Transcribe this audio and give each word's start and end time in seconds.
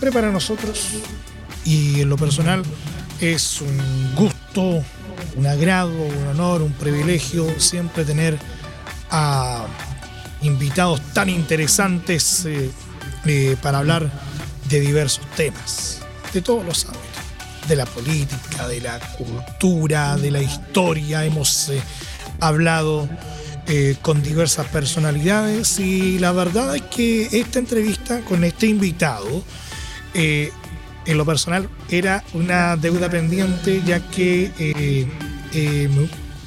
siempre 0.00 0.18
para 0.18 0.32
nosotros 0.32 0.86
y 1.62 2.00
en 2.00 2.08
lo 2.08 2.16
personal 2.16 2.62
es 3.20 3.60
un 3.60 4.14
gusto, 4.14 4.82
un 5.36 5.46
agrado, 5.46 5.92
un 5.92 6.26
honor, 6.28 6.62
un 6.62 6.72
privilegio 6.72 7.60
siempre 7.60 8.06
tener 8.06 8.38
a 9.10 9.66
invitados 10.40 11.02
tan 11.12 11.28
interesantes 11.28 12.46
eh, 12.46 12.70
eh, 13.26 13.56
para 13.60 13.80
hablar 13.80 14.10
de 14.70 14.80
diversos 14.80 15.26
temas, 15.36 15.98
de 16.32 16.40
todos 16.40 16.64
los 16.64 16.86
ámbitos, 16.86 17.68
de 17.68 17.76
la 17.76 17.84
política, 17.84 18.68
de 18.68 18.80
la 18.80 18.98
cultura, 19.18 20.16
de 20.16 20.30
la 20.30 20.40
historia. 20.40 21.26
Hemos 21.26 21.68
eh, 21.68 21.82
hablado 22.40 23.06
con 24.02 24.20
diversas 24.20 24.66
personalidades 24.66 25.78
y 25.78 26.18
la 26.18 26.32
verdad 26.32 26.74
es 26.74 26.82
que 26.82 27.28
esta 27.30 27.60
entrevista 27.60 28.20
con 28.22 28.42
este 28.42 28.66
invitado 28.66 29.44
en 30.14 31.18
lo 31.18 31.24
personal 31.24 31.68
era 31.88 32.24
una 32.34 32.76
deuda 32.76 33.08
pendiente 33.08 33.82
ya 33.84 34.00
que 34.10 35.06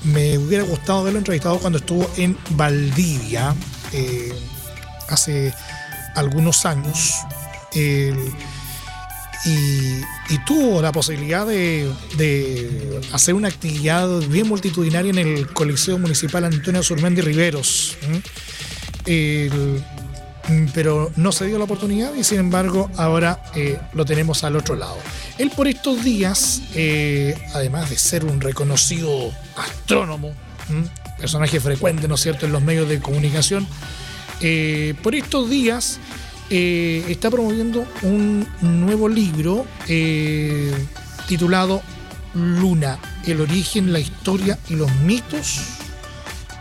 me 0.04 0.38
hubiera 0.38 0.64
gustado 0.64 1.00
haberlo 1.00 1.20
entrevistado 1.20 1.60
cuando 1.60 1.80
estuvo 1.80 2.10
en 2.18 2.38
Valdivia 2.52 3.56
eh, 3.94 4.34
hace 5.10 5.54
algunos 6.16 6.66
años. 6.66 7.14
y, 9.46 10.02
tuvo 10.46 10.82
la 10.82 10.92
posibilidad 10.92 11.46
de, 11.48 11.90
hacer 13.14 13.34
una 13.34 13.48
actividad 13.48 14.10
bien 14.28 14.48
multitudinaria 14.48 15.12
en 15.12 15.20
el 15.20 15.48
Coliseo 15.54 15.98
Municipal 15.98 16.44
Antonio 16.46 16.84
Surmendi 16.84 17.22
Riveros. 17.22 17.98
Pero 20.74 21.12
no 21.16 21.32
se 21.32 21.46
dio 21.46 21.58
la 21.58 21.64
oportunidad 21.64 22.14
y 22.16 22.24
sin 22.24 22.40
embargo 22.40 22.90
ahora 22.98 23.42
eh, 23.56 23.80
lo 23.94 24.06
tenemos 24.06 24.44
al 24.44 24.56
otro 24.56 24.76
lado. 24.76 24.98
Él 25.38 25.52
por 25.56 25.68
estos 25.68 26.04
días, 26.04 26.62
eh, 26.76 27.36
además 27.54 27.90
de 27.90 27.98
ser 27.98 28.26
un 28.26 28.42
reconocido 28.42 29.32
astrónomo, 29.56 30.34
personaje 31.18 31.60
frecuente, 31.60 32.08
¿no 32.08 32.18
cierto?, 32.18 32.46
en 32.46 32.52
los 32.52 32.62
medios 32.62 32.90
de 32.90 33.00
comunicación, 33.00 33.68
eh, 34.42 34.96
por 35.02 35.16
estos 35.16 35.50
días 35.50 36.00
está 36.50 37.32
promoviendo 37.32 37.84
un 38.04 38.48
nuevo 38.62 39.10
libro 39.10 39.66
titulado 41.28 41.82
Luna, 42.36 43.00
el 43.26 43.42
origen, 43.42 43.92
la 43.92 44.00
historia 44.00 44.60
y 44.70 44.76
los 44.76 44.94
mitos 44.98 45.62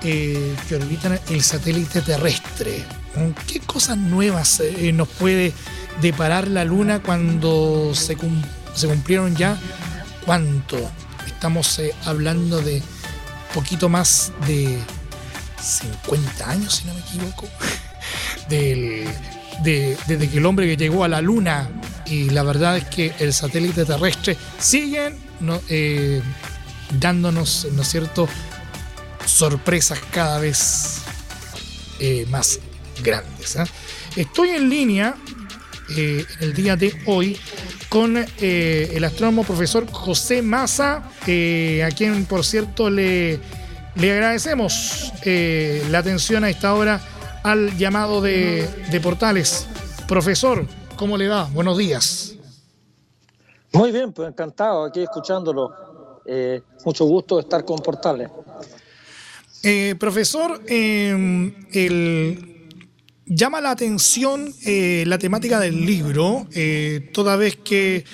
que 0.00 0.56
orbitan 0.70 1.20
el 1.28 1.42
satélite 1.42 2.00
terrestre. 2.00 3.01
¿Qué 3.46 3.60
cosas 3.60 3.98
nuevas 3.98 4.62
nos 4.94 5.08
puede 5.08 5.52
deparar 6.00 6.48
la 6.48 6.64
Luna 6.64 7.02
cuando 7.02 7.92
se 7.94 8.16
cumplieron 8.16 9.36
ya, 9.36 9.58
¿cuánto? 10.24 10.78
Estamos 11.26 11.78
eh, 11.78 11.94
hablando 12.04 12.62
de 12.62 12.82
poquito 13.52 13.88
más 13.88 14.32
de 14.46 14.78
50 15.60 16.50
años, 16.50 16.76
si 16.76 16.84
no 16.86 16.94
me 16.94 17.00
equivoco, 17.00 17.48
desde 18.48 20.28
que 20.28 20.38
el 20.38 20.46
hombre 20.46 20.66
que 20.66 20.76
llegó 20.76 21.04
a 21.04 21.08
la 21.08 21.20
Luna 21.20 21.68
y 22.06 22.30
la 22.30 22.42
verdad 22.42 22.76
es 22.76 22.84
que 22.86 23.14
el 23.18 23.32
satélite 23.32 23.84
terrestre 23.84 24.36
siguen 24.58 25.16
eh, 25.68 26.22
dándonos, 26.98 27.68
¿no 27.72 27.82
es 27.82 27.88
cierto?, 27.88 28.28
sorpresas 29.24 30.00
cada 30.10 30.38
vez 30.40 30.98
eh, 32.00 32.26
más 32.28 32.58
grandes. 33.02 33.58
Estoy 34.16 34.50
en 34.50 34.68
línea 34.68 35.16
en 35.96 36.26
el 36.40 36.54
día 36.54 36.76
de 36.76 36.94
hoy 37.06 37.38
con 37.88 38.16
eh, 38.16 38.90
el 38.94 39.04
astrónomo 39.04 39.44
profesor 39.44 39.86
José 39.90 40.40
Maza, 40.40 41.10
eh, 41.26 41.84
a 41.84 41.90
quien 41.90 42.24
por 42.24 42.42
cierto 42.44 42.88
le, 42.88 43.38
le 43.96 44.12
agradecemos 44.12 45.12
eh, 45.24 45.86
la 45.90 45.98
atención 45.98 46.42
a 46.44 46.50
esta 46.50 46.74
hora 46.74 47.00
al 47.42 47.76
llamado 47.76 48.22
de, 48.22 48.66
Portales. 49.02 49.66
Profesor, 50.08 50.66
¿cómo 50.96 51.18
le 51.18 51.28
va? 51.28 51.44
Buenos 51.52 51.76
días. 51.76 52.34
Muy 53.72 53.92
bien, 53.92 54.12
pues 54.12 54.28
encantado 54.28 54.84
aquí 54.84 55.02
escuchándolo. 55.02 55.74
mucho 56.84 57.04
gusto 57.04 57.40
estar 57.40 57.62
con 57.64 57.78
Portales. 57.80 58.30
profesor, 59.98 60.62
el 60.66 62.51
llama 63.26 63.60
la 63.60 63.70
atención 63.70 64.52
eh, 64.64 65.04
la 65.06 65.18
temática 65.18 65.60
del 65.60 65.84
libro, 65.86 66.46
eh, 66.52 67.10
toda 67.12 67.36
vez 67.36 67.56
que 67.56 68.04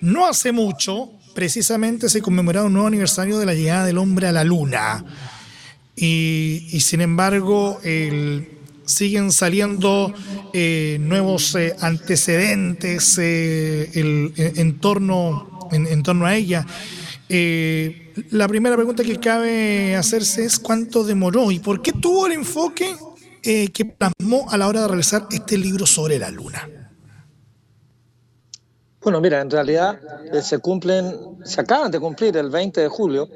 no 0.00 0.26
hace 0.26 0.52
mucho, 0.52 1.10
precisamente 1.34 2.08
se 2.08 2.22
conmemoraba 2.22 2.66
un 2.66 2.72
nuevo 2.72 2.88
aniversario 2.88 3.38
de 3.38 3.46
la 3.46 3.54
llegada 3.54 3.84
del 3.84 3.98
hombre 3.98 4.26
a 4.26 4.32
la 4.32 4.44
luna. 4.44 5.04
Y, 5.98 6.78
sin 6.80 7.00
embargo, 7.00 7.80
siguen 8.84 9.32
saliendo 9.32 10.12
eh, 10.52 10.98
nuevos 11.00 11.56
antecedentes 11.80 13.16
en, 13.16 14.78
torno, 14.78 15.68
en, 15.72 16.02
torno 16.02 16.26
a 16.26 16.36
ella. 16.36 16.66
la 18.30 18.46
primera 18.46 18.76
pregunta 18.76 19.04
que 19.04 19.18
cabe 19.18 19.96
hacerse 19.96 20.44
es 20.44 20.58
cuánto 20.58 21.02
demoró 21.02 21.50
y 21.50 21.60
por 21.60 21.80
qué 21.80 21.92
tuvo 21.92 22.26
el 22.26 22.32
enfoque 22.34 22.94
eh, 23.46 23.70
que 23.72 23.84
plasmó 23.84 24.50
a 24.50 24.56
la 24.56 24.66
hora 24.66 24.82
de 24.82 24.88
realizar 24.88 25.26
este 25.30 25.56
libro 25.56 25.86
sobre 25.86 26.18
la 26.18 26.30
luna? 26.30 26.68
Bueno, 29.00 29.20
mira, 29.20 29.40
en 29.40 29.48
realidad 29.48 30.00
eh, 30.32 30.42
se 30.42 30.58
cumplen, 30.58 31.38
se 31.44 31.60
acaban 31.60 31.92
de 31.92 32.00
cumplir 32.00 32.36
el 32.36 32.50
20 32.50 32.80
de 32.80 32.88
julio 32.88 33.28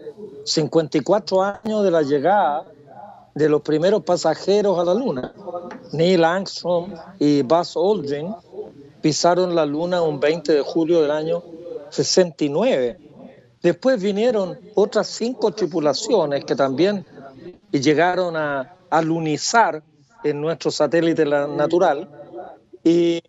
54 0.44 1.42
años 1.44 1.84
de 1.84 1.90
la 1.92 2.02
llegada 2.02 2.64
de 3.36 3.48
los 3.48 3.62
primeros 3.62 4.02
pasajeros 4.02 4.80
a 4.80 4.84
la 4.84 4.94
luna. 4.94 5.32
Neil 5.92 6.24
Armstrong 6.24 6.92
y 7.20 7.42
Buzz 7.42 7.76
Aldrin 7.76 8.34
pisaron 9.00 9.54
la 9.54 9.64
luna 9.64 10.02
un 10.02 10.18
20 10.18 10.54
de 10.54 10.60
julio 10.62 11.02
del 11.02 11.12
año 11.12 11.40
69. 11.90 12.98
Después 13.62 14.02
vinieron 14.02 14.58
otras 14.74 15.06
cinco 15.06 15.52
tripulaciones 15.52 16.44
que 16.44 16.56
también 16.56 17.06
llegaron 17.70 18.36
a 18.36 18.74
alunizar 18.90 19.84
en 20.24 20.40
nuestro 20.40 20.70
satélite 20.70 21.24
natural. 21.24 22.08
Y 22.84 23.22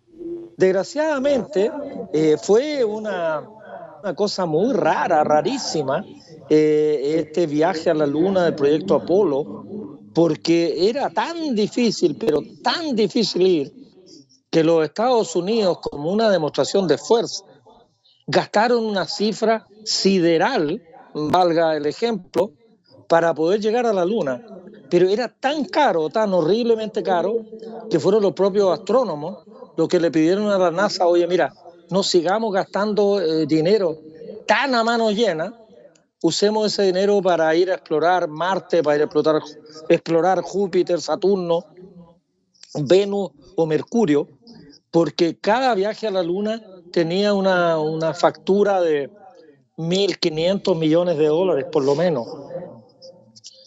desgraciadamente 0.56 1.70
eh, 2.12 2.36
fue 2.40 2.84
una, 2.84 3.48
cosa 4.16 4.46
muy 4.46 4.72
rara, 4.72 5.24
rarísima, 5.24 6.04
eh, 6.48 7.16
este 7.18 7.46
viaje 7.46 7.90
a 7.90 7.94
la 7.94 8.06
Luna 8.06 8.44
del 8.44 8.54
proyecto 8.54 8.96
Apolo, 8.96 9.64
porque 10.14 10.88
era 10.88 11.10
tan 11.10 11.54
difícil, 11.54 12.16
pero 12.16 12.40
tan 12.62 12.94
difícil 12.94 13.46
ir, 13.46 13.72
que 14.50 14.62
los 14.62 14.84
Estados 14.84 15.34
Unidos, 15.34 15.78
como 15.80 16.12
una 16.12 16.28
demostración 16.28 16.86
de 16.86 16.98
fuerza, 16.98 17.44
gastaron 18.26 18.84
una 18.84 19.06
cifra 19.06 19.66
sideral, 19.84 20.82
valga 21.14 21.76
el 21.76 21.86
ejemplo, 21.86 22.52
para 23.08 23.34
poder 23.34 23.60
llegar 23.60 23.86
a 23.86 23.92
la 23.92 24.04
Luna 24.04 24.42
pero 24.92 25.08
era 25.08 25.26
tan 25.26 25.64
caro, 25.64 26.10
tan 26.10 26.34
horriblemente 26.34 27.02
caro, 27.02 27.46
que 27.88 27.98
fueron 27.98 28.22
los 28.22 28.34
propios 28.34 28.70
astrónomos 28.70 29.42
los 29.74 29.88
que 29.88 29.98
le 29.98 30.10
pidieron 30.10 30.50
a 30.50 30.58
la 30.58 30.70
NASA, 30.70 31.06
oye, 31.06 31.26
mira, 31.26 31.50
no 31.88 32.02
sigamos 32.02 32.52
gastando 32.52 33.18
eh, 33.18 33.46
dinero 33.46 33.96
tan 34.44 34.74
a 34.74 34.84
mano 34.84 35.10
llena, 35.10 35.50
usemos 36.22 36.66
ese 36.66 36.82
dinero 36.82 37.22
para 37.22 37.54
ir 37.54 37.70
a 37.70 37.76
explorar 37.76 38.28
Marte, 38.28 38.82
para 38.82 38.96
ir 38.96 39.00
a 39.00 39.04
explorar, 39.06 39.42
explorar 39.88 40.42
Júpiter, 40.42 41.00
Saturno, 41.00 41.64
Venus 42.74 43.30
o 43.56 43.64
Mercurio, 43.64 44.28
porque 44.90 45.38
cada 45.40 45.74
viaje 45.74 46.06
a 46.06 46.10
la 46.10 46.22
Luna 46.22 46.60
tenía 46.92 47.32
una, 47.32 48.12
factura 48.12 48.82
de 48.82 49.10
1.500 49.78 50.76
millones 50.76 51.16
de 51.16 51.28
dólares, 51.28 51.64
por 51.72 51.82
lo 51.82 51.94
menos. 51.94 52.26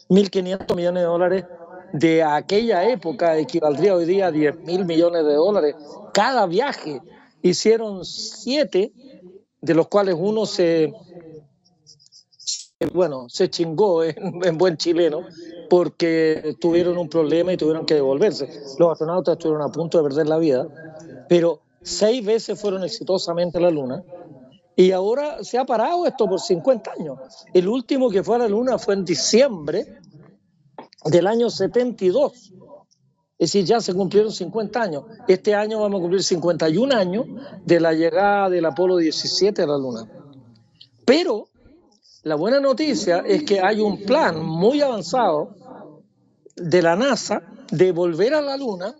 1.500 0.09 0.75
millones 0.75 1.01
de 1.01 1.07
dólares 1.07 1.45
de 1.93 2.23
aquella 2.23 2.89
época 2.89 3.37
equivaldría 3.37 3.95
hoy 3.95 4.05
día 4.05 4.27
a 4.27 4.31
10 4.31 4.59
mil 4.59 4.85
millones 4.85 5.25
de 5.25 5.33
dólares. 5.33 5.75
Cada 6.13 6.45
viaje 6.45 7.01
hicieron 7.41 8.03
siete, 8.05 8.91
de 9.61 9.73
los 9.73 9.87
cuales 9.87 10.15
uno 10.17 10.45
se, 10.45 10.93
bueno, 12.93 13.27
se 13.29 13.49
chingó 13.49 14.03
en, 14.03 14.57
buen 14.57 14.77
chileno 14.77 15.21
porque 15.69 16.55
tuvieron 16.59 16.97
un 16.97 17.09
problema 17.09 17.53
y 17.53 17.57
tuvieron 17.57 17.85
que 17.85 17.95
devolverse. 17.95 18.47
Los 18.77 18.91
astronautas 18.91 19.33
estuvieron 19.33 19.61
a 19.61 19.71
punto 19.71 19.97
de 19.97 20.03
perder 20.03 20.27
la 20.27 20.37
vida, 20.37 20.67
pero 21.29 21.61
seis 21.81 22.25
veces 22.25 22.59
fueron 22.59 22.83
exitosamente 22.83 23.57
a 23.57 23.61
la 23.61 23.71
Luna. 23.71 24.03
Y 24.75 24.91
ahora 24.91 25.43
se 25.43 25.57
ha 25.57 25.65
parado 25.65 26.05
esto 26.05 26.27
por 26.27 26.39
50 26.39 26.91
años. 26.99 27.19
El 27.53 27.67
último 27.67 28.09
que 28.09 28.23
fue 28.23 28.35
a 28.35 28.39
la 28.39 28.47
Luna 28.47 28.77
fue 28.77 28.93
en 28.93 29.05
diciembre 29.05 29.99
del 31.05 31.27
año 31.27 31.49
72. 31.49 32.53
Es 33.37 33.51
decir, 33.51 33.65
ya 33.65 33.79
se 33.81 33.93
cumplieron 33.93 34.31
50 34.31 34.81
años. 34.81 35.03
Este 35.27 35.55
año 35.55 35.79
vamos 35.79 35.99
a 35.99 36.01
cumplir 36.01 36.23
51 36.23 36.95
años 36.95 37.25
de 37.65 37.79
la 37.79 37.93
llegada 37.93 38.49
del 38.49 38.65
Apolo 38.65 38.97
17 38.97 39.61
a 39.61 39.67
la 39.67 39.77
Luna. 39.77 40.09
Pero 41.05 41.47
la 42.23 42.35
buena 42.35 42.59
noticia 42.59 43.19
es 43.19 43.43
que 43.43 43.61
hay 43.61 43.79
un 43.79 44.03
plan 44.03 44.43
muy 44.43 44.81
avanzado 44.81 45.55
de 46.55 46.81
la 46.81 46.95
NASA 46.95 47.43
de 47.71 47.91
volver 47.91 48.33
a 48.33 48.41
la 48.41 48.57
Luna 48.57 48.95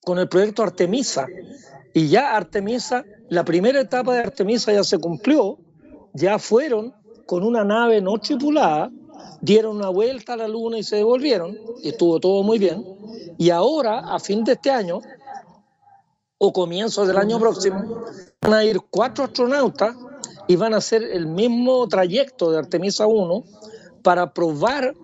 con 0.00 0.18
el 0.18 0.28
proyecto 0.28 0.62
Artemisa. 0.62 1.26
Y 1.94 2.08
ya 2.08 2.36
Artemisa, 2.36 3.04
la 3.28 3.44
primera 3.44 3.80
etapa 3.80 4.14
de 4.14 4.20
Artemisa 4.20 4.72
ya 4.72 4.84
se 4.84 4.98
cumplió, 4.98 5.58
ya 6.14 6.38
fueron 6.38 6.94
con 7.26 7.42
una 7.42 7.64
nave 7.64 8.00
no 8.00 8.18
tripulada, 8.18 8.90
dieron 9.40 9.76
una 9.76 9.88
vuelta 9.88 10.34
a 10.34 10.36
la 10.36 10.48
Luna 10.48 10.78
y 10.78 10.82
se 10.82 10.96
devolvieron, 10.96 11.56
y 11.82 11.90
estuvo 11.90 12.18
todo 12.20 12.42
muy 12.42 12.58
bien. 12.58 12.84
Y 13.38 13.50
ahora, 13.50 14.00
a 14.14 14.18
fin 14.18 14.44
de 14.44 14.52
este 14.52 14.70
año, 14.70 15.00
o 16.38 16.52
comienzo 16.52 17.06
del 17.06 17.18
año 17.18 17.38
próximo, 17.38 18.04
van 18.40 18.54
a 18.54 18.64
ir 18.64 18.80
cuatro 18.90 19.24
astronautas 19.24 19.94
y 20.48 20.56
van 20.56 20.74
a 20.74 20.78
hacer 20.78 21.02
el 21.02 21.26
mismo 21.26 21.86
trayecto 21.88 22.50
de 22.50 22.58
Artemisa 22.58 23.06
1 23.06 23.44
para 24.02 24.32
probar 24.32 24.94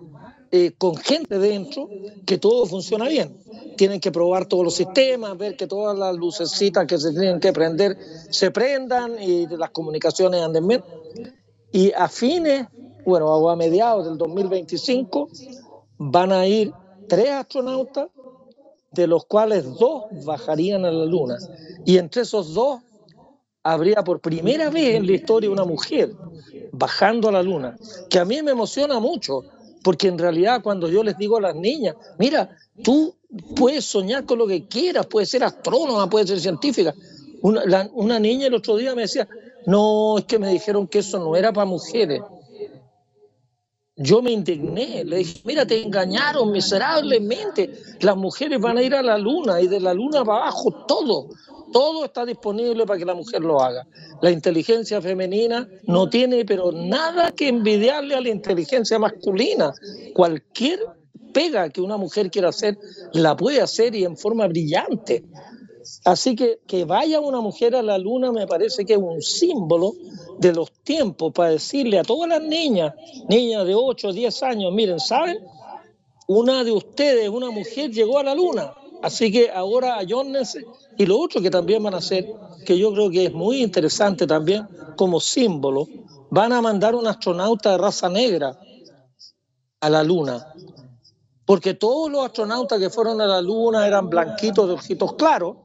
eh, 0.51 0.71
con 0.77 0.95
gente 0.97 1.37
dentro 1.37 1.89
que 2.25 2.37
todo 2.37 2.65
funciona 2.65 3.07
bien. 3.07 3.37
Tienen 3.77 3.99
que 3.99 4.11
probar 4.11 4.45
todos 4.45 4.63
los 4.63 4.75
sistemas, 4.75 5.37
ver 5.37 5.55
que 5.55 5.67
todas 5.67 5.97
las 5.97 6.15
lucecitas 6.15 6.85
que 6.87 6.97
se 6.97 7.11
tienen 7.11 7.39
que 7.39 7.53
prender 7.53 7.97
se 8.29 8.51
prendan 8.51 9.21
y 9.21 9.47
las 9.47 9.69
comunicaciones 9.69 10.41
anden 10.41 10.67
bien. 10.67 10.83
Y 11.71 11.91
a 11.93 12.07
fines, 12.07 12.67
bueno, 13.05 13.49
a 13.49 13.55
mediados 13.55 14.05
del 14.05 14.17
2025, 14.17 15.29
van 15.97 16.31
a 16.31 16.47
ir 16.47 16.73
tres 17.07 17.29
astronautas, 17.29 18.07
de 18.91 19.05
los 19.05 19.25
cuales 19.25 19.65
dos 19.77 20.05
bajarían 20.25 20.83
a 20.85 20.91
la 20.91 21.05
Luna. 21.05 21.37
Y 21.85 21.97
entre 21.97 22.23
esos 22.23 22.53
dos 22.53 22.79
habría 23.63 24.03
por 24.03 24.19
primera 24.19 24.69
vez 24.69 24.95
en 24.95 25.05
la 25.05 25.11
historia 25.13 25.51
una 25.51 25.65
mujer 25.65 26.11
bajando 26.71 27.29
a 27.29 27.31
la 27.31 27.43
Luna, 27.43 27.77
que 28.09 28.19
a 28.19 28.25
mí 28.25 28.41
me 28.41 28.51
emociona 28.51 28.99
mucho, 28.99 29.43
porque 29.83 30.07
en 30.07 30.17
realidad 30.17 30.61
cuando 30.61 30.89
yo 30.89 31.03
les 31.03 31.17
digo 31.17 31.37
a 31.37 31.41
las 31.41 31.55
niñas, 31.55 31.95
mira, 32.17 32.49
tú 32.83 33.15
puedes 33.55 33.85
soñar 33.85 34.25
con 34.25 34.39
lo 34.39 34.47
que 34.47 34.67
quieras, 34.67 35.05
puedes 35.07 35.29
ser 35.29 35.43
astrónoma, 35.43 36.09
puedes 36.09 36.29
ser 36.29 36.39
científica. 36.39 36.93
Una, 37.41 37.89
una 37.93 38.19
niña 38.19 38.47
el 38.47 38.53
otro 38.53 38.75
día 38.75 38.93
me 38.95 39.03
decía, 39.03 39.27
no, 39.65 40.17
es 40.17 40.25
que 40.25 40.39
me 40.39 40.49
dijeron 40.49 40.87
que 40.87 40.99
eso 40.99 41.19
no 41.19 41.35
era 41.35 41.53
para 41.53 41.65
mujeres. 41.65 42.21
Yo 44.01 44.21
me 44.21 44.31
indigné, 44.31 45.03
le 45.03 45.17
dije, 45.17 45.41
mira, 45.43 45.65
te 45.65 45.81
engañaron 45.81 46.51
miserablemente. 46.53 47.69
Las 47.99 48.15
mujeres 48.15 48.59
van 48.59 48.77
a 48.77 48.81
ir 48.81 48.95
a 48.95 49.01
la 49.01 49.17
luna 49.17 49.59
y 49.59 49.67
de 49.67 49.81
la 49.81 49.93
luna 49.93 50.23
para 50.23 50.43
abajo 50.43 50.85
todo. 50.87 51.27
Todo 51.71 52.05
está 52.05 52.25
disponible 52.25 52.85
para 52.85 52.99
que 52.99 53.05
la 53.05 53.13
mujer 53.13 53.41
lo 53.41 53.61
haga. 53.61 53.87
La 54.21 54.31
inteligencia 54.31 55.01
femenina 55.01 55.67
no 55.83 56.09
tiene, 56.09 56.45
pero 56.45 56.71
nada 56.71 57.31
que 57.31 57.47
envidiarle 57.47 58.15
a 58.15 58.21
la 58.21 58.29
inteligencia 58.29 58.97
masculina. 58.97 59.73
Cualquier 60.13 60.79
pega 61.33 61.69
que 61.69 61.81
una 61.81 61.97
mujer 61.97 62.31
quiera 62.31 62.49
hacer, 62.49 62.77
la 63.13 63.35
puede 63.35 63.61
hacer 63.61 63.95
y 63.95 64.03
en 64.03 64.17
forma 64.17 64.47
brillante. 64.47 65.23
Así 66.05 66.35
que 66.35 66.59
que 66.67 66.85
vaya 66.85 67.19
una 67.19 67.41
mujer 67.41 67.75
a 67.75 67.81
la 67.81 67.97
luna 67.97 68.31
me 68.31 68.45
parece 68.45 68.85
que 68.85 68.93
es 68.93 68.99
un 68.99 69.21
símbolo 69.21 69.93
de 70.37 70.53
los 70.53 70.71
tiempos 70.83 71.31
para 71.33 71.51
decirle 71.51 71.99
a 71.99 72.03
todas 72.03 72.29
las 72.29 72.41
niñas, 72.43 72.93
niñas 73.27 73.65
de 73.65 73.75
8 73.75 74.09
o 74.09 74.13
10 74.13 74.43
años, 74.43 74.73
miren, 74.73 74.99
¿saben? 74.99 75.39
Una 76.27 76.63
de 76.63 76.71
ustedes, 76.71 77.27
una 77.29 77.49
mujer, 77.49 77.91
llegó 77.91 78.19
a 78.19 78.23
la 78.23 78.35
luna. 78.35 78.73
Así 79.01 79.31
que 79.31 79.49
ahora 79.49 79.97
ayórnense. 79.97 80.65
Y 80.97 81.05
lo 81.05 81.19
otro 81.19 81.41
que 81.41 81.49
también 81.49 81.83
van 81.83 81.93
a 81.93 81.97
hacer, 81.97 82.27
que 82.65 82.77
yo 82.77 82.91
creo 82.93 83.09
que 83.09 83.25
es 83.25 83.33
muy 83.33 83.61
interesante 83.61 84.27
también 84.27 84.67
como 84.95 85.19
símbolo, 85.19 85.87
van 86.29 86.51
a 86.51 86.61
mandar 86.61 86.95
un 86.95 87.07
astronauta 87.07 87.71
de 87.71 87.77
raza 87.77 88.09
negra 88.09 88.57
a 89.79 89.89
la 89.89 90.03
luna. 90.03 90.53
Porque 91.45 91.73
todos 91.73 92.11
los 92.11 92.25
astronautas 92.25 92.79
que 92.79 92.89
fueron 92.89 93.21
a 93.21 93.25
la 93.25 93.41
luna 93.41 93.87
eran 93.87 94.09
blanquitos 94.09 94.67
de 94.67 94.73
ojitos 94.73 95.13
claros. 95.13 95.57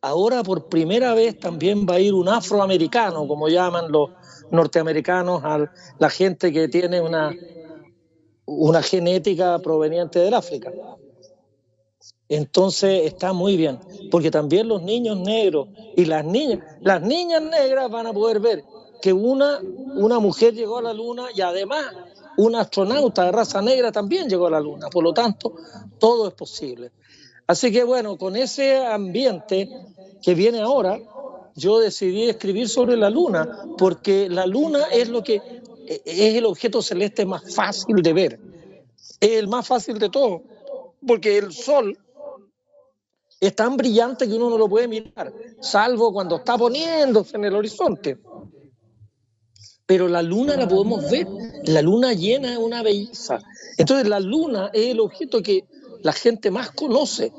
Ahora 0.00 0.42
por 0.42 0.68
primera 0.68 1.14
vez 1.14 1.38
también 1.38 1.86
va 1.88 1.94
a 1.94 2.00
ir 2.00 2.14
un 2.14 2.28
afroamericano, 2.28 3.26
como 3.26 3.48
llaman 3.48 3.90
los 3.90 4.10
norteamericanos 4.50 5.42
a 5.44 5.70
la 5.98 6.10
gente 6.10 6.52
que 6.52 6.68
tiene 6.68 7.00
una, 7.00 7.34
una 8.44 8.82
genética 8.82 9.58
proveniente 9.58 10.18
del 10.20 10.34
África. 10.34 10.70
Entonces 12.28 13.02
está 13.04 13.32
muy 13.32 13.56
bien, 13.56 13.78
porque 14.10 14.30
también 14.30 14.68
los 14.68 14.82
niños 14.82 15.18
negros 15.18 15.68
y 15.96 16.06
las 16.06 16.24
niñas, 16.24 16.60
las 16.80 17.02
niñas 17.02 17.42
negras 17.42 17.90
van 17.90 18.06
a 18.06 18.12
poder 18.12 18.40
ver 18.40 18.64
que 19.02 19.12
una, 19.12 19.60
una 19.96 20.18
mujer 20.18 20.54
llegó 20.54 20.78
a 20.78 20.82
la 20.82 20.94
luna 20.94 21.24
y 21.34 21.42
además 21.42 21.84
un 22.36 22.54
astronauta 22.54 23.24
de 23.24 23.32
raza 23.32 23.60
negra 23.60 23.92
también 23.92 24.28
llegó 24.28 24.46
a 24.46 24.50
la 24.50 24.60
luna. 24.60 24.88
Por 24.88 25.04
lo 25.04 25.12
tanto, 25.12 25.52
todo 25.98 26.28
es 26.28 26.34
posible. 26.34 26.90
Así 27.46 27.70
que 27.70 27.84
bueno, 27.84 28.16
con 28.16 28.36
ese 28.36 28.78
ambiente 28.78 29.68
que 30.22 30.34
viene 30.34 30.60
ahora, 30.60 30.98
yo 31.54 31.78
decidí 31.78 32.24
escribir 32.24 32.68
sobre 32.68 32.96
la 32.96 33.10
luna, 33.10 33.66
porque 33.76 34.28
la 34.28 34.46
luna 34.46 34.84
es 34.90 35.08
lo 35.08 35.22
que 35.22 35.42
es 35.86 36.34
el 36.34 36.46
objeto 36.46 36.80
celeste 36.80 37.26
más 37.26 37.54
fácil 37.54 37.96
de 38.02 38.12
ver. 38.12 38.40
Es 39.20 39.32
el 39.32 39.48
más 39.48 39.66
fácil 39.66 39.98
de 39.98 40.08
todo, 40.08 40.42
porque 41.06 41.36
el 41.36 41.52
sol 41.52 41.98
es 43.40 43.54
tan 43.54 43.76
brillante 43.76 44.26
que 44.26 44.34
uno 44.34 44.50
no 44.50 44.58
lo 44.58 44.68
puede 44.68 44.88
mirar, 44.88 45.32
salvo 45.60 46.12
cuando 46.12 46.36
está 46.36 46.56
poniéndose 46.56 47.36
en 47.36 47.44
el 47.44 47.54
horizonte. 47.54 48.18
Pero 49.86 50.08
la 50.08 50.22
luna 50.22 50.56
la 50.56 50.66
podemos 50.66 51.10
ver, 51.10 51.26
la 51.64 51.82
luna 51.82 52.14
llena 52.14 52.52
es 52.52 52.58
una 52.58 52.82
belleza. 52.82 53.38
Entonces 53.76 54.08
la 54.08 54.18
luna 54.18 54.70
es 54.72 54.86
el 54.86 55.00
objeto 55.00 55.42
que 55.42 55.64
la 56.02 56.12
gente 56.12 56.50
más 56.50 56.70
conoce. 56.70 57.32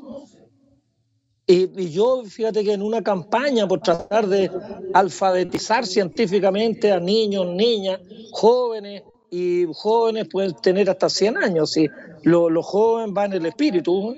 Y, 1.48 1.90
yo, 1.90 2.24
fíjate 2.24 2.64
que 2.64 2.72
en 2.72 2.82
una 2.82 3.02
campaña 3.02 3.68
por 3.68 3.80
tratar 3.80 4.26
de 4.26 4.50
alfabetizar 4.94 5.86
científicamente 5.86 6.90
a 6.90 6.98
niños, 6.98 7.46
niñas, 7.46 8.00
jóvenes, 8.32 9.02
y 9.30 9.66
jóvenes 9.72 10.28
pueden 10.30 10.54
tener 10.54 10.90
hasta 10.90 11.08
100 11.08 11.36
años, 11.36 11.76
y 11.76 11.88
los 12.22 12.66
jóvenes 12.66 13.12
van 13.12 13.32
en 13.32 13.42
el 13.42 13.46
espíritu, 13.46 14.14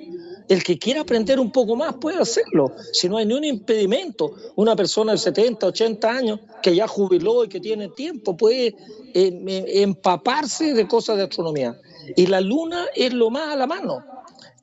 el 0.48 0.64
que 0.64 0.78
quiera 0.78 1.02
aprender 1.02 1.38
un 1.38 1.52
poco 1.52 1.76
más 1.76 1.94
puede 1.94 2.18
hacerlo, 2.18 2.72
si 2.92 3.08
no 3.08 3.18
hay 3.18 3.26
ni 3.26 3.34
un 3.34 3.44
impedimento. 3.44 4.32
Una 4.56 4.74
persona 4.74 5.12
de 5.12 5.18
70, 5.18 5.66
80 5.66 6.10
años 6.10 6.40
que 6.62 6.74
ya 6.74 6.88
jubiló 6.88 7.44
y 7.44 7.48
que 7.48 7.60
tiene 7.60 7.88
tiempo 7.88 8.36
puede 8.36 8.74
eh, 9.14 9.64
empaparse 9.82 10.74
de 10.74 10.88
cosas 10.88 11.18
de 11.18 11.24
astronomía. 11.24 11.78
Y 12.16 12.26
la 12.26 12.40
luna 12.40 12.86
es 12.94 13.12
lo 13.12 13.30
más 13.30 13.52
a 13.52 13.56
la 13.56 13.66
mano. 13.66 14.02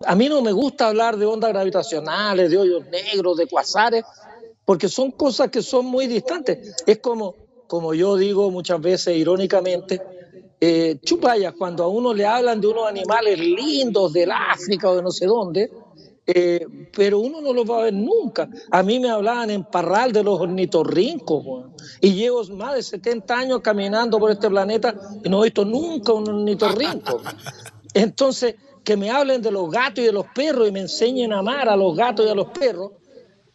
A 0.06 0.16
mí 0.16 0.28
no 0.28 0.42
me 0.42 0.52
gusta 0.52 0.88
hablar 0.88 1.18
de 1.18 1.26
ondas 1.26 1.52
gravitacionales, 1.52 2.50
de 2.50 2.58
hoyos 2.58 2.84
negros, 2.88 3.38
de 3.38 3.48
cuasares, 3.48 4.04
porque 4.66 4.90
son 4.90 5.12
cosas 5.12 5.50
que 5.50 5.62
son 5.62 5.86
muy 5.86 6.08
distantes. 6.08 6.76
Es 6.86 6.98
como, 6.98 7.36
como 7.68 7.94
yo 7.94 8.18
digo 8.18 8.50
muchas 8.50 8.82
veces 8.82 9.16
irónicamente, 9.16 10.02
eh, 10.68 10.98
chupayas, 11.04 11.54
cuando 11.54 11.84
a 11.84 11.88
uno 11.88 12.12
le 12.12 12.26
hablan 12.26 12.60
de 12.60 12.66
unos 12.66 12.88
animales 12.88 13.38
lindos 13.38 14.14
del 14.14 14.32
África 14.32 14.90
o 14.90 14.96
de 14.96 15.04
no 15.04 15.12
sé 15.12 15.28
dónde, 15.28 15.70
eh, 16.26 16.66
pero 16.92 17.20
uno 17.20 17.40
no 17.40 17.54
los 17.54 17.70
va 17.70 17.82
a 17.82 17.84
ver 17.84 17.94
nunca. 17.94 18.50
A 18.72 18.82
mí 18.82 19.00
me 19.00 19.12
hablaban 19.12 19.52
en 19.52 19.64
Parral 19.66 20.12
de 20.12 20.24
los 20.24 20.40
ornitorrincos, 20.40 21.66
y 22.02 22.16
llevo 22.16 22.44
más 22.46 22.74
de 22.74 22.82
70 22.82 23.38
años 23.38 23.62
caminando 23.62 24.18
por 24.18 24.32
este 24.32 24.50
planeta 24.50 24.96
y 25.24 25.30
no 25.30 25.42
he 25.42 25.50
visto 25.50 25.66
nunca 25.66 26.14
un 26.14 26.28
ornitorrinco. 26.28 27.22
Entonces, 27.94 28.56
que 28.84 28.98
me 28.98 29.12
hablen 29.12 29.44
de 29.44 29.52
los 29.52 29.70
gatos 29.70 30.00
y 30.00 30.08
de 30.08 30.14
los 30.14 30.26
perros 30.34 30.68
y 30.68 30.72
me 30.72 30.80
enseñen 30.80 31.32
a 31.32 31.40
amar 31.40 31.70
a 31.70 31.76
los 31.76 31.96
gatos 31.96 32.26
y 32.26 32.30
a 32.30 32.34
los 32.34 32.48
perros, 32.48 32.92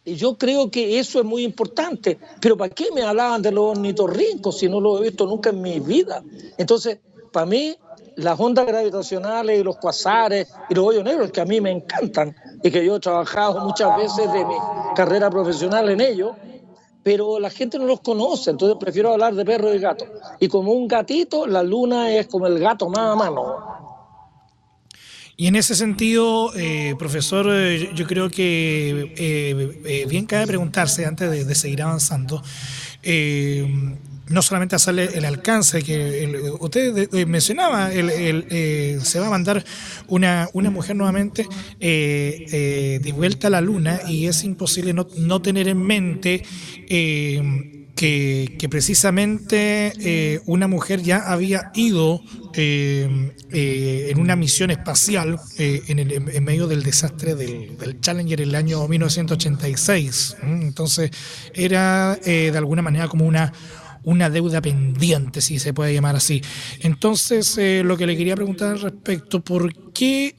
yo 0.05 0.37
creo 0.37 0.71
que 0.71 0.99
eso 0.99 1.19
es 1.19 1.25
muy 1.25 1.43
importante. 1.43 2.17
Pero 2.39 2.57
¿para 2.57 2.73
qué 2.73 2.91
me 2.93 3.03
hablaban 3.03 3.41
de 3.41 3.51
los 3.51 3.77
ornitorrincos 3.77 4.57
si 4.57 4.67
no 4.67 4.79
lo 4.79 4.99
he 4.99 5.09
visto 5.09 5.25
nunca 5.25 5.49
en 5.51 5.61
mi 5.61 5.79
vida? 5.79 6.23
Entonces, 6.57 6.99
para 7.31 7.45
mí, 7.45 7.75
las 8.15 8.39
ondas 8.39 8.65
gravitacionales 8.65 9.59
y 9.59 9.63
los 9.63 9.77
cuasares 9.77 10.47
y 10.69 10.75
los 10.75 10.85
hoyos 10.85 11.03
negros, 11.03 11.31
que 11.31 11.41
a 11.41 11.45
mí 11.45 11.61
me 11.61 11.71
encantan 11.71 12.35
y 12.63 12.71
que 12.71 12.85
yo 12.85 12.97
he 12.97 12.99
trabajado 12.99 13.61
muchas 13.61 13.95
veces 13.97 14.31
de 14.31 14.45
mi 14.45 14.55
carrera 14.95 15.29
profesional 15.29 15.89
en 15.89 16.01
ellos, 16.01 16.31
pero 17.03 17.39
la 17.39 17.49
gente 17.49 17.79
no 17.79 17.85
los 17.85 18.01
conoce, 18.01 18.51
entonces 18.51 18.77
prefiero 18.79 19.11
hablar 19.11 19.33
de 19.33 19.43
perros 19.43 19.73
y 19.75 19.79
gatos. 19.79 20.07
Y 20.39 20.47
como 20.47 20.73
un 20.73 20.87
gatito, 20.87 21.47
la 21.47 21.63
luna 21.63 22.11
es 22.11 22.27
como 22.27 22.47
el 22.47 22.59
gato 22.59 22.89
más 22.89 23.13
a 23.13 23.15
mano. 23.15 23.90
Y 25.37 25.47
en 25.47 25.55
ese 25.55 25.75
sentido, 25.75 26.53
eh, 26.55 26.95
profesor, 26.99 27.47
eh, 27.49 27.91
yo 27.95 28.05
creo 28.05 28.29
que 28.29 29.13
eh, 29.17 30.05
bien 30.07 30.25
cabe 30.25 30.47
preguntarse 30.47 31.05
antes 31.05 31.47
de, 31.47 31.55
seguir 31.55 31.81
avanzando, 31.81 32.43
no 34.27 34.41
solamente 34.41 34.75
hacerle 34.75 35.09
el 35.13 35.25
alcance 35.25 35.81
que 35.83 36.51
usted 36.59 37.09
eh, 37.13 37.25
mencionaba, 37.25 37.91
el, 37.91 38.99
se 39.03 39.19
va 39.19 39.27
a 39.27 39.29
mandar 39.29 39.63
una, 40.07 40.47
una 40.53 40.69
mujer 40.69 40.95
nuevamente 40.95 41.47
de 41.79 43.13
vuelta 43.15 43.47
a 43.47 43.49
la 43.49 43.61
luna 43.61 44.01
y 44.07 44.27
es 44.27 44.43
imposible 44.43 44.93
no, 44.93 45.07
no 45.17 45.41
tener 45.41 45.67
en 45.67 45.81
mente 45.81 46.43
que, 48.01 48.67
precisamente 48.69 49.93
eh, 49.99 50.41
una 50.47 50.67
mujer 50.67 51.03
ya 51.03 51.31
había 51.31 51.71
ido 51.75 52.21
eh, 52.55 53.31
eh, 53.51 54.07
en 54.09 54.19
una 54.19 54.35
misión 54.35 54.71
espacial 54.71 55.39
en, 55.59 55.99
el, 55.99 56.11
en, 56.11 56.43
medio 56.43 56.65
del 56.65 56.81
desastre 56.81 57.35
del, 57.35 57.99
Challenger 58.01 58.41
en 58.41 58.49
el 58.49 58.55
año 58.55 58.87
1986. 58.87 60.37
Entonces 60.41 61.11
era 61.53 62.15
de 62.15 62.57
alguna 62.57 62.81
manera 62.81 63.07
como 63.07 63.25
una 63.27 63.53
una 64.03 64.29
deuda 64.29 64.61
pendiente, 64.61 65.41
si 65.41 65.59
se 65.59 65.73
puede 65.73 65.93
llamar 65.93 66.15
así. 66.15 66.41
Entonces, 66.79 67.59
lo 67.83 67.97
que 67.97 68.07
le 68.07 68.17
quería 68.17 68.35
preguntar 68.35 68.71
al 68.71 68.81
respecto, 68.81 69.41
¿por 69.41 69.91
qué 69.93 70.35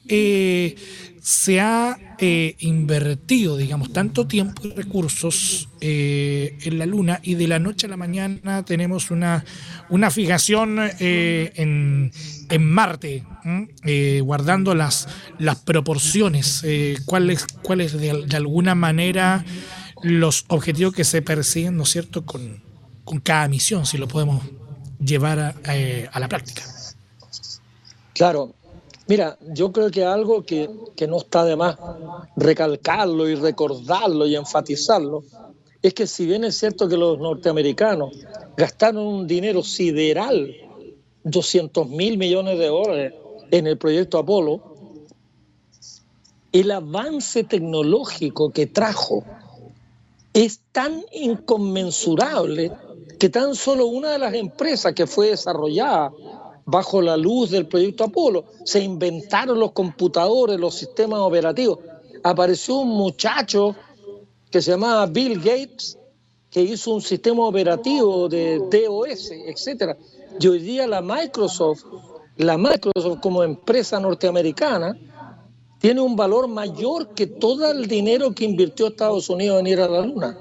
se 1.23 1.61
ha 1.61 1.97
eh, 2.19 2.57
invertido, 2.59 3.55
digamos, 3.55 3.93
tanto 3.93 4.27
tiempo 4.27 4.67
y 4.67 4.71
recursos 4.71 5.69
eh, 5.79 6.57
en 6.63 6.77
la 6.77 6.85
Luna 6.85 7.21
y 7.23 7.35
de 7.35 7.47
la 7.47 7.59
noche 7.59 7.87
a 7.87 7.89
la 7.89 7.95
mañana 7.95 8.65
tenemos 8.65 9.09
una, 9.09 9.45
una 9.87 10.11
fijación 10.11 10.79
eh, 10.99 11.53
en, 11.55 12.11
en, 12.49 12.69
Marte, 12.69 13.23
guardando 14.21 14.75
las, 14.75 15.07
las 15.39 15.59
proporciones, 15.59 16.65
cuáles 17.05 17.47
cuáles 17.61 17.93
de, 17.93 18.25
de, 18.27 18.35
alguna 18.35 18.75
manera 18.75 19.45
los 20.01 20.43
objetivos 20.49 20.93
que 20.93 21.05
se 21.05 21.21
persiguen, 21.21 21.77
¿no 21.77 21.83
es 21.83 21.89
cierto?, 21.89 22.25
con, 22.25 22.61
con 23.03 23.19
cada 23.19 23.47
misión, 23.47 23.85
si 23.85 23.97
lo 23.97 24.07
podemos 24.07 24.43
llevar 24.99 25.39
a, 25.39 25.53
a 26.11 26.19
la 26.19 26.27
práctica. 26.27 26.63
Claro, 28.13 28.53
Mira, 29.05 29.37
yo 29.53 29.71
creo 29.73 29.91
que 29.91 30.05
algo 30.05 30.43
que, 30.43 30.69
no 31.07 31.17
está 31.17 31.43
de 31.43 31.57
más 31.57 31.77
recalcarlo 32.37 33.27
y 33.27 33.35
recordarlo 33.35 34.25
y 34.25 34.35
enfatizarlo 34.35 35.23
es 35.81 35.93
que 35.93 36.07
si 36.07 36.25
bien 36.25 36.45
es 36.45 36.57
cierto 36.57 36.87
que 36.87 36.95
los 36.95 37.19
norteamericanos 37.19 38.17
gastaron 38.55 39.05
un 39.05 39.27
dinero 39.27 39.61
sideral, 39.61 40.55
200 41.25 41.89
mil 41.89 42.17
millones 42.17 42.57
de 42.57 42.67
dólares 42.67 43.13
en 43.51 43.67
el 43.67 43.77
proyecto 43.77 44.17
Apolo, 44.17 44.61
el 46.53 46.71
avance 46.71 47.43
tecnológico 47.43 48.51
que 48.51 48.67
trajo 48.67 49.25
es 50.33 50.61
tan 50.71 51.03
inconmensurable 51.11 52.71
que 53.19 53.29
tan 53.29 53.55
solo 53.55 53.87
una 53.87 54.11
de 54.11 54.19
las 54.19 54.33
empresas 54.33 54.93
que 54.93 55.07
fue 55.07 55.29
desarrollada 55.29 56.11
bajo 56.65 57.01
la 57.01 57.17
luz 57.17 57.51
del 57.51 57.67
proyecto 57.67 58.05
Apolo. 58.05 58.45
Se 58.63 58.79
inventaron 58.81 59.59
los 59.59 59.71
computadores, 59.71 60.59
los 60.59 60.75
sistemas 60.75 61.19
operativos. 61.19 61.79
Apareció 62.23 62.77
un 62.77 62.89
muchacho 62.89 63.75
que 64.49 64.61
se 64.61 64.71
llamaba 64.71 65.05
Bill 65.07 65.39
Gates, 65.39 65.97
que 66.49 66.61
hizo 66.61 66.93
un 66.93 67.01
sistema 67.01 67.45
operativo 67.47 68.29
de 68.29 68.59
DOS, 68.59 69.31
etcétera. 69.31 69.97
Y 70.39 70.47
hoy 70.47 70.59
día 70.59 70.87
la 70.87 71.01
Microsoft, 71.01 71.83
la 72.37 72.57
Microsoft 72.57 73.19
como 73.21 73.43
empresa 73.43 73.99
norteamericana, 73.99 74.97
tiene 75.79 75.99
un 75.99 76.15
valor 76.15 76.47
mayor 76.47 77.09
que 77.09 77.27
todo 77.27 77.69
el 77.69 77.87
dinero 77.87 78.33
que 78.33 78.45
invirtió 78.45 78.87
Estados 78.87 79.29
Unidos 79.29 79.59
en 79.59 79.67
ir 79.67 79.81
a 79.81 79.89
la 79.89 80.01
Luna. 80.01 80.37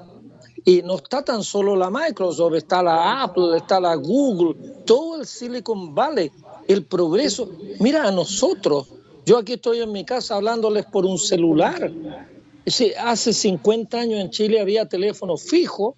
Y 0.65 0.83
no 0.83 0.97
está 0.97 1.25
tan 1.25 1.43
solo 1.43 1.75
la 1.75 1.91
Microsoft, 1.91 2.55
está 2.55 2.83
la 2.83 3.23
Apple, 3.23 3.57
está 3.57 3.81
la 3.81 3.95
Google, 3.97 4.55
todo 4.85 5.21
el 5.21 5.27
Silicon 5.27 5.95
Valley, 5.95 6.31
el 6.69 6.85
progreso. 6.85 7.51
Mira, 7.81 8.07
a 8.07 8.13
nosotros, 8.13 8.89
yo 9.27 9.39
aquí 9.39 9.55
estoy 9.55 9.81
en 9.81 9.91
mi 9.91 10.05
casa 10.05 10.37
hablándoles 10.37 10.87
por 10.87 11.05
un 11.05 11.19
celular. 11.19 11.91
Hace 13.01 13.33
50 13.33 13.99
años 13.99 14.21
en 14.21 14.31
Chile 14.31 14.61
había 14.61 14.89
teléfono 14.89 15.37
fijo, 15.37 15.97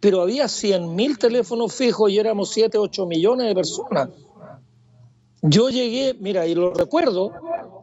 pero 0.00 0.20
había 0.20 0.48
100 0.48 0.94
mil 0.94 1.18
teléfonos 1.18 1.72
fijos 1.74 2.10
y 2.10 2.18
éramos 2.18 2.50
7, 2.50 2.76
8 2.76 3.06
millones 3.06 3.46
de 3.46 3.54
personas. 3.54 4.10
Yo 5.40 5.70
llegué, 5.70 6.14
mira, 6.20 6.46
y 6.46 6.54
lo 6.54 6.74
recuerdo, 6.74 7.32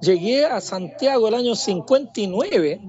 llegué 0.01 0.45
a 0.45 0.61
Santiago 0.61 1.27
el 1.27 1.33
año 1.35 1.55
59 1.55 2.81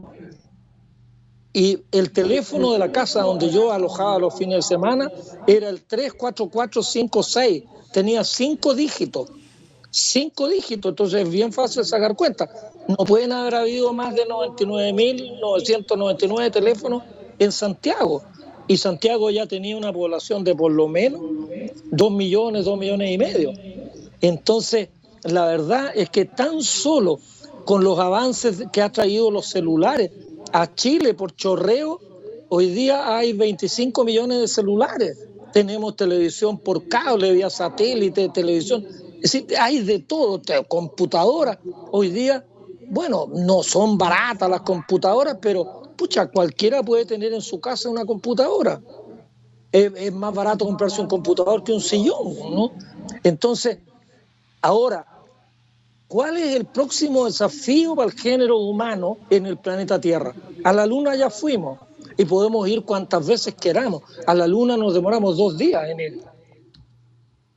y 1.52 1.78
el 1.92 2.10
teléfono 2.12 2.72
de 2.72 2.78
la 2.78 2.90
casa 2.90 3.20
donde 3.22 3.50
yo 3.50 3.70
alojaba 3.72 4.18
los 4.18 4.34
fines 4.34 4.56
de 4.56 4.62
semana 4.62 5.12
era 5.46 5.68
el 5.68 5.82
34456. 5.82 7.64
Tenía 7.92 8.24
cinco 8.24 8.74
dígitos. 8.74 9.28
Cinco 9.90 10.48
dígitos, 10.48 10.88
entonces 10.90 11.22
es 11.22 11.30
bien 11.30 11.52
fácil 11.52 11.84
sacar 11.84 12.16
cuenta. 12.16 12.50
No 12.88 12.96
pueden 12.96 13.30
haber 13.32 13.54
habido 13.56 13.92
más 13.92 14.14
de 14.14 14.26
99.999 14.26 16.50
teléfonos 16.50 17.02
en 17.38 17.52
Santiago. 17.52 18.22
Y 18.66 18.78
Santiago 18.78 19.28
ya 19.28 19.44
tenía 19.46 19.76
una 19.76 19.92
población 19.92 20.44
de 20.44 20.54
por 20.54 20.72
lo 20.72 20.88
menos 20.88 21.20
2 21.90 22.12
millones, 22.12 22.64
2 22.64 22.78
millones 22.78 23.10
y 23.10 23.18
medio. 23.18 23.52
Entonces, 24.22 24.88
la 25.24 25.44
verdad 25.44 25.92
es 25.94 26.08
que 26.08 26.24
tan 26.24 26.62
solo 26.62 27.20
con 27.66 27.84
los 27.84 27.98
avances 27.98 28.64
que 28.72 28.80
ha 28.80 28.90
traído 28.90 29.30
los 29.30 29.44
celulares, 29.46 30.10
a 30.52 30.74
Chile 30.74 31.14
por 31.14 31.34
chorreo, 31.34 32.00
hoy 32.48 32.70
día 32.70 33.16
hay 33.16 33.32
25 33.32 34.04
millones 34.04 34.40
de 34.40 34.48
celulares. 34.48 35.18
Tenemos 35.52 35.96
televisión 35.96 36.58
por 36.58 36.88
cable, 36.88 37.32
vía 37.32 37.50
satélite, 37.50 38.28
televisión. 38.28 38.84
Es 39.22 39.32
decir, 39.32 39.46
hay 39.58 39.80
de 39.80 40.00
todo, 40.00 40.40
computadoras. 40.68 41.58
Hoy 41.90 42.08
día, 42.10 42.44
bueno, 42.88 43.26
no 43.32 43.62
son 43.62 43.96
baratas 43.98 44.48
las 44.48 44.62
computadoras, 44.62 45.38
pero 45.40 45.94
pucha, 45.96 46.26
cualquiera 46.26 46.82
puede 46.82 47.04
tener 47.04 47.32
en 47.32 47.42
su 47.42 47.60
casa 47.60 47.88
una 47.88 48.04
computadora. 48.04 48.80
Es, 49.70 49.92
es 49.96 50.12
más 50.12 50.34
barato 50.34 50.66
comprarse 50.66 51.00
un 51.00 51.08
computador 51.08 51.64
que 51.64 51.72
un 51.72 51.80
sillón, 51.80 52.34
¿no? 52.54 52.72
Entonces, 53.22 53.78
ahora, 54.60 55.06
¿Cuál 56.12 56.36
es 56.36 56.54
el 56.54 56.66
próximo 56.66 57.24
desafío 57.24 57.96
para 57.96 58.10
el 58.10 58.14
género 58.14 58.58
humano 58.58 59.16
en 59.30 59.46
el 59.46 59.56
planeta 59.56 59.98
Tierra? 59.98 60.34
A 60.62 60.70
la 60.70 60.84
Luna 60.84 61.16
ya 61.16 61.30
fuimos 61.30 61.78
y 62.18 62.26
podemos 62.26 62.68
ir 62.68 62.82
cuantas 62.82 63.26
veces 63.26 63.54
queramos. 63.54 64.02
A 64.26 64.34
la 64.34 64.46
Luna 64.46 64.76
nos 64.76 64.92
demoramos 64.92 65.38
dos 65.38 65.56
días 65.56 65.88
en 65.88 66.00
ir. 66.00 66.20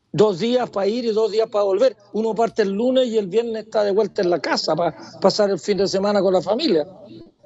Dos 0.10 0.40
días 0.40 0.70
para 0.70 0.88
ir 0.88 1.04
y 1.04 1.12
dos 1.12 1.34
días 1.34 1.50
para 1.50 1.66
volver. 1.66 1.98
Uno 2.14 2.34
parte 2.34 2.62
el 2.62 2.70
lunes 2.70 3.10
y 3.10 3.18
el 3.18 3.28
viernes 3.28 3.66
está 3.66 3.84
de 3.84 3.92
vuelta 3.92 4.22
en 4.22 4.30
la 4.30 4.40
casa 4.40 4.74
para 4.74 4.96
pasar 5.20 5.50
el 5.50 5.60
fin 5.60 5.80
de 5.80 5.90
semana 5.90 6.22
con 6.22 6.32
la 6.34 6.42
familia. 6.42 6.88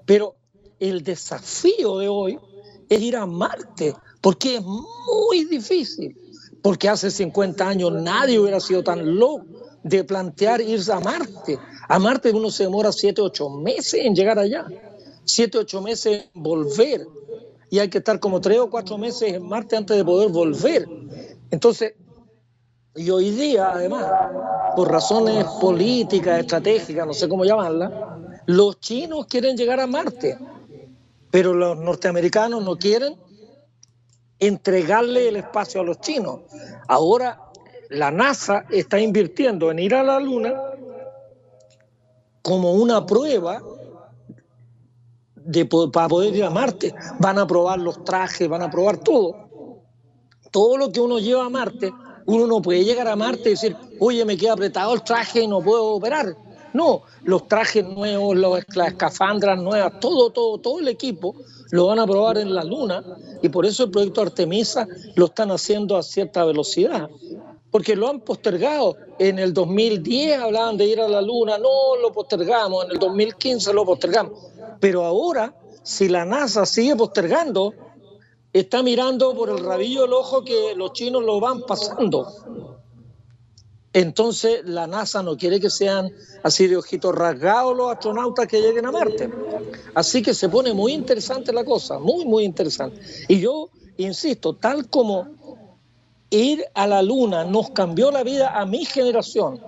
Pero 0.06 0.36
el 0.80 1.02
desafío 1.02 1.98
de 1.98 2.08
hoy 2.08 2.40
es 2.88 3.02
ir 3.02 3.16
a 3.16 3.26
Marte, 3.26 3.96
porque 4.22 4.58
es 4.58 4.62
muy 4.62 5.46
difícil. 5.46 6.16
Porque 6.62 6.88
hace 6.88 7.10
50 7.10 7.68
años 7.68 7.94
nadie 7.94 8.38
hubiera 8.38 8.60
sido 8.60 8.84
tan 8.84 9.16
loco 9.18 9.59
de 9.84 10.04
plantear 10.04 10.62
irse 10.62 10.92
a 10.92 11.00
Marte. 11.00 11.58
A 11.88 12.00
Marte 12.00 12.32
uno 12.32 12.52
se 12.52 12.64
demora 12.64 12.92
7, 12.92 13.22
8 13.22 13.50
meses 13.50 14.06
en 14.06 14.16
llegar 14.16 14.38
allá, 14.40 14.66
7, 15.26 15.58
8 15.60 15.82
meses 15.82 16.30
en 16.34 16.44
volver. 16.44 17.06
Y 17.72 17.80
hay 17.80 17.90
que 17.90 18.00
estar 18.00 18.20
como 18.20 18.42
3 18.42 18.60
o 18.60 18.70
4 18.70 18.98
meses 18.98 19.34
en 19.34 19.48
Marte 19.48 19.78
antes 19.78 19.96
de 19.96 20.04
poder 20.04 20.30
volver. 20.30 20.88
Entonces, 21.52 21.94
y 22.96 23.10
hoy 23.10 23.32
día, 23.32 23.72
además, 23.72 24.06
por 24.76 24.92
razones 24.92 25.46
políticas, 25.62 26.40
estratégicas, 26.40 27.06
no 27.06 27.14
sé 27.14 27.30
cómo 27.30 27.46
llamarlas, 27.46 27.92
los 28.46 28.80
chinos 28.80 29.28
quieren 29.28 29.56
llegar 29.56 29.80
a 29.80 29.88
Marte, 29.88 30.38
pero 31.32 31.54
los 31.54 31.78
norteamericanos 31.78 32.64
no 32.64 32.78
quieren 32.78 33.16
entregarle 34.40 35.30
el 35.30 35.36
espacio 35.36 35.82
a 35.82 35.84
los 35.84 36.00
chinos. 36.02 36.42
Ahora 36.88 37.49
la 37.90 38.12
NASA 38.12 38.66
está 38.70 39.00
invirtiendo 39.00 39.72
en 39.72 39.80
ir 39.80 39.96
a 39.96 40.04
la 40.04 40.20
Luna 40.20 40.54
como 42.42 42.74
una 42.74 43.06
prueba 43.06 43.62
de, 45.36 45.66
para 45.66 46.08
poder 46.08 46.36
ir 46.36 46.44
a 46.44 46.50
Marte. 46.50 46.94
Van 47.20 47.40
a 47.40 47.48
probar 47.48 47.80
los 47.80 48.04
trajes, 48.04 48.48
van 48.48 48.62
a 48.62 48.70
probar 48.70 48.98
todo. 49.00 49.36
Todo 50.52 50.78
lo 50.78 50.92
que 50.92 51.02
uno 51.02 51.20
lleva 51.20 51.46
a 51.46 51.50
Marte, 51.50 51.92
uno 52.26 52.48
no 52.48 52.62
puede 52.62 52.84
llegar 52.84 53.08
a 53.08 53.16
Marte 53.16 53.50
y 53.50 53.52
decir, 53.52 53.76
oye, 54.00 54.24
me 54.24 54.38
queda 54.38 54.54
apretado 54.54 54.94
el 54.94 55.04
traje 55.04 55.42
y 55.42 55.48
no 55.48 55.62
puedo 55.62 55.96
operar. 55.96 56.36
No, 56.74 57.02
los 57.24 57.48
trajes 57.48 57.84
nuevos, 57.84 58.38
las 58.38 58.88
escafandras 58.90 59.60
nuevas, 59.60 60.00
todo, 60.00 60.30
todo, 60.30 60.60
todo 60.60 60.80
el 60.80 60.88
equipo 60.88 61.36
lo 61.72 61.88
van 61.88 61.98
a 61.98 62.06
probar 62.06 62.38
en 62.38 62.54
la 62.54 62.64
Luna 62.64 63.04
y 63.42 63.50
por 63.50 63.66
eso 63.66 63.86
el 63.86 63.92
proyecto 63.92 64.22
Artemisa 64.22 64.88
lo 65.16 65.26
están 65.26 65.50
haciendo 65.50 65.98
a 65.98 66.04
cierta 66.04 66.46
velocidad 66.46 67.10
porque 67.72 67.96
lo 67.96 68.10
han 68.10 68.22
postergado. 68.22 68.98
En 69.18 69.40
el 69.40 69.54
2010 69.54 70.40
hablaban 70.40 70.78
de 70.78 70.86
ir 70.86 71.00
a 71.00 71.08
la 71.08 71.22
Luna, 71.22 71.58
no 71.58 71.96
lo 72.02 72.12
postergamos, 72.12 72.86
en 72.86 72.92
el 72.92 73.00
2015 73.00 73.74
lo 73.74 73.86
postergamos. 73.86 74.34
Pero 74.80 75.06
ahora, 75.06 75.54
si 75.84 76.10
la 76.10 76.26
NASA 76.26 76.66
sigue 76.66 76.96
postergando, 76.96 77.74
está 78.54 78.82
mirando 78.84 79.36
por 79.36 79.50
el 79.50 79.64
rabillo 79.64 80.04
del 80.04 80.14
ojo 80.14 80.44
que 80.44 80.74
los 80.76 80.94
chinos 80.94 81.24
lo 81.24 81.40
van 81.40 81.62
pasando. 81.62 82.28
Entonces 83.92 84.62
la 84.66 84.86
NASA 84.86 85.24
no 85.24 85.36
quiere 85.36 85.60
que 85.60 85.70
sean 85.70 86.12
así 86.44 86.68
de 86.68 86.78
ojitos 86.78 87.14
rasgados 87.14 87.76
los 87.76 87.92
astronautas 87.92 88.48
que 88.48 88.62
lleguen 88.62 88.86
a 88.86 88.92
Marte. 88.92 89.32
Así 89.96 90.22
que 90.22 90.34
se 90.34 90.48
pone 90.48 90.74
muy 90.74 90.94
interesante 90.94 91.52
la 91.52 91.66
cosa, 91.66 91.98
muy, 91.98 92.26
muy 92.26 92.44
interesante. 92.44 93.02
Y 93.28 93.40
yo 93.40 93.70
insisto, 93.98 94.56
tal 94.56 94.90
como 94.90 95.39
ir 96.30 96.66
a 96.74 96.88
la 96.88 97.02
Luna 97.02 97.44
nos 97.44 97.72
cambió 97.72 98.12
la 98.12 98.24
vida 98.24 98.60
a 98.60 98.66
mi 98.66 98.86
generación. 98.86 99.60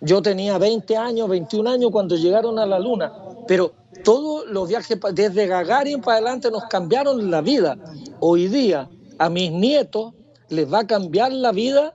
Yo 0.00 0.22
tenía 0.22 0.56
20 0.56 0.96
años, 0.96 1.28
21 1.28 1.70
años 1.70 1.90
cuando 1.90 2.16
llegaron 2.16 2.58
a 2.58 2.66
la 2.66 2.78
Luna, 2.78 3.12
pero 3.46 3.72
todos 4.02 4.46
los 4.46 4.68
viajes 4.68 4.98
desde 5.12 5.46
Gagarin 5.46 6.00
para 6.00 6.18
adelante 6.18 6.50
nos 6.50 6.64
cambiaron 6.64 7.30
la 7.30 7.40
vida. 7.42 7.76
Hoy 8.20 8.48
día 8.48 8.88
a 9.18 9.28
mis 9.28 9.52
nietos 9.52 10.14
les 10.48 10.72
va 10.72 10.80
a 10.80 10.86
cambiar 10.86 11.32
la 11.32 11.52
vida 11.52 11.94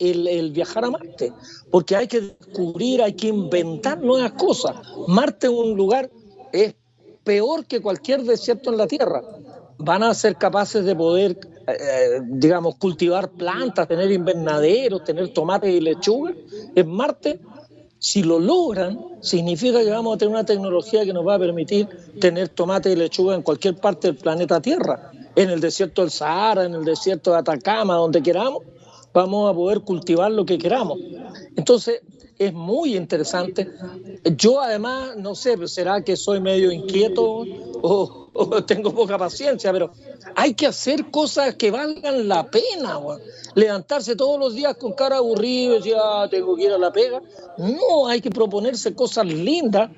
el, 0.00 0.50
viajar 0.52 0.84
a 0.84 0.90
Marte, 0.90 1.32
porque 1.70 1.94
hay 1.94 2.08
que 2.08 2.20
descubrir, 2.20 3.02
hay 3.02 3.12
que 3.12 3.28
inventar 3.28 4.00
nuevas 4.00 4.32
cosas. 4.32 4.74
Marte 5.06 5.46
es 5.46 5.52
un 5.52 5.76
lugar, 5.76 6.10
es 6.52 6.74
peor 7.22 7.66
que 7.66 7.80
cualquier 7.82 8.22
desierto 8.22 8.70
en 8.70 8.78
la 8.78 8.86
Tierra. 8.86 9.22
Van 9.76 10.02
a 10.02 10.14
ser 10.14 10.36
capaces 10.36 10.84
de 10.84 10.96
poder, 10.96 11.38
eh, 11.72 12.20
digamos, 12.22 12.76
cultivar 12.76 13.30
plantas, 13.30 13.88
tener 13.88 14.10
invernaderos, 14.10 15.04
tener 15.04 15.28
tomates 15.28 15.70
y 15.70 15.80
lechuga. 15.80 16.32
En 16.74 16.88
Marte, 16.90 17.40
si 17.98 18.22
lo 18.22 18.38
logran, 18.38 18.98
significa 19.20 19.82
que 19.82 19.90
vamos 19.90 20.14
a 20.14 20.18
tener 20.18 20.34
una 20.34 20.44
tecnología 20.44 21.04
que 21.04 21.12
nos 21.12 21.26
va 21.26 21.34
a 21.34 21.38
permitir 21.38 21.88
tener 22.20 22.48
tomates 22.48 22.92
y 22.92 22.96
lechuga 22.96 23.34
en 23.34 23.42
cualquier 23.42 23.76
parte 23.76 24.08
del 24.08 24.16
planeta 24.16 24.60
Tierra, 24.60 25.12
en 25.36 25.50
el 25.50 25.60
desierto 25.60 26.02
del 26.02 26.10
Sahara, 26.10 26.64
en 26.64 26.74
el 26.74 26.84
desierto 26.84 27.32
de 27.32 27.38
Atacama, 27.38 27.94
donde 27.94 28.22
queramos 28.22 28.62
vamos 29.12 29.50
a 29.50 29.54
poder 29.54 29.80
cultivar 29.80 30.30
lo 30.30 30.44
que 30.44 30.58
queramos. 30.58 30.98
Entonces, 31.56 32.00
es 32.40 32.54
muy 32.54 32.96
interesante. 32.96 33.70
Yo 34.34 34.62
además, 34.62 35.14
no 35.18 35.34
sé, 35.34 35.68
será 35.68 36.02
que 36.02 36.16
soy 36.16 36.40
medio 36.40 36.72
inquieto 36.72 37.44
o, 37.82 38.62
tengo 38.66 38.94
poca 38.94 39.18
paciencia, 39.18 39.70
pero 39.72 39.92
hay 40.34 40.54
que 40.54 40.66
hacer 40.66 41.10
cosas 41.10 41.56
que 41.56 41.70
valgan 41.70 42.26
la 42.26 42.50
pena. 42.50 42.98
Levantarse 43.54 44.16
todos 44.16 44.40
los 44.40 44.54
días 44.54 44.74
con 44.78 44.94
cara 44.94 45.18
aburrida 45.18 45.74
decir, 45.74 45.96
ah, 46.02 46.28
tengo 46.30 46.56
que 46.56 46.64
ir 46.64 46.72
a 46.72 46.78
la 46.78 46.90
pega. 46.90 47.20
No, 47.58 48.08
hay 48.08 48.22
que 48.22 48.30
proponerse 48.30 48.94
cosas 48.94 49.26
lindas 49.26 49.90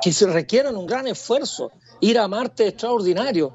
que 0.00 0.10
se 0.10 0.26
requieran 0.26 0.78
un 0.78 0.86
gran 0.86 1.06
esfuerzo. 1.06 1.70
Ir 2.00 2.18
a 2.18 2.26
Marte 2.28 2.68
extraordinario. 2.68 3.52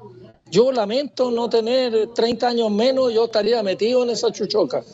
Yo 0.52 0.70
lamento 0.70 1.32
no 1.32 1.50
tener 1.50 2.10
30 2.14 2.46
años 2.46 2.70
menos, 2.70 3.12
yo 3.12 3.24
estaría 3.24 3.60
metido 3.64 4.04
en 4.04 4.10
esa 4.10 4.30
chuchoca. 4.30 4.84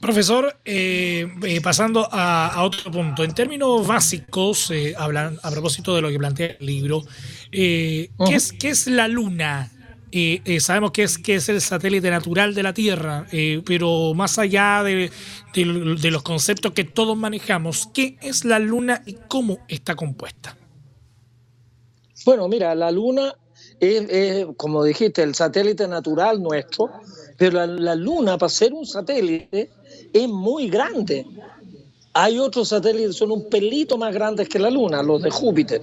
Profesor, 0.00 0.56
eh, 0.64 1.28
eh, 1.42 1.60
pasando 1.60 2.08
a, 2.10 2.64
otro 2.64 2.90
punto, 2.90 3.22
en 3.22 3.34
términos 3.34 3.86
básicos, 3.86 4.70
eh, 4.70 4.94
hablan, 4.96 5.38
a 5.42 5.50
propósito 5.50 5.94
de 5.94 6.00
lo 6.00 6.08
que 6.08 6.18
plantea 6.18 6.56
el 6.58 6.66
libro, 6.66 7.02
¿qué, 7.50 8.10
es, 8.30 8.52
¿qué 8.52 8.70
es 8.70 8.86
la 8.86 9.08
Luna? 9.08 9.70
sabemos 10.58 10.90
que 10.90 11.04
es, 11.04 11.18
que 11.18 11.36
es 11.36 11.48
el 11.50 11.60
satélite 11.60 12.10
natural 12.10 12.54
de 12.54 12.62
la 12.62 12.72
Tierra, 12.72 13.26
pero 13.64 14.12
más 14.14 14.38
allá 14.38 14.82
de, 14.82 15.10
de, 15.54 16.10
los 16.10 16.22
conceptos 16.22 16.72
que 16.72 16.82
todos 16.82 17.16
manejamos, 17.16 17.88
¿qué 17.94 18.16
es 18.22 18.44
la 18.44 18.58
Luna 18.58 19.02
y 19.06 19.18
cómo 19.28 19.58
está 19.68 19.94
compuesta? 19.94 20.56
Bueno, 22.24 22.48
mira, 22.48 22.74
la 22.74 22.90
Luna 22.90 23.34
es, 23.78 24.46
como 24.56 24.82
dijiste, 24.82 25.22
el 25.22 25.34
satélite 25.34 25.86
natural 25.86 26.42
nuestro, 26.42 26.90
pero 27.36 27.64
la 27.66 27.94
Luna, 27.94 28.36
para 28.36 28.50
ser 28.50 28.72
un 28.72 28.86
satélite, 28.86 29.70
es 30.12 30.28
muy 30.28 30.68
grande. 30.68 31.26
Hay 32.12 32.38
otros 32.38 32.68
satélites 32.68 33.08
que 33.08 33.12
son 33.12 33.30
un 33.30 33.48
pelito 33.48 33.96
más 33.96 34.12
grandes 34.12 34.48
que 34.48 34.58
la 34.58 34.70
Luna, 34.70 35.02
los 35.02 35.22
de 35.22 35.30
Júpiter. 35.30 35.82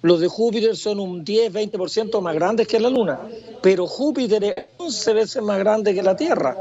Los 0.00 0.20
de 0.20 0.28
Júpiter 0.28 0.76
son 0.76 1.00
un 1.00 1.24
10-20% 1.24 2.20
más 2.20 2.34
grandes 2.34 2.68
que 2.68 2.78
la 2.78 2.88
Luna, 2.88 3.20
pero 3.60 3.86
Júpiter 3.86 4.44
es 4.44 4.54
11 4.76 5.12
veces 5.12 5.42
más 5.42 5.58
grande 5.58 5.94
que 5.94 6.02
la 6.02 6.16
Tierra. 6.16 6.56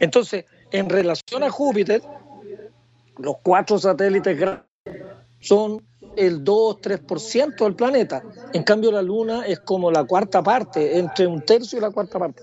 Entonces, 0.00 0.46
en 0.70 0.88
relación 0.88 1.42
a 1.42 1.50
Júpiter, 1.50 2.02
los 3.18 3.36
cuatro 3.42 3.78
satélites 3.78 4.38
grandes 4.38 4.64
son 5.40 5.82
el 6.16 6.42
2-3% 6.42 7.64
del 7.64 7.74
planeta. 7.74 8.22
En 8.52 8.62
cambio, 8.62 8.90
la 8.90 9.02
Luna 9.02 9.46
es 9.46 9.60
como 9.60 9.90
la 9.90 10.04
cuarta 10.04 10.42
parte, 10.42 10.98
entre 10.98 11.26
un 11.26 11.42
tercio 11.42 11.78
y 11.78 11.82
la 11.82 11.90
cuarta 11.90 12.18
parte. 12.18 12.42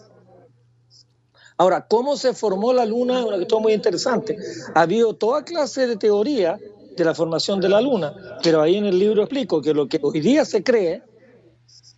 Ahora, 1.58 1.88
¿cómo 1.88 2.16
se 2.18 2.34
formó 2.34 2.72
la 2.72 2.86
Luna? 2.86 3.20
Es 3.20 3.26
una 3.26 3.36
cuestión 3.38 3.62
muy 3.64 3.74
interesante. 3.74 4.38
Ha 4.76 4.82
habido 4.82 5.16
toda 5.16 5.44
clase 5.44 5.88
de 5.88 5.98
teoría 5.98 6.60
de 6.96 7.06
la 7.06 7.16
formación 7.16 7.60
de 7.60 7.70
la 7.70 7.82
Luna, 7.82 8.14
pero 8.44 8.62
ahí 8.62 8.76
en 8.76 8.86
el 8.86 9.00
libro 9.00 9.24
explico 9.24 9.62
que 9.62 9.74
lo 9.74 9.88
que 9.88 10.00
hoy 10.02 10.20
día 10.20 10.46
se 10.46 10.64
cree 10.64 11.02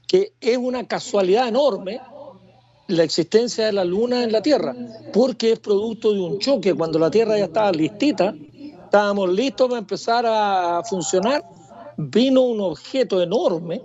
que 0.08 0.34
es 0.39 0.58
una 0.58 0.88
casualidad 0.88 1.48
enorme 1.48 2.02
la 2.88 3.04
existencia 3.04 3.67
de 3.67 3.74
la 3.74 3.86
Luna 3.86 4.24
en 4.24 4.32
la 4.32 4.41
Tierra, 4.41 4.76
porque 5.13 5.52
es 5.52 5.60
producto 5.60 6.12
de 6.12 6.19
un 6.19 6.39
choque. 6.39 6.74
Cuando 6.74 6.98
la 6.98 7.12
Tierra 7.12 7.38
ya 7.38 7.45
estaba 7.45 7.72
listita, 7.72 8.34
estábamos 8.86 9.30
listos 9.30 9.67
para 9.67 9.80
empezar 9.80 10.26
a 10.26 10.82
funcionar, 10.84 11.43
vino 11.98 12.41
un 12.41 12.62
objeto 12.62 13.22
enorme 13.22 13.82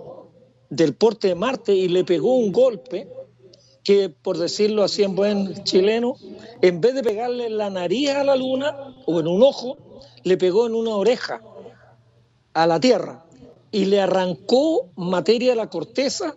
del 0.69 0.95
porte 0.95 1.27
de 1.27 1.35
Marte 1.35 1.73
y 1.75 1.87
le 1.87 2.03
pegó 2.03 2.37
un 2.37 2.51
golpe 2.51 3.07
que, 3.85 4.09
por 4.09 4.39
decirlo 4.39 4.83
así 4.83 5.03
en 5.03 5.15
buen 5.15 5.63
chileno, 5.63 6.15
en 6.61 6.81
vez 6.81 6.95
de 6.95 7.03
pegarle 7.03 7.45
en 7.45 7.57
la 7.57 7.69
nariz 7.69 8.09
a 8.09 8.23
la 8.23 8.35
luna 8.35 8.95
o 9.05 9.19
en 9.19 9.27
un 9.27 9.43
ojo, 9.43 9.77
le 10.23 10.37
pegó 10.37 10.65
en 10.65 10.73
una 10.73 10.95
oreja 10.95 11.41
a 12.53 12.65
la 12.65 12.79
Tierra 12.79 13.25
y 13.71 13.85
le 13.85 14.01
arrancó 14.01 14.89
materia 14.95 15.51
de 15.51 15.55
la 15.55 15.69
corteza 15.69 16.35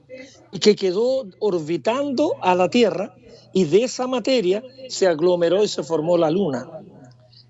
y 0.53 0.59
que 0.59 0.77
quedó 0.77 1.27
orbitando 1.39 2.35
a 2.43 2.55
la 2.55 2.69
Tierra 2.69 3.17
y 3.55 3.65
de 3.65 3.85
esa 3.85 4.07
materia 4.07 4.63
se 4.91 5.07
aglomeró 5.07 5.65
y 5.65 5.69
se 5.69 5.83
formó 5.83 6.19
la 6.19 6.31
Luna. 6.31 6.69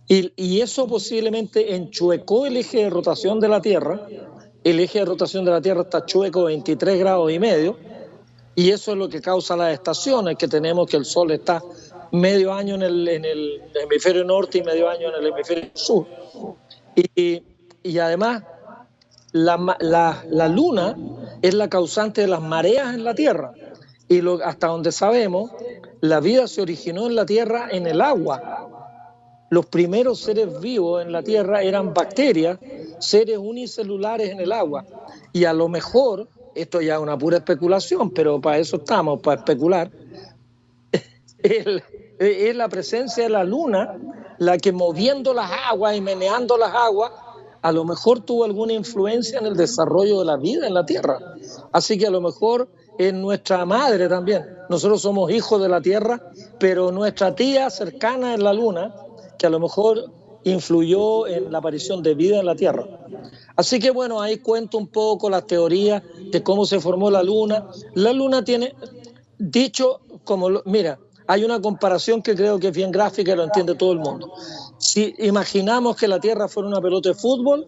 Y, 0.06 0.32
y, 0.36 0.60
eso 0.60 0.86
posiblemente 0.86 1.74
enchuecó 1.74 2.46
el 2.46 2.56
eje 2.56 2.84
de 2.84 2.90
rotación 2.90 3.40
de 3.40 3.48
la 3.48 3.60
Tierra. 3.60 4.06
El 4.64 4.80
eje 4.80 5.00
de 5.00 5.04
rotación 5.04 5.44
de 5.44 5.50
la 5.50 5.60
Tierra 5.60 5.82
está 5.82 6.06
chueco 6.06 6.44
23 6.44 6.98
grados 6.98 7.30
y 7.32 7.38
medio 7.38 7.76
y 8.58 8.72
eso 8.72 8.90
es 8.90 8.98
lo 8.98 9.08
que 9.08 9.20
causa 9.20 9.56
las 9.56 9.72
estaciones, 9.72 10.36
que 10.36 10.48
tenemos 10.48 10.90
que 10.90 10.96
el 10.96 11.04
Sol 11.04 11.30
está 11.30 11.62
medio 12.10 12.52
año 12.52 12.74
en 12.74 12.82
el, 12.82 13.62
hemisferio 13.72 14.24
norte 14.24 14.58
y 14.58 14.62
medio 14.64 14.88
año 14.88 15.10
en 15.10 15.14
el 15.14 15.26
hemisferio 15.28 15.70
sur. 15.74 16.08
Y, 16.96 17.40
y 17.84 17.98
además, 18.00 18.42
la, 19.30 19.76
la, 19.78 20.24
la, 20.28 20.48
Luna 20.48 20.96
es 21.40 21.54
la 21.54 21.68
causante 21.68 22.22
de 22.22 22.26
las 22.26 22.42
mareas 22.42 22.96
en 22.96 23.04
la 23.04 23.14
Tierra. 23.14 23.52
Y 24.08 24.22
lo, 24.22 24.44
hasta 24.44 24.66
donde 24.66 24.90
sabemos, 24.90 25.52
la 26.00 26.18
vida 26.18 26.48
se 26.48 26.60
originó 26.60 27.06
en 27.06 27.14
la 27.14 27.26
Tierra 27.26 27.68
en 27.70 27.86
el 27.86 28.00
agua. 28.00 28.66
Los 29.50 29.66
primeros 29.66 30.18
seres 30.18 30.60
vivos 30.60 31.00
en 31.00 31.12
la 31.12 31.22
Tierra 31.22 31.62
eran 31.62 31.94
bacterias, 31.94 32.58
seres 32.98 33.38
unicelulares 33.38 34.30
en 34.30 34.40
el 34.40 34.50
agua. 34.50 34.84
Y 35.32 35.44
a 35.44 35.52
lo 35.52 35.68
mejor 35.68 36.28
esto 36.62 36.80
ya 36.80 36.94
es 36.94 37.00
una 37.00 37.16
pura 37.16 37.38
especulación, 37.38 38.10
pero 38.10 38.40
para 38.40 38.58
eso 38.58 38.76
estamos, 38.76 39.20
para 39.20 39.40
especular, 39.40 39.90
es 41.38 42.56
la 42.56 42.68
presencia 42.68 43.24
de 43.24 43.30
la 43.30 43.44
luna 43.44 43.96
la 44.38 44.56
que 44.58 44.72
moviendo 44.72 45.34
las 45.34 45.50
aguas 45.68 45.96
y 45.96 46.00
meneando 46.00 46.56
las 46.56 46.74
aguas, 46.74 47.12
a 47.60 47.72
lo 47.72 47.84
mejor 47.84 48.20
tuvo 48.20 48.44
alguna 48.44 48.72
influencia 48.72 49.38
en 49.38 49.46
el 49.46 49.56
desarrollo 49.56 50.20
de 50.20 50.24
la 50.24 50.36
vida 50.36 50.66
en 50.66 50.74
la 50.74 50.86
Tierra. 50.86 51.18
Así 51.72 51.98
que 51.98 52.06
a 52.06 52.10
lo 52.10 52.20
mejor 52.20 52.68
es 52.98 53.12
nuestra 53.12 53.64
madre 53.66 54.08
también. 54.08 54.46
Nosotros 54.68 55.02
somos 55.02 55.30
hijos 55.32 55.60
de 55.60 55.68
la 55.68 55.80
Tierra, 55.80 56.20
pero 56.58 56.92
nuestra 56.92 57.34
tía 57.34 57.68
cercana 57.70 58.34
es 58.34 58.40
la 58.40 58.52
luna, 58.52 58.94
que 59.38 59.46
a 59.46 59.50
lo 59.50 59.58
mejor 59.58 60.12
influyó 60.50 61.26
en 61.26 61.50
la 61.50 61.58
aparición 61.58 62.02
de 62.02 62.14
vida 62.14 62.38
en 62.38 62.46
la 62.46 62.54
Tierra. 62.54 62.86
Así 63.56 63.78
que 63.78 63.90
bueno, 63.90 64.20
ahí 64.20 64.38
cuento 64.38 64.78
un 64.78 64.86
poco 64.86 65.28
las 65.28 65.46
teorías 65.46 66.02
de 66.30 66.42
cómo 66.42 66.64
se 66.64 66.80
formó 66.80 67.10
la 67.10 67.22
Luna. 67.22 67.66
La 67.94 68.12
Luna 68.12 68.44
tiene, 68.44 68.74
dicho 69.38 70.00
como, 70.24 70.62
mira, 70.64 70.98
hay 71.26 71.44
una 71.44 71.60
comparación 71.60 72.22
que 72.22 72.34
creo 72.34 72.58
que 72.58 72.68
es 72.68 72.74
bien 72.74 72.90
gráfica 72.90 73.32
y 73.32 73.36
lo 73.36 73.44
entiende 73.44 73.74
todo 73.74 73.92
el 73.92 73.98
mundo. 73.98 74.32
Si 74.78 75.14
imaginamos 75.18 75.96
que 75.96 76.08
la 76.08 76.20
Tierra 76.20 76.48
fuera 76.48 76.68
una 76.68 76.80
pelota 76.80 77.10
de 77.10 77.14
fútbol, 77.14 77.66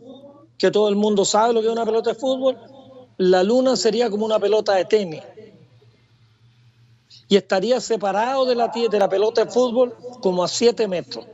que 0.57 0.71
todo 0.71 0.89
el 0.89 0.97
mundo 0.97 1.25
sabe 1.25 1.53
lo 1.53 1.61
que 1.61 1.67
es 1.67 1.73
una 1.73 1.85
pelota 1.85 2.11
de 2.11 2.17
fútbol, 2.17 2.57
la 3.19 3.43
Luna 3.43 3.77
sería 3.77 4.09
como 4.09 4.25
una 4.25 4.39
pelota 4.39 4.75
de 4.75 4.85
tenis. 4.85 5.23
Y 7.29 7.37
estaría 7.37 7.81
separado 7.81 8.47
de 8.47 8.55
la, 8.55 8.69
de 8.69 8.99
la 8.99 9.09
pelota 9.09 9.45
de 9.45 9.51
fútbol 9.51 9.95
como 10.21 10.43
a 10.43 10.49
7 10.49 10.89
metros. 10.89 11.27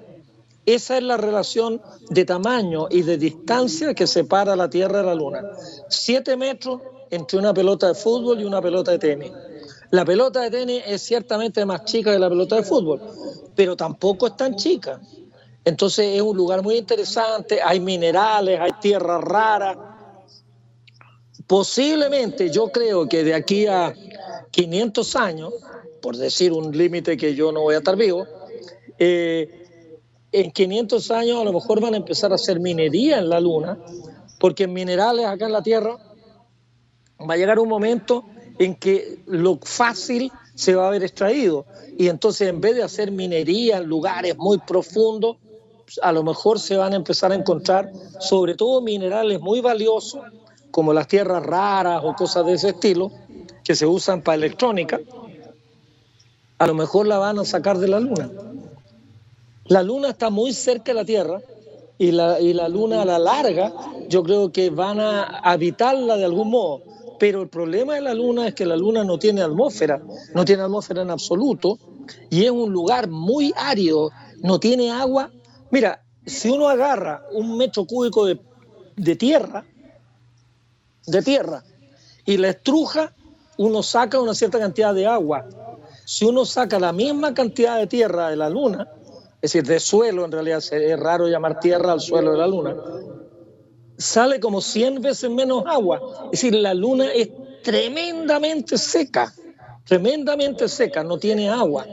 Esa 0.66 0.96
es 0.96 1.05
la 1.05 1.16
relación 1.16 1.81
de 2.11 2.24
tamaño 2.24 2.88
y 2.90 3.02
de 3.02 3.16
distancia 3.16 3.94
que 3.94 4.09
separa 4.09 4.57
la 4.57 4.68
Tierra 4.68 4.98
de 4.98 5.05
la 5.05 5.14
Luna. 5.14 5.42
Siete 5.88 6.37
metros 6.37 6.81
entre 7.11 7.38
una 7.38 7.55
pelota 7.55 7.87
de 7.87 7.94
fútbol 7.94 8.40
y 8.40 8.44
una 8.44 8.61
pelota 8.61 8.90
de 8.90 8.98
tenis. 8.98 9.31
La 9.90 10.05
pelota 10.05 10.40
de 10.40 10.50
tenis 10.50 10.83
es 10.85 11.02
ciertamente 11.02 11.64
más 11.64 11.85
chica 11.85 12.12
que 12.12 12.18
la 12.18 12.29
pelota 12.29 12.57
de 12.57 12.64
fútbol, 12.64 13.00
pero 13.55 13.76
tampoco 13.76 14.26
es 14.26 14.37
tan 14.37 14.57
chica. 14.57 15.00
Entonces 15.64 16.16
es 16.16 16.22
un 16.22 16.37
lugar 16.37 16.62
muy 16.62 16.76
interesante, 16.76 17.61
hay 17.62 17.79
minerales, 17.79 18.59
hay 18.61 18.72
tierras 18.81 19.22
raras. 19.22 19.76
Posiblemente 21.46 22.50
yo 22.50 22.72
creo 22.72 23.09
que 23.09 23.22
de 23.22 23.35
aquí 23.35 23.68
a 23.68 23.94
500 24.50 25.16
años, 25.16 25.55
por 26.02 26.16
decir 26.16 26.52
un 26.52 26.76
límite 26.76 27.16
que 27.16 27.37
yo 27.37 27.52
no 27.52 27.62
voy 27.62 27.76
a 27.76 27.79
estar 27.79 27.94
vivo, 27.94 28.26
eh, 28.98 29.65
en 30.37 30.51
500 30.51 31.11
años 31.12 31.40
a 31.40 31.44
lo 31.44 31.53
mejor 31.55 31.81
van 31.81 31.94
a 31.94 31.96
empezar 31.96 32.31
a 32.31 32.35
hacer 32.35 32.61
minería 32.61 33.18
en 33.18 33.31
la 33.31 33.40
Luna, 33.40 33.79
porque 34.38 34.66
minerales 34.66 35.25
acá 35.25 35.46
en 35.46 35.53
la 35.53 35.62
Tierra 35.62 35.96
va 37.18 37.33
a 37.33 37.37
llegar 37.38 37.59
un 37.59 37.70
momento 37.70 38.22
en 38.59 38.75
que 38.75 39.18
lo 39.25 39.59
fácil 39.62 40.31
se 40.55 40.75
va 40.75 40.85
a 40.85 40.88
haber 40.88 41.05
extraído. 41.05 41.64
Y 41.96 42.09
entonces 42.09 42.51
en 42.51 42.61
vez 42.61 42.77
de 42.77 42.83
hacer 42.83 43.12
minería 43.12 43.79
en 43.79 43.85
lugares 43.85 44.37
muy 44.37 44.59
profundos, 44.59 45.38
a 46.03 46.12
lo 46.12 46.22
mejor 46.22 46.61
se 46.61 46.77
van 46.77 46.92
a 46.92 46.96
empezar 46.96 47.33
a 47.33 47.35
encontrar 47.35 47.90
sobre 48.20 48.55
todo 48.57 48.83
minerales 48.83 49.40
muy 49.40 49.62
valiosos, 49.62 50.20
como 50.70 50.92
las 50.92 51.09
tierras 51.09 51.42
raras 51.46 52.03
o 52.05 52.12
cosas 52.12 52.44
de 52.44 52.53
ese 52.53 52.68
estilo, 52.70 53.11
que 53.64 53.75
se 53.75 53.87
usan 53.87 54.20
para 54.20 54.37
electrónica, 54.37 55.01
a 56.59 56.66
lo 56.66 56.75
mejor 56.75 57.07
la 57.07 57.16
van 57.16 57.38
a 57.38 57.44
sacar 57.46 57.79
de 57.79 57.88
la 57.88 58.01
luna. 58.01 58.31
La 59.68 59.83
luna 59.83 60.11
está 60.11 60.31
muy 60.31 60.52
cerca 60.52 60.92
de 60.92 60.94
la 60.94 61.05
Tierra 61.05 61.40
y 61.98 62.12
la, 62.12 62.40
y 62.40 62.52
la 62.52 62.68
luna 62.68 63.02
a 63.02 63.05
la 63.05 63.18
larga 63.18 63.72
yo 64.09 64.22
creo 64.22 64.52
que 64.52 64.70
van 64.70 65.00
a 65.00 65.24
habitarla 65.40 66.16
de 66.16 66.24
algún 66.24 66.50
modo. 66.50 66.83
Pero 67.18 67.42
el 67.42 67.48
problema 67.48 67.94
de 67.94 68.02
la 68.02 68.14
luna 68.14 68.46
es 68.46 68.55
que 68.55 68.66
la 68.66 68.76
luna 68.76 69.02
no 69.02 69.18
tiene 69.18 69.42
atmósfera, 69.42 70.00
no 70.35 70.44
tiene 70.44 70.62
atmósfera 70.62 71.02
en 71.02 71.11
absoluto 71.11 71.79
y 72.31 72.44
es 72.44 72.50
un 72.50 72.72
lugar 72.72 73.09
muy 73.09 73.52
árido, 73.57 74.11
no 74.42 74.61
tiene 74.61 74.90
agua. 74.90 75.31
Mira, 75.70 76.02
si 76.24 76.50
uno 76.50 76.68
agarra 76.68 77.22
un 77.33 77.57
metro 77.57 77.87
cúbico 77.87 78.26
de, 78.26 78.38
de 78.96 79.16
tierra, 79.16 79.64
de 81.07 81.22
tierra, 81.22 81.64
y 82.24 82.37
la 82.37 82.50
estruja, 82.50 83.14
uno 83.57 83.83
saca 83.83 84.20
una 84.20 84.35
cierta 84.35 84.59
cantidad 84.59 84.94
de 84.94 85.07
agua. 85.07 85.46
Si 86.05 86.24
uno 86.24 86.44
saca 86.44 86.79
la 86.79 86.92
misma 86.92 87.33
cantidad 87.33 87.79
de 87.79 87.87
tierra 87.87 88.29
de 88.29 88.37
la 88.37 88.50
luna, 88.50 88.88
es 89.42 89.53
decir, 89.53 89.64
de 89.64 89.81
suelo, 89.81 90.25
en 90.25 90.33
realidad 90.33 90.62
es 90.72 90.99
raro 90.99 91.29
llamar 91.29 91.61
tierra 91.61 91.92
al 91.92 92.01
suelo 92.01 92.33
de 92.33 92.38
la 92.38 92.46
luna, 92.46 92.77
sale 93.99 94.40
como 94.40 94.61
100 94.61 95.03
veces 95.03 95.31
menos 95.31 95.64
agua. 95.66 96.01
Es 96.33 96.42
decir, 96.42 96.55
la 96.55 96.75
luna 96.75 97.12
es 97.12 97.31
tremendamente 97.62 98.79
seca, 98.79 99.33
tremendamente 99.85 100.68
seca, 100.68 101.05
no 101.05 101.18
tiene 101.18 101.49
agua. 101.49 101.87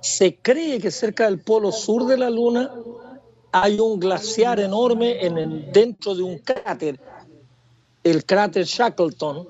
Se 0.00 0.36
cree 0.36 0.80
que 0.80 0.90
cerca 0.90 1.26
del 1.26 1.40
polo 1.40 1.70
sur 1.70 2.06
de 2.06 2.16
la 2.16 2.30
luna 2.30 2.72
hay 3.52 3.78
un 3.78 4.00
glaciar 4.00 4.58
enorme 4.58 5.24
en 5.24 5.70
dentro 5.72 6.14
de 6.14 6.22
un 6.22 6.38
cráter, 6.38 6.98
el 8.02 8.24
cráter 8.24 8.64
Shackleton, 8.64 9.46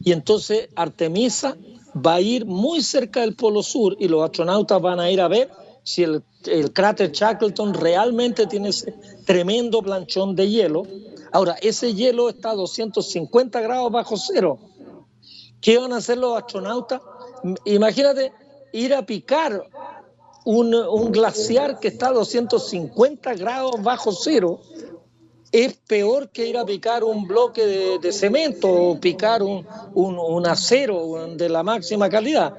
y 0.00 0.12
entonces 0.12 0.68
Artemisa 0.74 1.56
va 1.94 2.14
a 2.14 2.20
ir 2.20 2.44
muy 2.44 2.82
cerca 2.82 3.20
del 3.20 3.34
polo 3.34 3.62
sur 3.62 3.96
y 3.98 4.08
los 4.08 4.22
astronautas 4.22 4.80
van 4.82 5.00
a 5.00 5.10
ir 5.10 5.20
a 5.20 5.28
ver 5.28 5.50
si 5.84 6.02
el, 6.02 6.22
cráter 6.72 7.12
Shackleton 7.12 7.74
realmente 7.74 8.46
tiene 8.46 8.70
ese 8.70 8.94
tremendo 9.26 9.82
planchón 9.82 10.34
de 10.34 10.48
hielo. 10.48 10.86
Ahora, 11.30 11.56
ese 11.60 11.94
hielo 11.94 12.30
está 12.30 12.50
a 12.50 12.54
250 12.54 13.60
grados 13.60 13.92
bajo 13.92 14.16
cero. 14.16 14.58
¿Qué 15.60 15.78
van 15.78 15.92
a 15.92 15.98
hacer 15.98 16.18
los 16.18 16.36
astronautas? 16.36 17.00
Imagínate 17.66 18.32
ir 18.72 18.94
a 18.94 19.04
picar 19.04 19.66
un, 20.44 21.12
glaciar 21.12 21.78
que 21.78 21.88
está 21.88 22.08
a 22.08 22.12
250 22.12 23.34
grados 23.34 23.82
bajo 23.82 24.12
cero. 24.12 24.60
Es 25.52 25.74
peor 25.74 26.30
que 26.30 26.48
ir 26.48 26.56
a 26.56 26.64
picar 26.64 27.04
un 27.04 27.28
bloque 27.28 27.98
de, 27.98 28.12
cemento 28.12 28.68
o 28.68 29.00
picar 29.00 29.42
un 29.42 30.46
acero 30.46 31.28
de 31.36 31.48
la 31.48 31.62
máxima 31.62 32.08
calidad. 32.08 32.54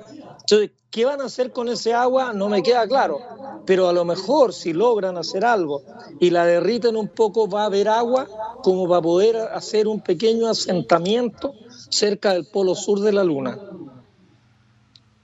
Entonces, 0.45 0.71
¿qué 0.91 1.05
van 1.05 1.21
a 1.21 1.25
hacer 1.25 1.51
con 1.51 1.69
ese 1.69 1.93
agua? 1.93 2.31
No 2.31 2.49
me 2.49 2.62
queda 2.62 2.88
claro. 2.88 3.19
Pero 3.65 3.89
a 3.89 3.93
lo 3.93 4.05
mejor 4.05 4.53
si 4.53 4.73
logran 4.73 5.17
hacer 5.17 5.43
algo 5.43 5.81
y 6.19 6.29
la 6.29 6.45
derriten 6.45 6.95
un 6.95 7.08
poco, 7.08 7.49
va 7.49 7.63
a 7.63 7.65
haber 7.65 7.89
agua 7.89 8.27
como 8.62 8.88
para 8.88 9.01
poder 9.01 9.38
hacer 9.38 9.88
un 9.88 10.01
pequeño 10.01 10.47
asentamiento 10.47 11.55
cerca 11.89 12.34
del 12.34 12.45
polo 12.45 12.75
sur 12.75 12.99
de 12.99 13.12
la 13.12 13.23
Luna. 13.23 13.58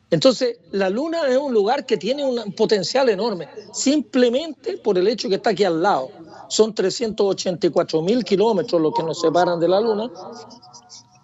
Entonces, 0.09 0.57
la 0.71 0.89
Luna 0.89 1.27
es 1.27 1.37
un 1.37 1.53
lugar 1.53 1.85
que 1.85 1.97
tiene 1.97 2.25
un 2.25 2.53
potencial 2.53 3.07
enorme, 3.09 3.47
simplemente 3.71 4.77
por 4.77 4.97
el 4.97 5.07
hecho 5.07 5.29
que 5.29 5.35
está 5.35 5.51
aquí 5.51 5.63
al 5.63 5.83
lado. 5.83 6.09
Son 6.49 6.73
384 6.73 8.01
mil 8.01 8.25
kilómetros 8.25 8.81
los 8.81 8.93
que 8.93 9.03
nos 9.03 9.21
separan 9.21 9.59
de 9.59 9.67
la 9.67 9.79
Luna 9.79 10.11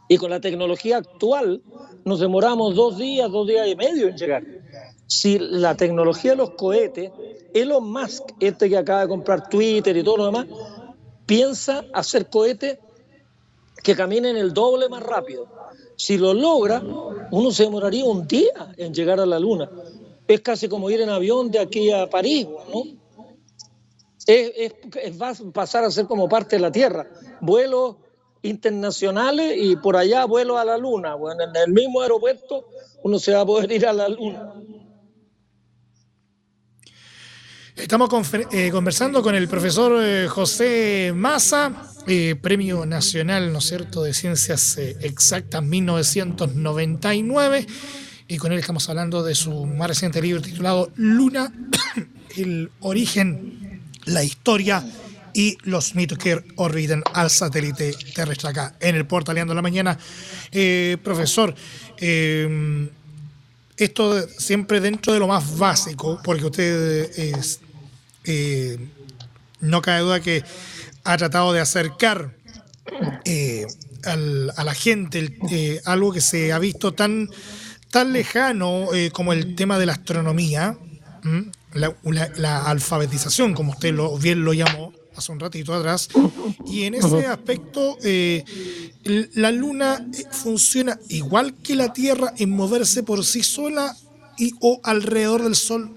y 0.07 0.17
con 0.17 0.29
la 0.29 0.39
tecnología 0.39 0.97
actual 0.97 1.61
nos 2.05 2.19
demoramos 2.19 2.75
dos 2.75 2.97
días, 2.97 3.29
dos 3.31 3.47
días 3.47 3.67
y 3.67 3.75
medio 3.75 4.07
en 4.07 4.17
llegar. 4.17 4.43
Si 5.07 5.39
la 5.39 5.75
tecnología 5.75 6.31
de 6.31 6.37
los 6.37 6.51
cohetes, 6.51 7.11
Elon 7.53 7.91
Musk, 7.91 8.23
este 8.39 8.69
que 8.69 8.77
acaba 8.77 9.01
de 9.01 9.07
comprar 9.07 9.49
Twitter 9.49 9.95
y 9.95 10.03
todo 10.03 10.17
lo 10.17 10.25
demás, 10.25 10.47
piensa 11.25 11.85
hacer 11.93 12.29
cohetes 12.29 12.77
que 13.83 13.95
caminen 13.95 14.35
el 14.37 14.53
doble 14.53 14.89
más 14.89 15.03
rápido. 15.03 15.47
Si 15.95 16.17
lo 16.17 16.33
logra, 16.33 16.81
uno 17.31 17.51
se 17.51 17.63
demoraría 17.63 18.05
un 18.05 18.27
día 18.27 18.73
en 18.77 18.93
llegar 18.93 19.19
a 19.19 19.25
la 19.25 19.39
Luna. 19.39 19.69
Es 20.27 20.41
casi 20.41 20.67
como 20.67 20.89
ir 20.89 21.01
en 21.01 21.09
avión 21.09 21.49
de 21.51 21.59
aquí 21.59 21.91
a 21.91 22.09
París, 22.09 22.47
¿no? 22.73 22.83
Es, 24.25 24.73
va 25.21 25.29
a 25.29 25.51
pasar 25.53 25.85
a 25.85 25.91
ser 25.91 26.05
como 26.05 26.27
parte 26.27 26.57
de 26.57 26.61
la 26.61 26.71
Tierra. 26.71 27.07
Vuelos 27.39 27.95
internacionales 28.47 29.53
y 29.57 29.75
por 29.75 29.95
allá 29.95 30.25
vuelo 30.25 30.57
a 30.57 30.65
la 30.65 30.75
luna. 30.77 31.13
Bueno, 31.15 31.43
en 31.43 31.55
el 31.55 31.71
mismo 31.71 32.01
aeropuerto 32.01 32.67
uno 33.03 33.19
se 33.19 33.33
va 33.33 33.41
a 33.41 33.45
poder 33.45 33.71
ir 33.71 33.85
a 33.85 33.93
la 33.93 34.09
luna. 34.09 34.53
Estamos 37.75 38.09
eh, 38.51 38.71
conversando 38.71 39.21
con 39.21 39.35
el 39.35 39.47
profesor 39.47 40.03
eh, 40.03 40.27
José 40.27 41.13
Massa, 41.15 41.91
eh, 42.07 42.35
Premio 42.35 42.87
Nacional, 42.87 43.53
¿no 43.53 43.59
es 43.59 43.65
cierto?, 43.65 44.01
de 44.01 44.15
Ciencias 44.15 44.79
Exactas 44.79 45.61
1999, 45.61 47.67
y 48.27 48.37
con 48.37 48.51
él 48.51 48.57
estamos 48.57 48.89
hablando 48.89 49.21
de 49.21 49.35
su 49.35 49.67
más 49.67 49.89
reciente 49.89 50.23
libro 50.23 50.41
titulado 50.41 50.89
Luna, 50.95 51.53
el 52.35 52.71
origen, 52.79 53.83
la 54.05 54.23
historia 54.23 54.83
y 55.37 55.55
los 55.65 55.93
mitos 55.93 56.17
que 56.17 56.43
orbitan 56.55 57.03
al 57.13 57.29
satélite 57.29 57.95
terrestre 58.15 58.49
acá 58.49 58.73
en 58.79 58.95
el 58.95 59.05
Portaleando 59.05 59.53
la 59.53 59.61
Mañana. 59.61 59.95
Eh, 60.51 60.97
profesor, 61.03 61.53
eh, 61.99 62.89
esto 63.77 64.27
siempre 64.29 64.81
dentro 64.81 65.13
de 65.13 65.19
lo 65.19 65.27
más 65.27 65.55
básico, 65.59 66.19
porque 66.23 66.45
usted 66.45 67.11
eh, 68.25 68.79
no 69.59 69.79
cabe 69.83 69.99
duda 69.99 70.19
que 70.21 70.43
ha 71.03 71.17
tratado 71.17 71.53
de 71.53 71.59
acercar 71.59 72.33
eh, 73.23 73.67
al, 74.05 74.51
a 74.57 74.63
la 74.63 74.73
gente 74.73 75.79
algo 75.85 76.13
que 76.13 76.21
se 76.21 76.51
ha 76.51 76.57
visto 76.57 76.95
tan, 76.95 77.29
tan 77.91 78.11
lejano 78.11 78.87
como 79.13 79.33
el 79.33 79.53
tema 79.53 79.77
de 79.77 79.85
la 79.85 79.91
astronomía, 79.93 80.79
la, 81.73 81.95
la, 82.03 82.31
la, 82.37 82.65
alfabetización, 82.65 83.53
como 83.53 83.73
usted 83.73 83.93
lo, 83.93 84.17
bien 84.17 84.43
lo 84.43 84.53
llamó, 84.53 84.96
hace 85.17 85.31
un 85.31 85.39
ratito 85.39 85.73
atrás. 85.73 86.09
Y 86.65 86.83
en 86.83 86.93
ese 86.93 87.25
aspecto, 87.25 87.97
eh, 88.03 88.43
la 89.33 89.51
Luna 89.51 90.07
eh, 90.13 90.23
funciona 90.31 90.97
igual 91.09 91.55
que 91.55 91.75
la 91.75 91.91
Tierra 91.91 92.33
en 92.37 92.51
moverse 92.51 93.03
por 93.03 93.25
sí 93.25 93.43
sola 93.43 93.95
y 94.37 94.53
o 94.61 94.79
alrededor 94.83 95.43
del 95.43 95.55
Sol. 95.55 95.95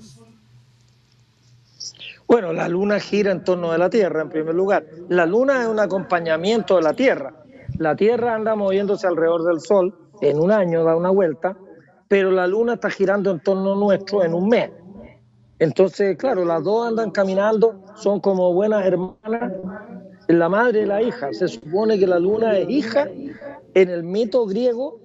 Bueno, 2.27 2.53
la 2.53 2.69
Luna 2.69 3.01
gira 3.01 3.33
en 3.33 3.45
torno 3.45 3.73
de 3.73 3.79
la 3.79 3.91
Tierra, 3.91 4.23
en 4.23 4.31
primer 4.31 4.55
lugar. 4.55 4.87
La 5.09 5.27
Luna 5.27 5.63
es 5.63 5.69
un 5.69 5.81
acompañamiento 5.81 6.77
de 6.77 6.83
la 6.83 6.95
Tierra. 6.95 7.35
La 7.77 7.97
Tierra 7.97 8.35
anda 8.35 8.55
moviéndose 8.55 9.07
alrededor 9.07 9.45
del 9.45 9.61
Sol, 9.61 9.95
en 10.21 10.39
un 10.39 10.53
año 10.53 10.85
da 10.85 10.97
una 10.97 11.11
vuelta, 11.11 11.57
pero 12.09 12.31
la 12.31 12.47
Luna 12.47 12.75
está 12.75 12.91
girando 12.91 13.31
en 13.31 13.41
torno 13.41 13.75
nuestro 13.75 14.25
en 14.25 14.35
un 14.35 14.49
mes. 14.49 14.71
Entonces, 15.61 16.17
claro, 16.17 16.45
las 16.45 16.65
dos 16.65 16.89
andan 16.89 17.11
caminando, 17.11 17.85
son 17.95 18.21
como 18.21 18.53
buenas 18.53 18.85
hermanas, 18.85 19.53
la 20.27 20.49
madre 20.49 20.83
y 20.83 20.87
la 20.87 21.03
hija. 21.03 21.33
Se 21.33 21.49
supone 21.49 21.99
que 21.99 22.07
la 22.07 22.19
luna 22.19 22.59
es 22.59 22.69
hija. 22.69 23.07
En 23.75 23.89
el 23.89 24.03
mito 24.03 24.47
griego, 24.47 25.01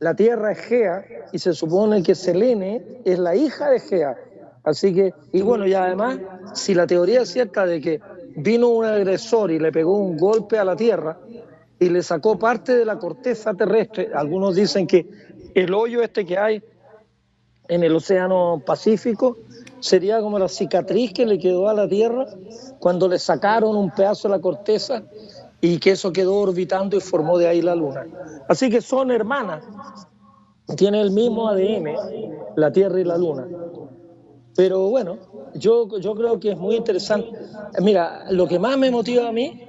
la 0.00 0.14
tierra 0.14 0.52
es 0.52 0.58
Gea 0.58 1.04
y 1.32 1.38
se 1.38 1.54
supone 1.54 2.02
que 2.02 2.14
Selene 2.14 3.00
es 3.04 3.18
la 3.18 3.34
hija 3.34 3.70
de 3.70 3.80
Gea. 3.80 4.16
Así 4.64 4.92
que, 4.92 5.14
y 5.32 5.40
bueno, 5.40 5.66
y 5.66 5.72
además, 5.72 6.18
si 6.54 6.74
la 6.74 6.86
teoría 6.86 7.22
es 7.22 7.30
cierta 7.30 7.64
de 7.64 7.80
que 7.80 8.00
vino 8.36 8.68
un 8.68 8.84
agresor 8.84 9.50
y 9.50 9.58
le 9.58 9.72
pegó 9.72 9.98
un 9.98 10.16
golpe 10.16 10.58
a 10.58 10.64
la 10.64 10.76
tierra, 10.76 11.16
y 11.80 11.88
le 11.88 12.02
sacó 12.02 12.38
parte 12.38 12.76
de 12.76 12.84
la 12.84 12.98
corteza 12.98 13.54
terrestre. 13.54 14.10
Algunos 14.14 14.56
dicen 14.56 14.86
que 14.86 15.06
el 15.54 15.72
hoyo 15.72 16.02
este 16.02 16.26
que 16.26 16.36
hay 16.36 16.62
en 17.68 17.84
el 17.84 17.94
Océano 17.94 18.62
Pacífico 18.64 19.38
sería 19.80 20.20
como 20.20 20.38
la 20.38 20.48
cicatriz 20.48 21.12
que 21.12 21.26
le 21.26 21.38
quedó 21.38 21.68
a 21.68 21.74
la 21.74 21.88
Tierra 21.88 22.26
cuando 22.78 23.08
le 23.08 23.18
sacaron 23.18 23.76
un 23.76 23.90
pedazo 23.90 24.28
de 24.28 24.36
la 24.36 24.40
corteza 24.40 25.02
y 25.60 25.78
que 25.78 25.92
eso 25.92 26.12
quedó 26.12 26.36
orbitando 26.36 26.96
y 26.96 27.00
formó 27.00 27.38
de 27.38 27.48
ahí 27.48 27.62
la 27.62 27.74
Luna. 27.74 28.06
Así 28.48 28.70
que 28.70 28.80
son 28.80 29.10
hermanas, 29.10 29.64
tienen 30.76 31.00
el 31.00 31.10
mismo 31.10 31.48
ADN, 31.48 31.94
la 32.56 32.72
Tierra 32.72 33.00
y 33.00 33.04
la 33.04 33.18
Luna. 33.18 33.46
Pero 34.56 34.88
bueno, 34.88 35.18
yo, 35.54 35.98
yo 35.98 36.14
creo 36.14 36.40
que 36.40 36.52
es 36.52 36.58
muy 36.58 36.76
interesante. 36.76 37.30
Mira, 37.80 38.24
lo 38.30 38.46
que 38.48 38.58
más 38.58 38.76
me 38.76 38.90
motiva 38.90 39.28
a 39.28 39.32
mí 39.32 39.62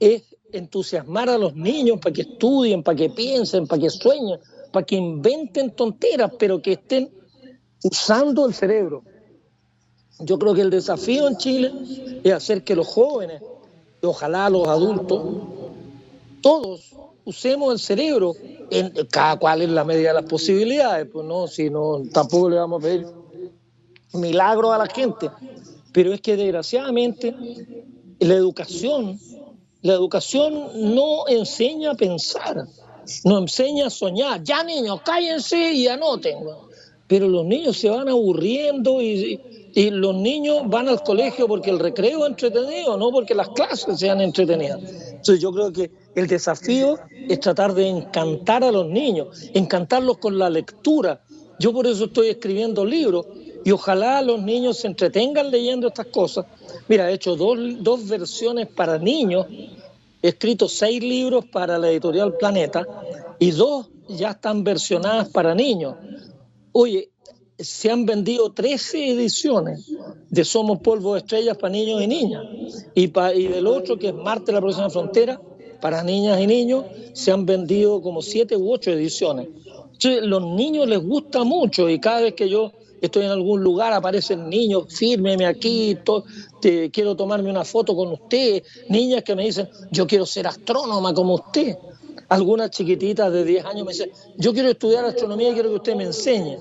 es 0.00 0.22
entusiasmar 0.52 1.28
a 1.28 1.38
los 1.38 1.54
niños 1.54 1.98
para 2.00 2.12
que 2.12 2.22
estudien, 2.22 2.82
para 2.82 2.96
que 2.96 3.10
piensen, 3.10 3.66
para 3.66 3.82
que 3.82 3.90
sueñen, 3.90 4.38
para 4.70 4.84
que 4.84 4.96
inventen 4.96 5.70
tonteras, 5.70 6.32
pero 6.38 6.60
que 6.60 6.72
estén 6.72 7.10
usando 7.82 8.46
el 8.46 8.54
cerebro. 8.54 9.02
Yo 10.20 10.38
creo 10.38 10.54
que 10.54 10.60
el 10.60 10.70
desafío 10.70 11.28
en 11.28 11.36
Chile 11.36 11.72
es 12.22 12.32
hacer 12.32 12.62
que 12.64 12.76
los 12.76 12.86
jóvenes, 12.86 13.42
y 14.02 14.06
ojalá 14.06 14.48
los 14.50 14.66
adultos, 14.68 15.22
todos 16.40 16.92
usemos 17.24 17.72
el 17.72 17.78
cerebro, 17.78 18.34
en, 18.70 18.92
cada 19.10 19.36
cual 19.36 19.62
en 19.62 19.74
la 19.74 19.84
medida 19.84 20.08
de 20.08 20.14
las 20.14 20.24
posibilidades, 20.24 21.08
pues 21.12 21.26
no, 21.26 21.46
si 21.46 21.70
no, 21.70 22.02
tampoco 22.12 22.50
le 22.50 22.56
vamos 22.56 22.82
a 22.82 22.86
pedir 22.86 23.06
milagros 24.14 24.72
a 24.72 24.78
la 24.78 24.86
gente, 24.86 25.30
pero 25.92 26.12
es 26.12 26.20
que 26.20 26.36
desgraciadamente 26.36 27.34
la 28.18 28.34
educación, 28.34 29.18
la 29.82 29.94
educación 29.94 30.94
no 30.94 31.26
enseña 31.28 31.92
a 31.92 31.94
pensar, 31.94 32.66
no 33.24 33.38
enseña 33.38 33.86
a 33.86 33.90
soñar. 33.90 34.42
Ya 34.42 34.62
niños, 34.62 35.00
cállense 35.04 35.72
y 35.72 35.88
anoten. 35.88 36.38
Pero 37.12 37.28
los 37.28 37.44
niños 37.44 37.76
se 37.76 37.90
van 37.90 38.08
aburriendo 38.08 39.02
y, 39.02 39.38
y 39.74 39.90
los 39.90 40.14
niños 40.14 40.62
van 40.64 40.88
al 40.88 41.02
colegio 41.02 41.46
porque 41.46 41.68
el 41.68 41.78
recreo 41.78 42.24
es 42.24 42.30
entretenido, 42.30 42.96
no 42.96 43.10
porque 43.10 43.34
las 43.34 43.50
clases 43.50 43.98
sean 43.98 44.22
entretenidas. 44.22 44.80
Entonces 45.10 45.38
yo 45.38 45.52
creo 45.52 45.70
que 45.70 45.90
el 46.14 46.26
desafío 46.26 46.98
es 47.28 47.38
tratar 47.38 47.74
de 47.74 47.86
encantar 47.86 48.64
a 48.64 48.72
los 48.72 48.86
niños, 48.86 49.50
encantarlos 49.52 50.16
con 50.16 50.38
la 50.38 50.48
lectura. 50.48 51.20
Yo 51.58 51.74
por 51.74 51.86
eso 51.86 52.06
estoy 52.06 52.28
escribiendo 52.28 52.82
libros 52.82 53.26
y 53.62 53.72
ojalá 53.72 54.22
los 54.22 54.40
niños 54.40 54.78
se 54.78 54.86
entretengan 54.86 55.50
leyendo 55.50 55.88
estas 55.88 56.06
cosas. 56.06 56.46
Mira, 56.88 57.10
he 57.10 57.12
hecho 57.12 57.36
dos, 57.36 57.58
dos 57.80 58.08
versiones 58.08 58.68
para 58.68 58.96
niños, 58.96 59.48
he 60.22 60.28
escrito 60.28 60.66
seis 60.66 61.02
libros 61.02 61.44
para 61.44 61.76
la 61.76 61.90
editorial 61.90 62.38
Planeta 62.38 62.86
y 63.38 63.50
dos 63.50 63.90
ya 64.08 64.30
están 64.30 64.64
versionadas 64.64 65.28
para 65.28 65.54
niños. 65.54 65.96
Oye, 66.72 67.10
se 67.58 67.90
han 67.90 68.06
vendido 68.06 68.52
13 68.52 69.10
ediciones 69.10 69.90
de 70.30 70.44
Somos 70.44 70.80
Polvo 70.80 71.14
de 71.14 71.20
Estrellas 71.20 71.56
para 71.56 71.72
niños 71.72 72.02
y 72.02 72.06
niñas. 72.06 72.42
Y, 72.94 73.08
del 73.08 73.66
otro, 73.66 73.98
que 73.98 74.08
es 74.08 74.14
Marte, 74.14 74.52
la 74.52 74.60
próxima 74.60 74.90
frontera, 74.90 75.40
para 75.80 76.02
niñas 76.02 76.40
y 76.40 76.46
niños, 76.46 76.84
se 77.12 77.30
han 77.30 77.44
vendido 77.44 78.00
como 78.00 78.22
7 78.22 78.56
u 78.56 78.72
8 78.72 78.92
ediciones. 78.92 79.48
Entonces, 79.92 80.22
los 80.22 80.42
niños 80.42 80.88
les 80.88 81.00
gusta 81.04 81.44
mucho 81.44 81.88
y 81.88 82.00
cada 82.00 82.22
vez 82.22 82.34
que 82.34 82.48
yo 82.48 82.72
estoy 83.00 83.24
en 83.24 83.32
algún 83.32 83.62
lugar, 83.62 83.92
aparecen 83.92 84.48
niños, 84.48 84.86
fírmeme 84.88 85.44
aquí, 85.44 85.98
te, 86.60 86.90
quiero 86.90 87.16
tomarme 87.16 87.50
una 87.50 87.64
foto 87.64 87.94
con 87.96 88.12
usted, 88.12 88.62
niñas 88.88 89.24
que 89.24 89.34
me 89.34 89.44
dicen, 89.44 89.68
yo 89.90 90.06
quiero 90.06 90.24
ser 90.24 90.46
astrónoma 90.46 91.12
como 91.12 91.34
usted. 91.34 91.76
Algunas 92.32 92.70
chiquititas 92.70 93.30
de 93.30 93.44
10 93.44 93.66
años 93.66 93.84
me 93.84 93.92
dicen, 93.92 94.10
yo 94.38 94.54
quiero 94.54 94.70
estudiar 94.70 95.04
astronomía 95.04 95.50
y 95.50 95.52
quiero 95.52 95.68
que 95.68 95.76
usted 95.76 95.96
me 95.96 96.04
enseñe. 96.04 96.56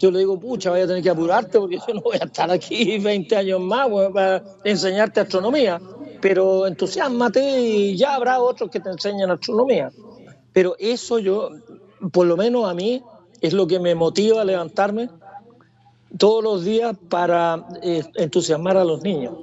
Yo 0.00 0.10
le 0.10 0.18
digo, 0.18 0.40
pucha, 0.40 0.70
vaya 0.70 0.84
a 0.84 0.86
tener 0.88 1.04
que 1.04 1.10
apurarte 1.10 1.60
porque 1.60 1.78
yo 1.86 1.94
no 1.94 2.00
voy 2.00 2.16
a 2.20 2.24
estar 2.24 2.50
aquí 2.50 2.98
20 2.98 3.36
años 3.36 3.60
más 3.60 3.88
para 4.12 4.42
enseñarte 4.64 5.20
astronomía. 5.20 5.80
Pero 6.20 6.66
entusiasmate 6.66 7.60
y 7.60 7.96
ya 7.96 8.16
habrá 8.16 8.40
otros 8.40 8.68
que 8.70 8.80
te 8.80 8.90
enseñen 8.90 9.30
astronomía. 9.30 9.92
Pero 10.52 10.74
eso 10.80 11.20
yo, 11.20 11.50
por 12.10 12.26
lo 12.26 12.36
menos 12.36 12.68
a 12.68 12.74
mí, 12.74 13.00
es 13.40 13.52
lo 13.52 13.68
que 13.68 13.78
me 13.78 13.94
motiva 13.94 14.42
a 14.42 14.44
levantarme 14.44 15.10
todos 16.18 16.42
los 16.42 16.64
días 16.64 16.96
para 17.08 17.64
eh, 17.82 18.02
entusiasmar 18.16 18.76
a 18.76 18.84
los 18.84 19.00
niños. 19.02 19.34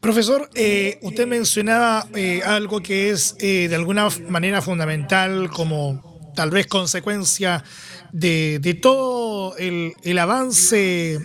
Profesor, 0.00 0.48
eh, 0.54 0.98
usted 1.02 1.26
mencionaba 1.26 2.08
eh, 2.14 2.40
algo 2.44 2.80
que 2.80 3.10
es 3.10 3.36
de 3.36 3.74
alguna 3.74 4.08
manera 4.28 4.62
fundamental 4.62 5.50
como 5.50 6.32
tal 6.34 6.50
vez 6.50 6.66
consecuencia 6.66 7.62
de, 8.12 8.78
todo 8.80 9.56
el, 9.58 10.18
avance 10.18 11.18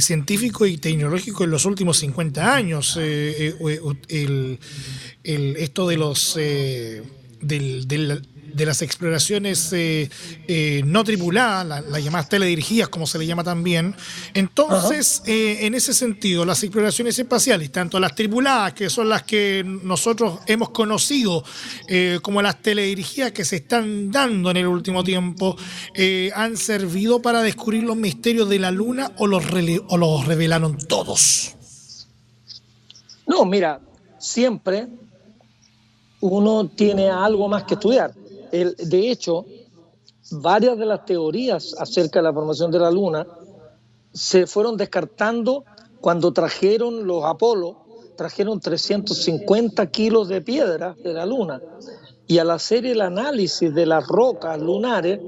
científico 0.00 0.66
y 0.66 0.76
tecnológico 0.76 1.44
en 1.44 1.50
los 1.50 1.64
últimos 1.64 1.98
50 1.98 2.52
años. 2.52 2.96
el, 2.96 4.58
esto 5.22 5.86
de 5.86 5.96
los 5.96 6.34
del, 7.40 7.86
de 8.54 8.66
las 8.66 8.82
exploraciones 8.82 9.72
eh, 9.72 10.10
eh, 10.48 10.82
no 10.84 11.04
tripuladas, 11.04 11.84
las 11.86 12.04
llamadas 12.04 12.28
teledirigidas, 12.28 12.88
como 12.88 13.06
se 13.06 13.18
le 13.18 13.26
llama 13.26 13.44
también. 13.44 13.94
Entonces, 14.34 15.22
eh, 15.26 15.58
en 15.66 15.74
ese 15.74 15.94
sentido, 15.94 16.44
las 16.44 16.62
exploraciones 16.62 17.18
espaciales, 17.18 17.70
tanto 17.72 17.98
las 18.00 18.14
tripuladas, 18.14 18.74
que 18.74 18.90
son 18.90 19.08
las 19.08 19.22
que 19.22 19.64
nosotros 19.64 20.40
hemos 20.46 20.70
conocido, 20.70 21.44
como 22.22 22.42
las 22.42 22.62
teledirigidas 22.62 23.32
que 23.32 23.44
se 23.44 23.56
están 23.56 24.10
dando 24.10 24.50
en 24.50 24.58
el 24.58 24.66
último 24.66 25.02
tiempo, 25.02 25.56
han 26.34 26.56
servido 26.56 27.20
para 27.20 27.42
descubrir 27.42 27.82
los 27.82 27.96
misterios 27.96 28.48
de 28.48 28.58
la 28.58 28.70
Luna 28.70 29.12
o 29.18 29.26
los, 29.26 29.44
o 29.88 29.96
los 29.96 30.26
revelaron 30.26 30.78
todos. 30.78 31.56
No, 33.26 33.44
mira, 33.44 33.80
siempre 34.18 34.88
uno 36.20 36.68
tiene 36.68 37.08
algo 37.08 37.48
más 37.48 37.64
que 37.64 37.74
estudiar 37.74 38.12
de 38.50 39.10
hecho, 39.10 39.46
varias 40.30 40.78
de 40.78 40.86
las 40.86 41.04
teorías 41.04 41.74
acerca 41.78 42.20
de 42.20 42.24
la 42.24 42.32
formación 42.32 42.70
de 42.70 42.78
la 42.78 42.90
Luna 42.90 43.26
se 44.12 44.46
fueron 44.46 44.76
descartando 44.76 45.64
cuando 46.00 46.32
trajeron 46.32 47.06
los 47.06 47.24
Apolo, 47.24 47.84
trajeron 48.16 48.60
350 48.60 49.86
kilos 49.90 50.28
de 50.28 50.40
piedra 50.40 50.94
de 51.02 51.12
la 51.12 51.26
Luna. 51.26 51.60
Y 52.26 52.38
al 52.38 52.50
hacer 52.50 52.86
el 52.86 53.00
análisis 53.00 53.74
de 53.74 53.86
las 53.86 54.06
rocas 54.06 54.58
lunares, 54.60 55.20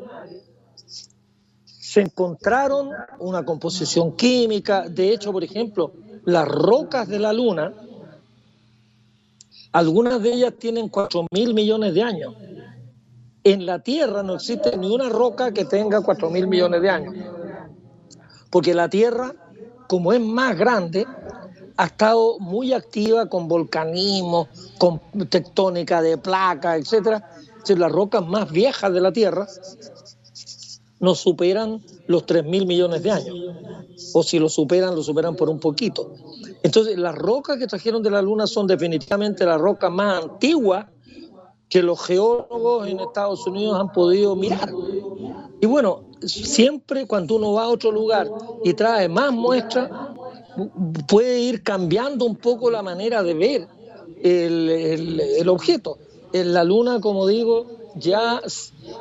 se 1.65 2.01
encontraron 2.01 2.91
una 3.19 3.45
composición 3.45 4.17
química. 4.17 4.89
De 4.89 5.13
hecho, 5.13 5.33
por 5.33 5.45
ejemplo, 5.45 5.93
las 6.25 6.49
rocas 6.49 7.09
de 7.09 7.19
la 7.19 7.33
Luna, 7.33 7.75
algunas 9.73 10.23
de 10.23 10.33
ellas 10.33 10.55
tienen 10.59 10.89
4 10.89 11.27
mil 11.33 11.55
millones 11.55 11.93
de 11.95 12.03
años 12.03 12.35
en 13.45 13.67
la 13.67 13.81
Tierra 13.81 14.23
no 14.23 14.35
existe 14.35 14.77
ni 14.77 14.93
una 14.93 15.09
roca 15.09 15.53
que 15.53 15.65
tenga 15.65 16.01
4 16.01 16.31
mil 16.31 16.47
millones 16.47 16.83
de 16.83 16.91
años. 16.91 17.15
Porque 18.51 18.75
la 18.75 18.89
Tierra, 18.89 19.35
como 19.89 20.13
es 20.13 20.21
más 20.21 20.57
grande, 20.57 21.07
ha 21.77 21.87
estado 21.87 22.39
muy 22.39 22.73
activa 22.73 23.27
con 23.27 23.49
volcanismo, 23.49 24.49
con 24.79 25.01
tectónica 25.29 26.03
de 26.03 26.19
placas, 26.19 26.93
etc. 26.93 27.23
las 27.79 27.93
rocas 27.93 28.25
más 28.27 28.51
viejas 28.51 28.93
de 28.93 29.01
la 29.01 29.13
Tierra 29.13 29.47
no 31.01 31.17
superan 31.17 31.83
los 32.07 32.27
3 32.27 32.45
mil 32.45 32.67
millones 32.67 33.03
de 33.03 33.11
años. 33.11 33.37
O 34.15 34.23
si 34.23 34.39
lo 34.39 34.49
superan, 34.49 34.95
lo 34.95 35.03
superan 35.03 35.35
por 35.35 35.49
un 35.49 35.59
poquito. 35.59 36.15
Entonces, 36.63 36.97
las 36.97 37.17
rocas 37.17 37.59
que 37.59 37.67
trajeron 37.67 38.03
de 38.03 38.11
la 38.11 38.23
Luna 38.23 38.47
son 38.47 38.69
definitivamente 38.69 39.45
las 39.45 39.61
rocas 39.61 39.91
más 39.91 40.23
antiguas 40.23 40.87
que 41.73 41.83
los 41.83 42.05
geólogos 42.05 42.87
en 42.87 43.01
Estados 43.01 43.47
Unidos 43.47 43.81
han 43.81 43.91
podido 43.93 44.37
mirar. 44.37 44.71
Y 45.59 45.65
bueno, 45.65 46.05
siempre 46.21 47.07
cuando 47.07 47.37
uno 47.37 47.55
va 47.55 47.63
a 47.63 47.69
otro 47.69 47.91
lugar 47.91 48.29
y 48.63 48.75
trae 48.75 49.09
más 49.09 49.33
muestras, 49.33 49.91
puede 51.09 51.41
ir 51.41 51.63
cambiando 51.63 52.27
un 52.27 52.37
poco 52.37 52.71
la 52.71 52.83
manera 52.83 53.23
de 53.23 53.33
ver 53.33 53.69
el, 54.23 55.49
objeto. 55.49 55.97
En 56.35 56.53
la 56.53 56.63
Luna, 56.63 57.01
como 57.01 57.27
digo, 57.27 57.65
ya 57.97 58.43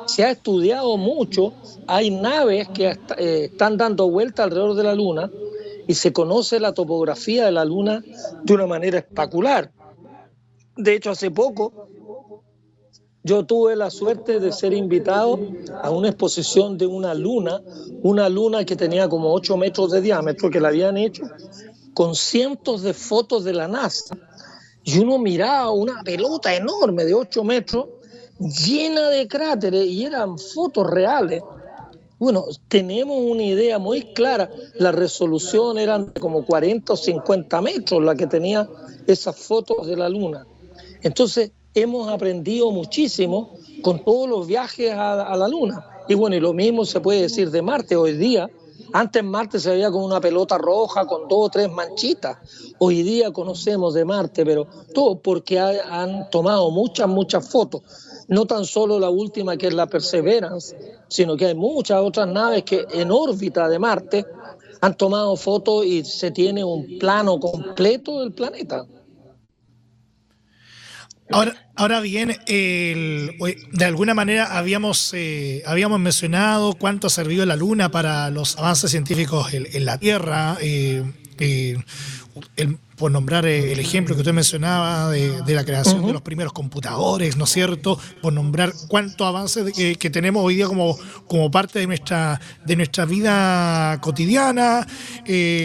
se 0.06 0.24
ha 0.24 0.30
estudiado 0.30 0.96
mucho, 0.96 1.52
hay 1.86 2.10
naves 2.10 2.68
que 2.70 2.86
eh, 3.18 3.50
están 3.52 3.76
dando 3.76 4.08
vuelta 4.08 4.44
alrededor 4.44 4.76
de 4.76 4.84
la 4.84 4.94
Luna 4.94 5.30
y 5.86 5.92
se 5.92 6.14
conoce 6.14 6.58
la 6.58 6.72
topografía 6.72 7.44
de 7.44 7.52
la 7.52 7.66
Luna 7.66 8.02
de 8.44 8.54
una 8.54 8.66
manera 8.66 8.96
espectacular. 8.96 9.70
De 10.74 10.94
hecho, 10.94 11.10
hace 11.10 11.30
poco 11.30 11.91
yo 13.24 13.44
tuve 13.44 13.76
la 13.76 13.90
suerte 13.90 14.40
de 14.40 14.52
ser 14.52 14.72
invitado 14.72 15.38
a 15.82 15.90
una 15.90 16.08
exposición 16.08 16.76
de 16.76 16.86
una 16.86 17.14
luna, 17.14 17.62
una 18.02 18.28
luna 18.28 18.64
que 18.64 18.74
tenía 18.74 19.08
como 19.08 19.32
8 19.32 19.56
metros 19.56 19.92
de 19.92 20.00
diámetro, 20.00 20.50
que 20.50 20.60
la 20.60 20.68
habían 20.68 20.96
hecho 20.96 21.22
con 21.94 22.14
cientos 22.14 22.82
de 22.82 22.94
fotos 22.94 23.44
de 23.44 23.52
la 23.52 23.68
NASA 23.68 24.16
y 24.82 24.98
uno 24.98 25.18
miraba 25.18 25.70
una 25.70 26.02
pelota 26.02 26.54
enorme 26.54 27.04
de 27.04 27.14
8 27.14 27.44
metros 27.44 27.86
llena 28.38 29.08
de 29.08 29.28
cráteres 29.28 29.86
y 29.86 30.04
eran 30.04 30.38
fotos 30.38 30.90
reales. 30.90 31.42
Bueno, 32.18 32.46
tenemos 32.68 33.18
una 33.18 33.42
idea 33.42 33.78
muy 33.78 34.12
clara. 34.14 34.50
La 34.74 34.92
resolución 34.92 35.78
eran 35.78 36.06
como 36.20 36.44
40 36.44 36.92
o 36.92 36.96
50 36.96 37.60
metros 37.60 38.02
la 38.02 38.14
que 38.14 38.26
tenía 38.26 38.68
esas 39.06 39.36
fotos 39.36 39.86
de 39.86 39.96
la 39.96 40.08
Luna. 40.08 40.46
Entonces, 41.02 41.50
hemos 41.74 42.08
aprendido 42.08 42.70
muchísimo 42.70 43.56
con 43.82 44.04
todos 44.04 44.28
los 44.28 44.46
viajes 44.46 44.92
a, 44.92 45.36
la 45.36 45.48
Luna. 45.48 45.86
Y 46.08 46.14
bueno, 46.14 46.36
y 46.36 46.40
lo 46.40 46.52
mismo 46.52 46.84
se 46.84 47.00
puede 47.00 47.22
decir 47.22 47.50
de 47.50 47.62
Marte 47.62 47.96
hoy 47.96 48.14
día 48.14 48.48
antes 48.94 49.24
Marte 49.24 49.58
se 49.58 49.70
veía 49.70 49.90
como 49.90 50.04
una 50.04 50.20
pelota 50.20 50.58
roja 50.58 51.06
con 51.06 51.26
dos 51.26 51.46
o 51.46 51.48
tres 51.48 51.70
manchitas. 51.70 52.36
Hoy 52.78 53.02
día 53.02 53.32
conocemos 53.32 53.94
de 53.94 54.04
Marte, 54.04 54.44
pero 54.44 54.66
todo 54.92 55.18
porque 55.18 55.58
han 55.58 56.28
tomado 56.30 56.70
muchas, 56.70 57.08
muchas 57.08 57.48
fotos. 57.48 57.82
No 58.28 58.44
tan 58.44 58.66
solo 58.66 58.98
la 58.98 59.08
última 59.08 59.56
que 59.56 59.68
es 59.68 59.74
la 59.74 59.86
Perseverance, 59.86 60.76
sino 61.08 61.36
que 61.36 61.46
hay 61.46 61.54
muchas 61.54 62.02
otras 62.02 62.28
naves 62.28 62.64
que 62.64 62.84
en 62.92 63.10
órbita 63.10 63.66
de 63.68 63.78
Marte 63.78 64.26
han 64.82 64.96
tomado 64.96 65.36
fotos 65.36 65.86
y 65.86 66.04
se 66.04 66.30
tiene 66.30 66.62
un 66.62 66.98
plano 66.98 67.40
completo 67.40 68.20
del 68.20 68.32
planeta. 68.32 68.84
Ahora, 71.30 71.70
ahora 71.76 72.00
bien, 72.00 72.36
de 72.46 73.84
alguna 73.84 74.14
manera 74.14 74.58
habíamos, 74.58 75.12
eh, 75.14 75.62
habíamos 75.66 75.98
mencionado 76.00 76.74
cuánto 76.74 77.06
ha 77.06 77.10
servido 77.10 77.46
la 77.46 77.56
Luna 77.56 77.90
para 77.90 78.30
los 78.30 78.58
avances 78.58 78.90
científicos 78.90 79.52
en, 79.54 79.84
la 79.84 79.98
Tierra. 79.98 80.56
Eh, 80.60 81.02
eh, 81.38 81.78
por 82.96 83.10
nombrar 83.10 83.46
el 83.46 83.78
ejemplo 83.80 84.14
que 84.14 84.20
usted 84.20 84.32
mencionaba 84.32 85.10
de, 85.10 85.42
la 85.54 85.64
creación 85.64 86.06
de 86.06 86.12
los 86.12 86.22
primeros 86.22 86.52
computadores, 86.52 87.36
¿no 87.36 87.44
es 87.44 87.50
cierto? 87.50 87.98
Por 88.20 88.32
nombrar 88.32 88.72
cuánto 88.88 89.26
avance 89.26 89.64
que, 89.72 90.10
tenemos 90.10 90.44
hoy 90.44 90.56
día 90.56 90.66
como, 90.66 90.96
como 91.26 91.50
parte 91.50 91.80
de 91.80 91.88
nuestra, 91.88 92.40
de 92.64 92.76
nuestra 92.76 93.04
vida 93.04 93.98
cotidiana. 94.00 94.86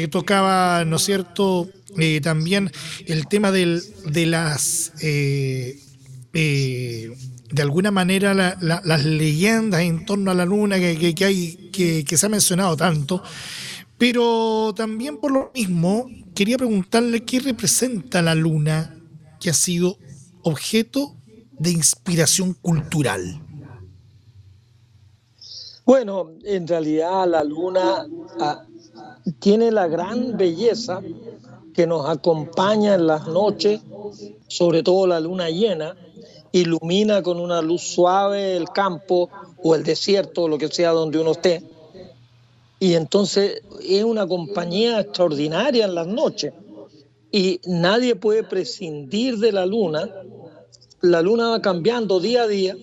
tocaba, 0.09 0.83
¿no 0.85 0.95
es 0.95 1.03
cierto?, 1.03 1.69
eh, 1.97 2.21
también 2.21 2.71
el 3.05 3.27
tema 3.27 3.51
del, 3.51 3.81
de 4.05 4.25
las, 4.25 4.93
eh, 5.01 5.79
eh, 6.33 7.11
de 7.51 7.61
alguna 7.61 7.91
manera, 7.91 8.33
las 8.33 9.05
leyendas 9.05 9.81
en 9.81 10.05
torno 10.05 10.31
a 10.31 10.33
la 10.33 10.45
luna 10.45 10.77
que, 10.77 11.15
que, 11.15 11.25
hay, 11.25 11.69
que, 11.71 12.05
que, 12.05 12.17
se 12.17 12.25
ha 12.25 12.29
mencionado 12.29 12.77
tanto. 12.77 13.23
Pero 13.97 14.73
también 14.75 15.17
por 15.17 15.31
lo 15.31 15.51
mismo, 15.55 16.07
quería 16.35 16.57
preguntarle 16.57 17.23
qué 17.23 17.39
representa 17.39 18.21
la 18.21 18.35
luna 18.35 18.95
que 19.39 19.49
ha 19.49 19.53
sido 19.53 19.97
objeto 20.43 21.15
de 21.57 21.71
inspiración 21.71 22.53
cultural. 22.53 23.41
Bueno, 25.85 26.31
en 26.43 26.67
realidad 26.67 27.27
la 27.27 27.43
luna 27.43 28.05
ah, 28.41 28.65
tiene 29.39 29.71
la 29.71 29.87
gran 29.87 30.35
belleza 30.35 31.01
que 31.77 31.85
nos 31.85 32.09
acompaña 32.09 32.95
en 32.95 33.05
las 33.05 33.27
noches, 33.27 33.79
sobre 34.47 34.81
todo 34.81 35.05
la 35.05 35.19
luna 35.19 35.51
llena, 35.51 35.95
ilumina 36.51 37.21
con 37.21 37.39
una 37.39 37.61
luz 37.61 37.83
suave 37.83 38.57
el 38.57 38.69
campo 38.69 39.29
o 39.61 39.75
el 39.75 39.83
desierto, 39.83 40.47
lo 40.47 40.57
que 40.57 40.69
sea 40.69 40.89
donde 40.89 41.19
uno 41.19 41.33
esté. 41.33 41.61
Y 42.79 42.95
entonces 42.95 43.61
es 43.87 44.03
una 44.03 44.25
compañía 44.25 45.01
extraordinaria 45.01 45.85
en 45.85 45.93
las 45.93 46.07
noches. 46.07 46.51
Y 47.31 47.61
nadie 47.67 48.15
puede 48.15 48.43
prescindir 48.43 49.37
de 49.37 49.51
la 49.51 49.67
luna. 49.67 50.09
La 51.01 51.21
luna 51.21 51.49
va 51.49 51.61
cambiando 51.61 52.19
día 52.19 52.41
a 52.41 52.47
día 52.47 52.75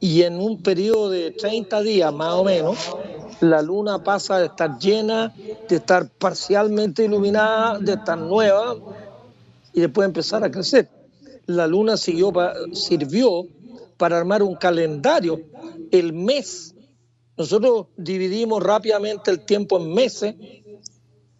y 0.00 0.22
en 0.22 0.40
un 0.40 0.64
periodo 0.64 1.10
de 1.10 1.30
30 1.30 1.80
días 1.82 2.12
más 2.12 2.32
o 2.34 2.42
menos, 2.42 2.76
la 3.40 3.62
luna 3.62 4.02
pasa 4.02 4.38
de 4.38 4.46
estar 4.46 4.78
llena, 4.78 5.34
de 5.68 5.76
estar 5.76 6.08
parcialmente 6.08 7.04
iluminada, 7.04 7.78
de 7.78 7.92
estar 7.92 8.18
nueva 8.18 8.76
y 9.72 9.80
después 9.80 10.06
empezar 10.06 10.42
a 10.44 10.50
crecer. 10.50 10.88
La 11.46 11.66
luna 11.66 11.96
siguió, 11.96 12.32
sirvió 12.72 13.46
para 13.96 14.18
armar 14.18 14.42
un 14.42 14.54
calendario, 14.54 15.40
el 15.90 16.12
mes. 16.12 16.74
Nosotros 17.36 17.86
dividimos 17.96 18.62
rápidamente 18.62 19.30
el 19.30 19.40
tiempo 19.44 19.78
en 19.78 19.92
meses 19.92 20.34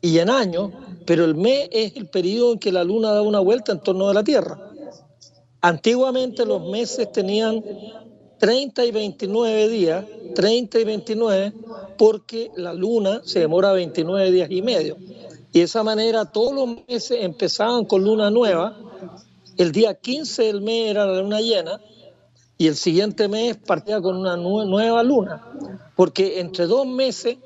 y 0.00 0.18
en 0.18 0.30
años, 0.30 0.70
pero 1.06 1.24
el 1.24 1.34
mes 1.34 1.68
es 1.72 1.96
el 1.96 2.08
periodo 2.08 2.52
en 2.52 2.58
que 2.58 2.72
la 2.72 2.84
luna 2.84 3.12
da 3.12 3.22
una 3.22 3.40
vuelta 3.40 3.72
en 3.72 3.80
torno 3.80 4.08
de 4.08 4.14
la 4.14 4.22
Tierra. 4.22 4.58
Antiguamente 5.62 6.44
los 6.44 6.62
meses 6.68 7.10
tenían 7.10 7.62
30 8.38 8.84
y 8.84 8.90
29 8.90 9.68
días, 9.68 10.04
30 10.34 10.80
y 10.80 10.84
29, 10.84 11.52
porque 11.96 12.50
la 12.56 12.72
luna 12.72 13.22
se 13.24 13.40
demora 13.40 13.72
29 13.72 14.30
días 14.30 14.50
y 14.50 14.62
medio. 14.62 14.96
Y 15.52 15.60
de 15.60 15.64
esa 15.64 15.82
manera 15.82 16.26
todos 16.26 16.54
los 16.54 16.86
meses 16.86 17.18
empezaban 17.20 17.86
con 17.86 18.04
luna 18.04 18.30
nueva. 18.30 18.76
El 19.56 19.72
día 19.72 19.94
15 19.94 20.42
del 20.42 20.60
mes 20.60 20.90
era 20.90 21.06
la 21.06 21.20
luna 21.22 21.40
llena 21.40 21.80
y 22.58 22.66
el 22.66 22.76
siguiente 22.76 23.28
mes 23.28 23.56
partía 23.56 24.00
con 24.00 24.16
una 24.16 24.36
nueva 24.36 25.02
luna, 25.02 25.42
porque 25.94 26.40
entre 26.40 26.66
dos 26.66 26.86
meses 26.86 27.38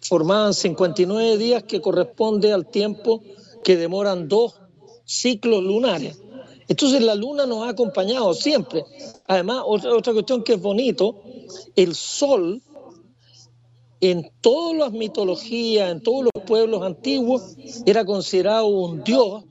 formaban 0.00 0.54
59 0.54 1.38
días 1.38 1.62
que 1.64 1.80
corresponde 1.80 2.52
al 2.52 2.66
tiempo 2.66 3.22
que 3.64 3.76
demoran 3.76 4.28
dos 4.28 4.60
ciclos 5.04 5.62
lunares. 5.62 6.20
Entonces 6.68 7.02
la 7.02 7.14
luna 7.14 7.46
nos 7.46 7.66
ha 7.66 7.70
acompañado 7.70 8.34
siempre. 8.34 8.84
Además, 9.26 9.62
otra, 9.64 9.94
otra 9.94 10.12
cuestión 10.12 10.42
que 10.42 10.54
es 10.54 10.60
bonito, 10.60 11.22
el 11.76 11.94
sol 11.94 12.60
en 14.00 14.30
todas 14.40 14.76
las 14.76 14.92
mitologías, 14.92 15.90
en 15.90 16.02
todos 16.02 16.24
los 16.24 16.44
pueblos 16.44 16.82
antiguos, 16.82 17.56
era 17.86 18.04
considerado 18.04 18.66
un 18.66 19.02
dios, 19.02 19.44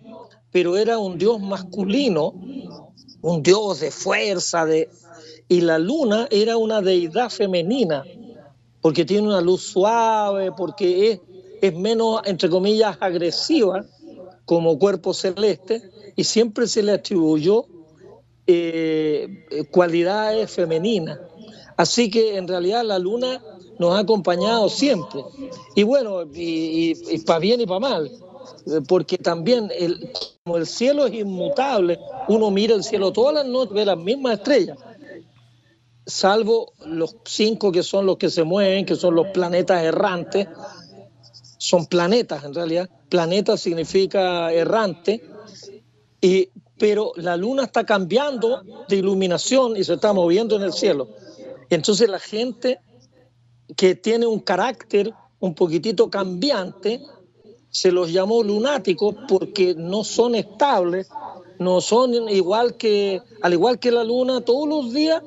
pero 0.52 0.78
era 0.78 1.00
un 1.00 1.18
dios 1.18 1.42
masculino, 1.42 2.34
un 3.22 3.42
dios 3.42 3.80
de 3.80 3.92
fuerza, 3.92 4.66
de... 4.66 4.90
y 5.48 5.62
la 5.62 5.80
luna 5.80 6.28
era 6.30 6.58
una 6.58 6.82
deidad 6.82 7.30
femenina, 7.30 8.04
porque 8.82 9.04
tiene 9.04 9.28
una 9.28 9.42
luz 9.42 9.64
suave, 9.64 10.52
porque 10.52 11.12
es, 11.12 11.22
es 11.62 11.76
menos, 11.76 12.22
entre 12.26 12.50
comillas, 12.50 12.98
agresiva 13.00 13.86
como 14.46 14.80
cuerpo 14.80 15.14
celeste, 15.14 15.82
y 16.16 16.24
siempre 16.24 16.68
se 16.68 16.84
le 16.84 16.94
atribuyó 16.94 17.66
eh, 18.48 19.66
cualidades 19.72 20.52
femeninas. 20.52 21.20
Así 21.78 22.10
que 22.10 22.38
en 22.38 22.48
realidad 22.48 22.84
la 22.84 23.00
luna 23.00 23.42
nos 23.80 23.96
ha 23.96 24.00
acompañado 24.00 24.70
siempre. 24.70 25.24
Y 25.76 25.84
bueno, 25.84 26.24
y, 26.34 27.20
para 27.26 27.40
bien 27.40 27.62
y 27.62 27.66
para 27.66 27.80
mal, 27.80 28.12
porque 28.88 29.18
también 29.18 29.72
el, 29.78 30.12
como 30.44 30.58
el 30.58 30.68
cielo 30.68 31.06
es 31.06 31.14
inmutable, 31.14 32.00
uno 32.28 32.52
mira 32.52 32.76
el 32.76 32.84
cielo 32.84 33.12
todas 33.12 33.34
las 33.34 33.46
noches, 33.46 33.74
ve 33.74 33.86
las 33.86 33.98
mismas 33.98 34.36
estrellas, 34.36 34.78
salvo 36.06 36.74
los 36.86 37.18
cinco 37.26 37.72
que 37.72 37.84
son 37.84 38.06
los 38.06 38.18
que 38.18 38.30
se 38.30 38.44
mueven, 38.44 38.86
que 38.86 38.96
son 38.96 39.16
los 39.16 39.28
planetas 39.28 39.84
errantes, 39.84 40.48
son 41.58 41.86
planetas 41.86 42.44
en 42.44 42.54
realidad, 42.54 42.90
planeta 43.10 43.58
significa 43.58 44.52
errante, 44.52 45.24
y, 46.22 46.50
pero 46.78 47.12
la 47.16 47.38
luna 47.38 47.64
está 47.64 47.86
cambiando 47.86 48.62
de 48.88 48.96
iluminación 48.96 49.78
y 49.78 49.84
se 49.84 49.94
está 49.94 50.14
moviendo 50.14 50.56
en 50.56 50.64
el 50.64 50.74
cielo. 50.74 51.10
Entonces 51.70 52.10
la 52.10 52.20
gente 52.20 52.80
que 53.76 53.96
tiene 53.96 54.26
un 54.26 54.40
carácter 54.40 55.14
un 55.40 55.54
poquitito 55.54 56.10
cambiante, 56.10 57.02
se 57.70 57.92
los 57.92 58.12
llamó 58.12 58.42
lunáticos 58.42 59.16
porque 59.28 59.76
no 59.76 60.04
son 60.04 60.36
estables, 60.36 61.10
no 61.60 61.82
son 61.82 62.30
igual 62.30 62.78
que, 62.78 63.22
al 63.42 63.54
igual 63.54 63.80
que 63.80 63.92
la 63.92 64.04
luna, 64.04 64.42
todos 64.42 64.68
los 64.68 64.94
días 64.94 65.22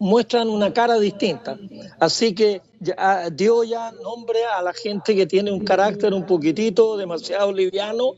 muestran 0.00 0.48
una 0.48 0.72
cara 0.72 0.98
distinta. 0.98 1.56
Así 2.00 2.34
que 2.34 2.62
ya, 2.80 3.30
dio 3.30 3.62
ya 3.62 3.92
nombre 4.02 4.44
a 4.44 4.62
la 4.62 4.72
gente 4.72 5.14
que 5.14 5.26
tiene 5.26 5.52
un 5.52 5.64
carácter 5.64 6.12
un 6.12 6.26
poquitito 6.26 6.96
demasiado 6.96 7.52
liviano 7.52 8.14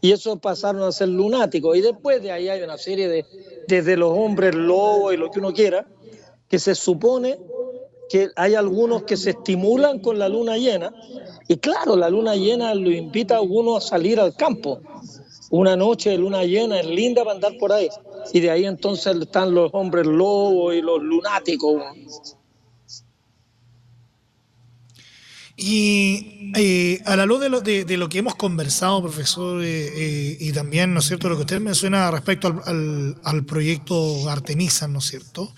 y 0.00 0.12
eso 0.12 0.36
pasaron 0.36 0.82
a 0.82 0.92
ser 0.92 1.08
lunáticos. 1.08 1.76
Y 1.76 1.80
después 1.80 2.22
de 2.22 2.30
ahí 2.30 2.48
hay 2.48 2.62
una 2.62 2.76
serie 2.76 3.08
de, 3.08 3.24
desde 3.66 3.96
los 3.96 4.12
hombres 4.16 4.54
lobos 4.54 5.14
y 5.14 5.16
lo 5.16 5.30
que 5.30 5.40
uno 5.40 5.52
quiera, 5.52 5.88
que 6.48 6.58
se 6.58 6.74
supone 6.74 7.38
que 8.08 8.28
hay 8.36 8.54
algunos 8.54 9.02
que 9.02 9.16
se 9.16 9.30
estimulan 9.30 9.98
con 9.98 10.18
la 10.18 10.28
luna 10.28 10.56
llena 10.58 10.92
y 11.48 11.56
claro, 11.56 11.96
la 11.96 12.10
luna 12.10 12.36
llena 12.36 12.74
lo 12.74 12.90
invita 12.90 13.38
a 13.38 13.40
uno 13.40 13.76
a 13.76 13.80
salir 13.80 14.20
al 14.20 14.36
campo. 14.36 14.80
Una 15.50 15.76
noche 15.76 16.10
de 16.10 16.18
luna 16.18 16.44
llena 16.44 16.78
es 16.80 16.86
linda 16.86 17.24
para 17.24 17.36
andar 17.36 17.56
por 17.58 17.72
ahí. 17.72 17.88
Y 18.32 18.40
de 18.40 18.50
ahí 18.50 18.64
entonces 18.64 19.16
están 19.16 19.54
los 19.54 19.70
hombres 19.72 20.06
lobos 20.06 20.74
y 20.74 20.82
los 20.82 21.02
lunáticos. 21.02 21.82
Y 25.56 26.52
eh, 26.54 27.00
a 27.06 27.16
la 27.16 27.24
luz 27.24 27.40
de 27.40 27.48
lo, 27.48 27.60
de, 27.62 27.96
lo, 27.96 28.10
que 28.10 28.18
hemos 28.18 28.34
conversado, 28.34 29.00
profesor, 29.00 29.62
eh, 29.62 29.88
eh, 29.94 30.36
y 30.38 30.52
también, 30.52 30.92
¿no 30.92 31.00
es 31.00 31.06
cierto?, 31.06 31.30
lo 31.30 31.36
que 31.36 31.42
usted 31.42 31.60
menciona 31.60 32.10
respecto 32.10 32.62
al, 32.66 33.16
al, 33.24 33.44
proyecto 33.46 34.28
Artemisa, 34.28 34.86
¿no 34.86 34.98
es 34.98 35.06
cierto? 35.06 35.50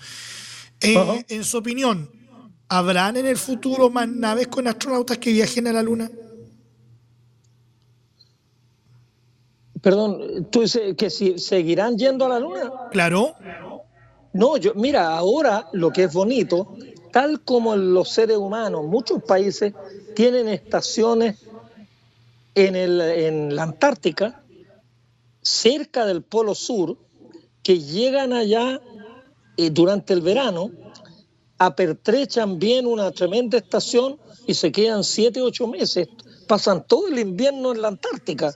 En 0.79 1.43
su 1.43 1.57
opinión, 1.57 2.09
¿habrán 2.69 3.17
en 3.17 3.25
el 3.25 3.35
futuro 3.37 3.89
más 3.89 4.07
naves 4.07 4.47
con 4.47 4.69
astronautas 4.69 5.17
que 5.17 5.33
viajen 5.33 5.67
a 5.67 5.73
la 5.73 5.83
Luna? 5.83 6.09
Perdón, 9.81 10.47
¿tú 10.51 10.61
dices 10.61 10.95
que 10.95 11.09
si 11.09 11.39
seguirán 11.39 11.97
yendo 11.97 12.25
a 12.25 12.29
la 12.29 12.39
Luna? 12.39 12.71
Claro. 12.91 13.35
No, 14.33 14.57
yo, 14.57 14.73
mira, 14.75 15.17
ahora 15.17 15.69
lo 15.73 15.91
que 15.91 16.03
es 16.03 16.13
bonito 16.13 16.75
tal 17.11 17.41
como 17.41 17.75
los 17.75 18.09
seres 18.09 18.37
humanos, 18.37 18.85
muchos 18.85 19.23
países 19.23 19.73
tienen 20.15 20.47
estaciones 20.47 21.37
en, 22.55 22.75
en 22.75 23.55
la 23.55 23.63
Antártica, 23.63 24.43
cerca 25.41 26.05
del 26.05 26.23
Polo 26.23 26.55
Sur, 26.55 26.97
que 27.63 27.79
llegan 27.79 28.33
allá 28.33 28.81
eh, 29.57 29.69
durante 29.69 30.13
el 30.13 30.21
verano, 30.21 30.71
apertrechan 31.57 32.59
bien 32.59 32.85
una 32.85 33.11
tremenda 33.11 33.57
estación 33.57 34.17
y 34.47 34.53
se 34.53 34.71
quedan 34.71 35.03
siete, 35.03 35.41
ocho 35.41 35.67
meses. 35.67 36.07
Pasan 36.47 36.85
todo 36.87 37.07
el 37.07 37.19
invierno 37.19 37.71
en 37.71 37.81
la 37.81 37.89
Antártica, 37.89 38.55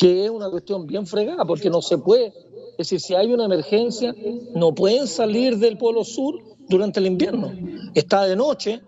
que 0.00 0.24
es 0.24 0.30
una 0.30 0.48
cuestión 0.48 0.86
bien 0.86 1.06
fregada, 1.06 1.44
porque 1.44 1.68
no 1.68 1.82
se 1.82 1.98
puede. 1.98 2.28
Es 2.70 2.88
decir, 2.88 3.00
si 3.00 3.14
hay 3.14 3.30
una 3.34 3.44
emergencia, 3.44 4.14
no 4.54 4.74
pueden 4.74 5.06
salir 5.06 5.58
del 5.58 5.76
Polo 5.76 6.04
Sur 6.04 6.42
durante 6.70 7.00
el 7.00 7.06
invierno. 7.06 7.52
Está 7.94 8.24
de 8.24 8.34
noche 8.34 8.80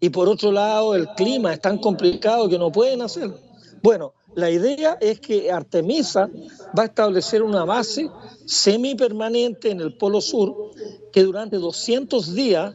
y 0.00 0.08
por 0.08 0.30
otro 0.30 0.50
lado 0.50 0.94
el 0.94 1.08
clima 1.08 1.52
es 1.52 1.60
tan 1.60 1.76
complicado 1.76 2.48
que 2.48 2.58
no 2.58 2.72
pueden 2.72 3.02
hacerlo. 3.02 3.36
Bueno, 3.82 4.14
la 4.34 4.50
idea 4.50 4.96
es 4.98 5.20
que 5.20 5.52
Artemisa 5.52 6.30
va 6.76 6.84
a 6.84 6.86
establecer 6.86 7.42
una 7.42 7.66
base 7.66 8.08
semipermanente 8.46 9.70
en 9.70 9.80
el 9.80 9.98
Polo 9.98 10.22
Sur 10.22 10.70
que 11.12 11.22
durante 11.22 11.58
200 11.58 12.34
días 12.34 12.74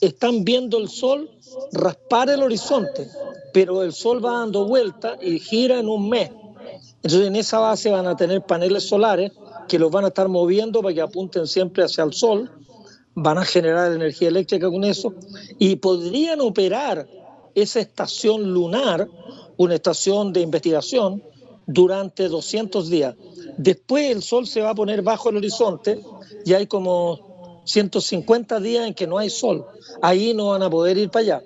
están 0.00 0.44
viendo 0.44 0.78
el 0.78 0.88
sol 0.88 1.30
raspar 1.72 2.30
el 2.30 2.42
horizonte, 2.42 3.08
pero 3.52 3.82
el 3.82 3.92
sol 3.92 4.24
va 4.24 4.40
dando 4.40 4.66
vuelta 4.66 5.16
y 5.20 5.38
gira 5.38 5.78
en 5.78 5.88
un 5.88 6.08
mes. 6.08 6.30
Entonces 7.02 7.28
en 7.28 7.36
esa 7.36 7.58
base 7.58 7.90
van 7.90 8.06
a 8.06 8.16
tener 8.16 8.42
paneles 8.42 8.88
solares 8.88 9.32
que 9.68 9.78
los 9.78 9.90
van 9.90 10.04
a 10.04 10.08
estar 10.08 10.28
moviendo 10.28 10.82
para 10.82 10.94
que 10.94 11.00
apunten 11.00 11.46
siempre 11.46 11.84
hacia 11.84 12.04
el 12.04 12.12
sol 12.12 12.50
van 13.20 13.38
a 13.38 13.44
generar 13.44 13.92
energía 13.92 14.28
eléctrica 14.28 14.70
con 14.70 14.84
eso 14.84 15.12
y 15.58 15.76
podrían 15.76 16.40
operar 16.40 17.08
esa 17.54 17.80
estación 17.80 18.52
lunar, 18.52 19.08
una 19.56 19.74
estación 19.74 20.32
de 20.32 20.42
investigación, 20.42 21.22
durante 21.66 22.28
200 22.28 22.88
días. 22.88 23.14
Después 23.58 24.10
el 24.10 24.22
sol 24.22 24.46
se 24.46 24.62
va 24.62 24.70
a 24.70 24.74
poner 24.74 25.02
bajo 25.02 25.30
el 25.30 25.36
horizonte 25.36 26.00
y 26.44 26.54
hay 26.54 26.66
como 26.66 27.27
150 27.68 28.60
días 28.60 28.86
en 28.86 28.94
que 28.94 29.06
no 29.06 29.18
hay 29.18 29.30
sol. 29.30 29.66
Ahí 30.00 30.32
no 30.34 30.48
van 30.48 30.62
a 30.62 30.70
poder 30.70 30.96
ir 30.96 31.10
para 31.10 31.22
allá. 31.22 31.42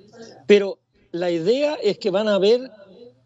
Pero 0.47 0.79
la 1.11 1.31
idea 1.31 1.75
es 1.75 1.99
que 1.99 2.11
van 2.11 2.29
a 2.29 2.37
haber 2.37 2.71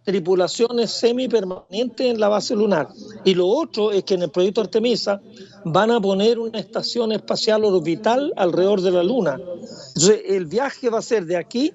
tripulaciones 0.03 0.93
semipermanentes 0.93 2.07
en 2.07 2.21
la 2.21 2.29
base 2.29 2.55
lunar. 2.55 2.89
Y 3.25 3.35
lo 3.35 3.49
otro 3.49 3.91
es 3.91 4.05
que 4.05 4.15
en 4.15 4.23
el 4.23 4.31
proyecto 4.31 4.61
Artemisa 4.61 5.21
van 5.65 5.91
a 5.91 6.01
poner 6.01 6.39
una 6.39 6.59
estación 6.59 7.13
espacial 7.13 7.65
orbital 7.65 8.33
alrededor 8.37 8.81
de 8.81 8.91
la 8.93 9.03
Luna. 9.03 9.35
Entonces, 9.35 10.23
el 10.29 10.47
viaje 10.47 10.89
va 10.89 11.01
a 11.01 11.03
ser 11.03 11.27
de 11.27 11.37
aquí 11.37 11.73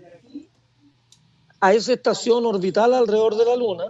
a 1.59 1.73
esa 1.73 1.93
estación 1.93 2.45
orbital 2.45 2.93
alrededor 2.93 3.35
de 3.35 3.45
la 3.45 3.55
Luna 3.55 3.83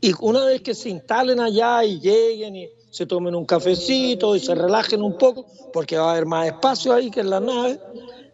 y 0.00 0.12
una 0.20 0.44
vez 0.44 0.62
que 0.62 0.74
se 0.74 0.90
instalen 0.90 1.40
allá 1.40 1.82
y 1.84 1.98
lleguen 1.98 2.56
y 2.56 2.68
se 2.90 3.06
tomen 3.06 3.34
un 3.34 3.44
cafecito 3.44 4.34
y 4.36 4.40
se 4.40 4.54
relajen 4.54 5.02
un 5.02 5.18
poco, 5.18 5.46
porque 5.72 5.98
va 5.98 6.08
a 6.08 6.12
haber 6.12 6.26
más 6.26 6.46
espacio 6.46 6.92
ahí 6.92 7.10
que 7.10 7.20
en 7.20 7.30
la 7.30 7.40
nave, 7.40 7.80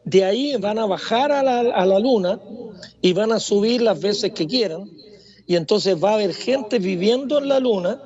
de 0.05 0.25
ahí 0.25 0.57
van 0.57 0.79
a 0.79 0.87
bajar 0.87 1.33
a 1.33 1.43
la, 1.43 1.61
a 1.61 1.87
la 1.87 1.99
Luna 1.99 2.41
y 3.01 3.13
van 3.13 3.33
a 3.33 3.41
subir 3.41 3.83
las 3.83 4.01
veces 4.01 4.33
que 4.33 4.47
quieran 4.47 4.91
y 5.47 5.57
entonces 5.57 6.03
va 6.03 6.13
a 6.13 6.15
haber 6.15 6.35
gente 6.35 6.79
viviendo 6.79 7.39
en 7.39 7.49
la 7.49 7.61
Luna 7.61 8.01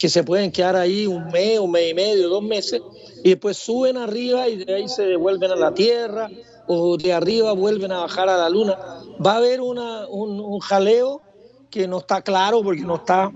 que 0.00 0.08
se 0.08 0.24
pueden 0.24 0.50
quedar 0.50 0.76
ahí 0.76 1.06
un 1.06 1.26
mes, 1.26 1.58
un 1.58 1.70
mes 1.70 1.90
y 1.90 1.94
medio, 1.94 2.30
dos 2.30 2.42
meses, 2.42 2.80
y 3.22 3.28
después 3.28 3.58
suben 3.58 3.98
arriba 3.98 4.48
y 4.48 4.64
de 4.64 4.74
ahí 4.74 4.88
se 4.88 5.04
devuelven 5.04 5.50
a 5.50 5.56
la 5.56 5.74
Tierra, 5.74 6.30
o 6.66 6.96
de 6.96 7.12
arriba 7.12 7.52
vuelven 7.52 7.92
a 7.92 7.98
bajar 7.98 8.30
a 8.30 8.38
la 8.38 8.48
Luna. 8.48 8.78
Va 9.24 9.34
a 9.34 9.36
haber 9.36 9.60
una, 9.60 10.08
un, 10.08 10.58
jaleo 10.60 11.20
que 11.68 11.86
no 11.86 11.98
está 11.98 12.22
claro 12.22 12.62
porque 12.62 12.80
no 12.80 12.96
está 12.96 13.30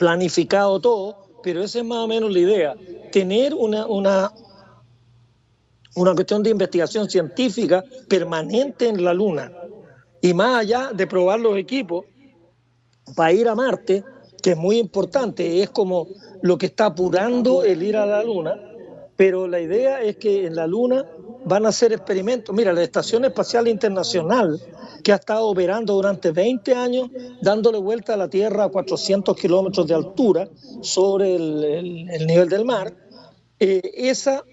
planificado 0.00 0.80
todo, 0.80 1.14
pero 1.42 1.62
esa 1.62 1.80
es 1.80 1.84
más 1.84 1.98
o 1.98 2.08
menos 2.08 2.32
la 2.32 2.38
idea, 2.38 2.74
tener 3.12 3.52
una, 3.52 3.86
una, 3.86 4.32
una 5.94 6.14
cuestión 6.14 6.42
de 6.42 6.48
investigación 6.48 7.10
científica 7.10 7.84
permanente 8.08 8.88
en 8.88 9.04
la 9.04 9.12
Luna. 9.12 9.52
Y 10.22 10.32
más 10.32 10.60
allá 10.60 10.90
de 10.94 11.06
probar 11.06 11.38
los 11.40 11.54
equipos, 11.58 12.06
para 13.14 13.32
ir 13.34 13.46
a 13.46 13.54
Marte, 13.54 14.02
que 14.42 14.52
es 14.52 14.56
muy 14.56 14.78
importante, 14.78 15.62
es 15.62 15.68
como 15.68 16.08
lo 16.40 16.56
que 16.56 16.66
está 16.66 16.86
apurando 16.86 17.62
el 17.62 17.82
ir 17.82 17.98
a 17.98 18.06
la 18.06 18.24
Luna, 18.24 18.54
pero 19.16 19.46
la 19.46 19.60
idea 19.60 20.00
es 20.00 20.16
que 20.16 20.46
en 20.46 20.56
la 20.56 20.66
Luna 20.66 21.04
van 21.50 21.66
a 21.66 21.70
hacer 21.70 21.92
experimentos. 21.92 22.54
Mira, 22.54 22.72
la 22.72 22.82
Estación 22.82 23.24
Espacial 23.24 23.66
Internacional, 23.66 24.60
que 25.02 25.12
ha 25.12 25.16
estado 25.16 25.48
operando 25.48 25.94
durante 25.94 26.30
20 26.30 26.74
años, 26.76 27.10
dándole 27.42 27.78
vuelta 27.78 28.14
a 28.14 28.16
la 28.16 28.28
Tierra 28.28 28.64
a 28.64 28.68
400 28.68 29.36
kilómetros 29.36 29.84
de 29.88 29.94
altura 29.94 30.48
sobre 30.80 31.34
el, 31.34 32.24
nivel 32.24 32.48
del 32.48 32.64
mar, 32.64 32.94
eh, 33.58 33.80
esa 33.94 34.44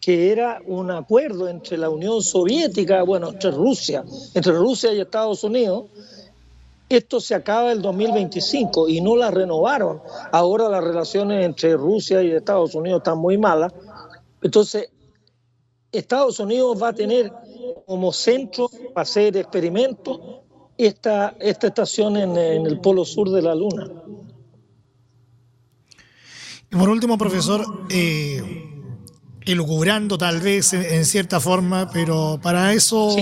que 0.00 0.30
era 0.30 0.62
un 0.66 0.92
acuerdo 0.92 1.48
entre 1.48 1.76
la 1.76 1.90
Unión 1.90 2.22
Soviética, 2.22 3.02
bueno, 3.02 3.30
entre 3.30 3.50
Rusia, 3.50 4.04
entre 4.32 4.52
Rusia 4.52 4.92
y 4.92 5.00
Estados 5.00 5.42
Unidos, 5.42 5.86
esto 6.88 7.20
se 7.20 7.34
acaba 7.34 7.72
el 7.72 7.82
2025 7.82 8.88
y 8.88 9.00
no 9.00 9.16
la 9.16 9.32
renovaron. 9.32 10.00
Ahora 10.30 10.68
las 10.68 10.82
relaciones 10.82 11.44
entre 11.44 11.76
Rusia 11.76 12.22
y 12.22 12.30
Estados 12.30 12.74
Unidos 12.74 13.00
están 13.00 13.18
muy 13.18 13.36
malas. 13.36 13.72
Entonces, 14.42 14.90
Estados 15.92 16.38
Unidos 16.38 16.80
va 16.80 16.88
a 16.88 16.92
tener 16.92 17.32
como 17.86 18.12
centro 18.12 18.70
para 18.94 19.02
hacer 19.02 19.36
experimentos 19.36 20.20
esta, 20.76 21.36
esta 21.40 21.66
estación 21.66 22.16
en, 22.16 22.36
el 22.36 22.80
polo 22.80 23.04
sur 23.04 23.30
de 23.30 23.42
la 23.42 23.54
Luna. 23.54 23.90
Y 26.72 26.76
por 26.76 26.88
último, 26.88 27.18
profesor, 27.18 27.64
eh, 27.90 28.42
elucubrando 29.44 30.16
tal 30.16 30.40
vez 30.40 30.72
en, 30.72 31.04
cierta 31.04 31.40
forma, 31.40 31.90
pero 31.92 32.38
para 32.40 32.72
eso 32.72 33.16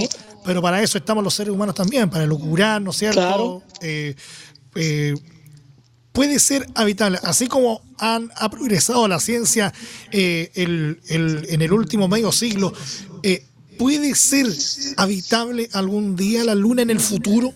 pero 0.49 0.63
para 0.63 0.83
eso 0.83 0.97
estamos 0.97 1.23
los 1.23 1.35
seres 1.35 1.53
humanos 1.53 1.75
también, 1.75 2.09
para 2.09 2.25
lucurar, 2.25 2.81
¿no 2.81 2.91
es 2.91 2.97
cierto? 2.97 3.63
Eh, 3.83 4.15
eh, 4.77 5.15
puede 6.19 6.41
ser 6.41 6.67
habitable, 6.75 7.21
así 7.23 7.47
como 7.47 7.81
han, 7.97 8.33
ha 8.35 8.51
progresado 8.51 9.07
la 9.07 9.21
ciencia 9.21 9.73
eh, 10.11 10.51
en 10.57 11.63
el 11.63 11.73
último 11.73 12.09
medio 12.09 12.33
siglo, 12.33 12.73
¿puede 13.79 14.17
ser 14.17 14.47
habitable 14.97 15.69
algún 15.73 16.17
día 16.17 16.43
la 16.43 16.57
Luna 16.57 16.83
en 16.83 16.91
el 16.91 16.99
futuro? 16.99 17.53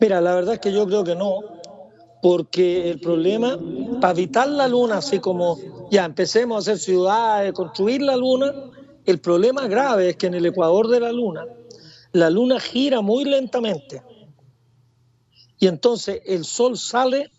Mira, 0.00 0.20
la 0.20 0.34
verdad 0.34 0.54
es 0.54 0.60
que 0.60 0.72
yo 0.72 0.84
creo 0.84 1.04
que 1.04 1.14
no, 1.14 1.38
porque 2.20 2.90
el 2.90 2.98
problema, 2.98 3.56
para 4.00 4.10
habitar 4.10 4.48
la 4.48 4.66
Luna, 4.66 4.96
así 4.96 5.20
como 5.20 5.60
ya 5.92 6.06
empecemos 6.06 6.56
a 6.56 6.72
hacer 6.72 6.80
ciudades, 6.80 7.52
construir 7.52 8.02
la 8.02 8.16
Luna, 8.16 8.52
el 9.06 9.20
problema 9.20 9.68
grave 9.68 10.08
es 10.08 10.16
que 10.16 10.26
en 10.26 10.34
el 10.34 10.46
ecuador 10.46 10.88
de 10.88 10.98
la 10.98 11.12
Luna, 11.12 11.46
la 12.10 12.30
Luna 12.30 12.58
gira 12.58 13.00
muy 13.00 13.24
lentamente. 13.24 14.02
Y 15.58 15.66
entonces 15.66 16.20
el 16.26 16.44
Sol 16.44 16.76
sale 16.76 17.30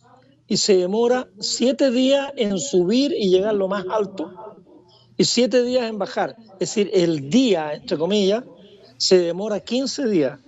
y 0.48 0.58
se 0.58 0.78
demora 0.78 1.28
siete 1.40 1.92
días 1.92 2.32
en 2.36 2.60
subir 2.60 3.14
y 3.14 3.30
llegar 3.30 3.56
lo 3.56 3.68
más 3.68 3.86
alto 3.90 4.32
y 5.18 5.26
siete 5.26 5.64
días 5.64 5.90
en 5.90 5.98
bajar. 5.98 6.36
Es 6.54 6.70
decir, 6.70 6.92
el 6.94 7.30
día, 7.30 7.74
entre 7.74 7.98
comillas, 7.98 8.44
se 8.98 9.20
demora 9.20 9.60
15 9.60 10.08
días. 10.08 10.40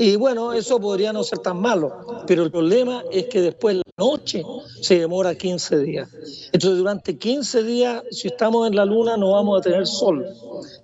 Y 0.00 0.14
bueno, 0.14 0.52
eso 0.52 0.78
podría 0.78 1.12
no 1.12 1.24
ser 1.24 1.40
tan 1.40 1.60
malo, 1.60 2.24
pero 2.24 2.44
el 2.44 2.52
problema 2.52 3.02
es 3.10 3.26
que 3.26 3.40
después 3.40 3.74
la 3.74 3.82
noche 3.96 4.44
se 4.80 5.00
demora 5.00 5.34
15 5.34 5.78
días. 5.80 6.08
Entonces, 6.52 6.78
durante 6.78 7.18
15 7.18 7.64
días, 7.64 8.04
si 8.12 8.28
estamos 8.28 8.68
en 8.68 8.76
la 8.76 8.84
luna, 8.84 9.16
no 9.16 9.32
vamos 9.32 9.58
a 9.58 9.62
tener 9.62 9.88
sol. 9.88 10.24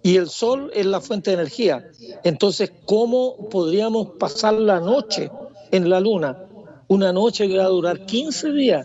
Y 0.02 0.16
el 0.16 0.28
sol 0.28 0.68
es 0.74 0.84
la 0.86 1.00
fuente 1.00 1.30
de 1.30 1.34
energía. 1.34 1.88
Entonces, 2.24 2.72
¿cómo 2.86 3.48
podríamos 3.50 4.16
pasar 4.18 4.54
la 4.54 4.80
noche 4.80 5.30
en 5.70 5.88
la 5.88 6.00
luna? 6.00 6.46
Una 6.88 7.12
noche 7.12 7.46
que 7.46 7.56
va 7.56 7.66
a 7.66 7.68
durar 7.68 8.06
15 8.06 8.50
días. 8.50 8.84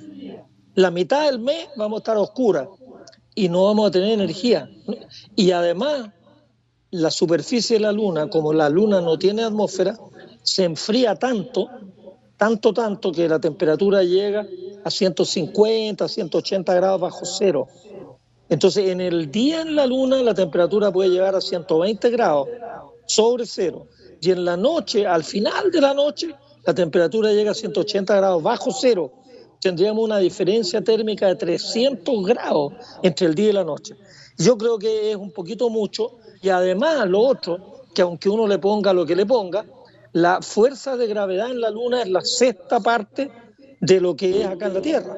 La 0.75 0.91
mitad 0.91 1.25
del 1.25 1.39
mes 1.39 1.69
vamos 1.75 1.97
a 1.97 2.01
estar 2.01 2.17
oscura 2.17 2.69
y 3.33 3.49
no 3.49 3.63
vamos 3.65 3.87
a 3.87 3.91
tener 3.91 4.11
energía. 4.11 4.69
Y 5.35 5.49
además, 5.49 6.11
la 6.91 7.11
superficie 7.11 7.77
de 7.77 7.81
la 7.81 7.91
Luna, 7.91 8.29
como 8.29 8.53
la 8.53 8.69
Luna 8.69 9.01
no 9.01 9.17
tiene 9.17 9.43
atmósfera, 9.43 9.97
se 10.43 10.63
enfría 10.63 11.15
tanto, 11.15 11.69
tanto, 12.37 12.73
tanto 12.73 13.11
que 13.11 13.27
la 13.27 13.39
temperatura 13.39 14.03
llega 14.03 14.47
a 14.83 14.89
150, 14.89 16.07
180 16.07 16.73
grados 16.73 17.01
bajo 17.01 17.25
cero. 17.25 17.67
Entonces, 18.49 18.89
en 18.89 18.99
el 18.99 19.29
día 19.31 19.61
en 19.61 19.75
la 19.75 19.85
Luna 19.85 20.23
la 20.23 20.33
temperatura 20.33 20.91
puede 20.91 21.09
llegar 21.09 21.35
a 21.35 21.41
120 21.41 22.09
grados 22.09 22.47
sobre 23.05 23.45
cero. 23.45 23.87
Y 24.21 24.31
en 24.31 24.43
la 24.43 24.57
noche, 24.57 25.05
al 25.05 25.23
final 25.23 25.71
de 25.71 25.81
la 25.81 25.93
noche, 25.93 26.33
la 26.65 26.73
temperatura 26.73 27.31
llega 27.31 27.51
a 27.51 27.55
180 27.55 28.15
grados 28.15 28.41
bajo 28.43 28.71
cero. 28.71 29.11
Tendríamos 29.61 30.03
una 30.03 30.17
diferencia 30.19 30.83
térmica 30.83 31.27
de 31.27 31.35
300 31.35 32.25
grados 32.25 32.73
entre 33.03 33.27
el 33.27 33.35
día 33.35 33.49
y 33.49 33.53
la 33.53 33.63
noche. 33.63 33.95
Yo 34.37 34.57
creo 34.57 34.79
que 34.79 35.11
es 35.11 35.15
un 35.15 35.31
poquito 35.31 35.69
mucho. 35.69 36.17
Y 36.41 36.49
además, 36.49 37.07
lo 37.07 37.19
otro, 37.19 37.83
que 37.93 38.01
aunque 38.01 38.29
uno 38.29 38.47
le 38.47 38.57
ponga 38.57 38.93
lo 38.93 39.05
que 39.05 39.15
le 39.15 39.25
ponga, 39.25 39.65
la 40.13 40.41
fuerza 40.41 40.97
de 40.97 41.07
gravedad 41.07 41.51
en 41.51 41.61
la 41.61 41.69
Luna 41.69 42.01
es 42.01 42.09
la 42.09 42.21
sexta 42.21 42.79
parte 42.79 43.31
de 43.79 44.01
lo 44.01 44.15
que 44.15 44.41
es 44.41 44.47
acá 44.47 44.67
en 44.67 44.73
la 44.73 44.81
Tierra. 44.81 45.17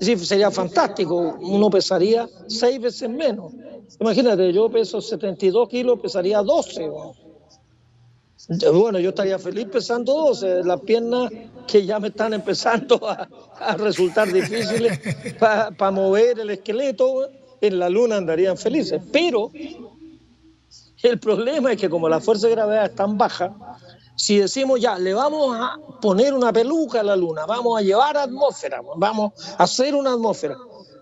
Es 0.00 0.26
sería 0.26 0.50
fantástico, 0.50 1.36
uno 1.40 1.70
pesaría 1.70 2.28
seis 2.46 2.80
veces 2.80 3.08
menos. 3.08 3.52
Imagínate, 4.00 4.52
yo 4.52 4.68
peso 4.70 5.00
72 5.00 5.68
kilos, 5.68 6.00
pesaría 6.00 6.42
12. 6.42 6.90
Bueno, 8.72 8.98
yo 8.98 9.10
estaría 9.10 9.38
feliz 9.38 9.66
pesando 9.66 10.12
12. 10.12 10.64
Las 10.64 10.80
piernas 10.80 11.30
que 11.66 11.86
ya 11.86 12.00
me 12.00 12.08
están 12.08 12.32
empezando 12.32 13.00
a, 13.08 13.28
resultar 13.76 14.32
difíciles 14.32 14.98
para 15.38 15.90
mover 15.92 16.40
el 16.40 16.50
esqueleto, 16.50 17.28
en 17.60 17.78
la 17.78 17.88
luna 17.88 18.16
andarían 18.16 18.58
felices. 18.58 19.00
Pero 19.12 19.52
el 21.02 21.18
problema 21.20 21.72
es 21.72 21.80
que 21.80 21.88
como 21.88 22.08
la 22.08 22.20
fuerza 22.20 22.48
de 22.48 22.54
gravedad 22.54 22.86
es 22.86 22.94
tan 22.96 23.16
baja, 23.16 23.54
si 24.16 24.38
decimos 24.38 24.80
ya, 24.80 24.98
le 24.98 25.14
vamos 25.14 25.56
a 25.58 25.78
poner 26.00 26.34
una 26.34 26.52
peluca 26.52 27.00
a 27.00 27.02
la 27.02 27.16
luna, 27.16 27.46
vamos 27.46 27.78
a 27.78 27.82
llevar 27.82 28.16
atmósfera, 28.16 28.80
vamos 28.96 29.32
a 29.58 29.64
hacer 29.64 29.94
una 29.94 30.12
atmósfera, 30.12 30.56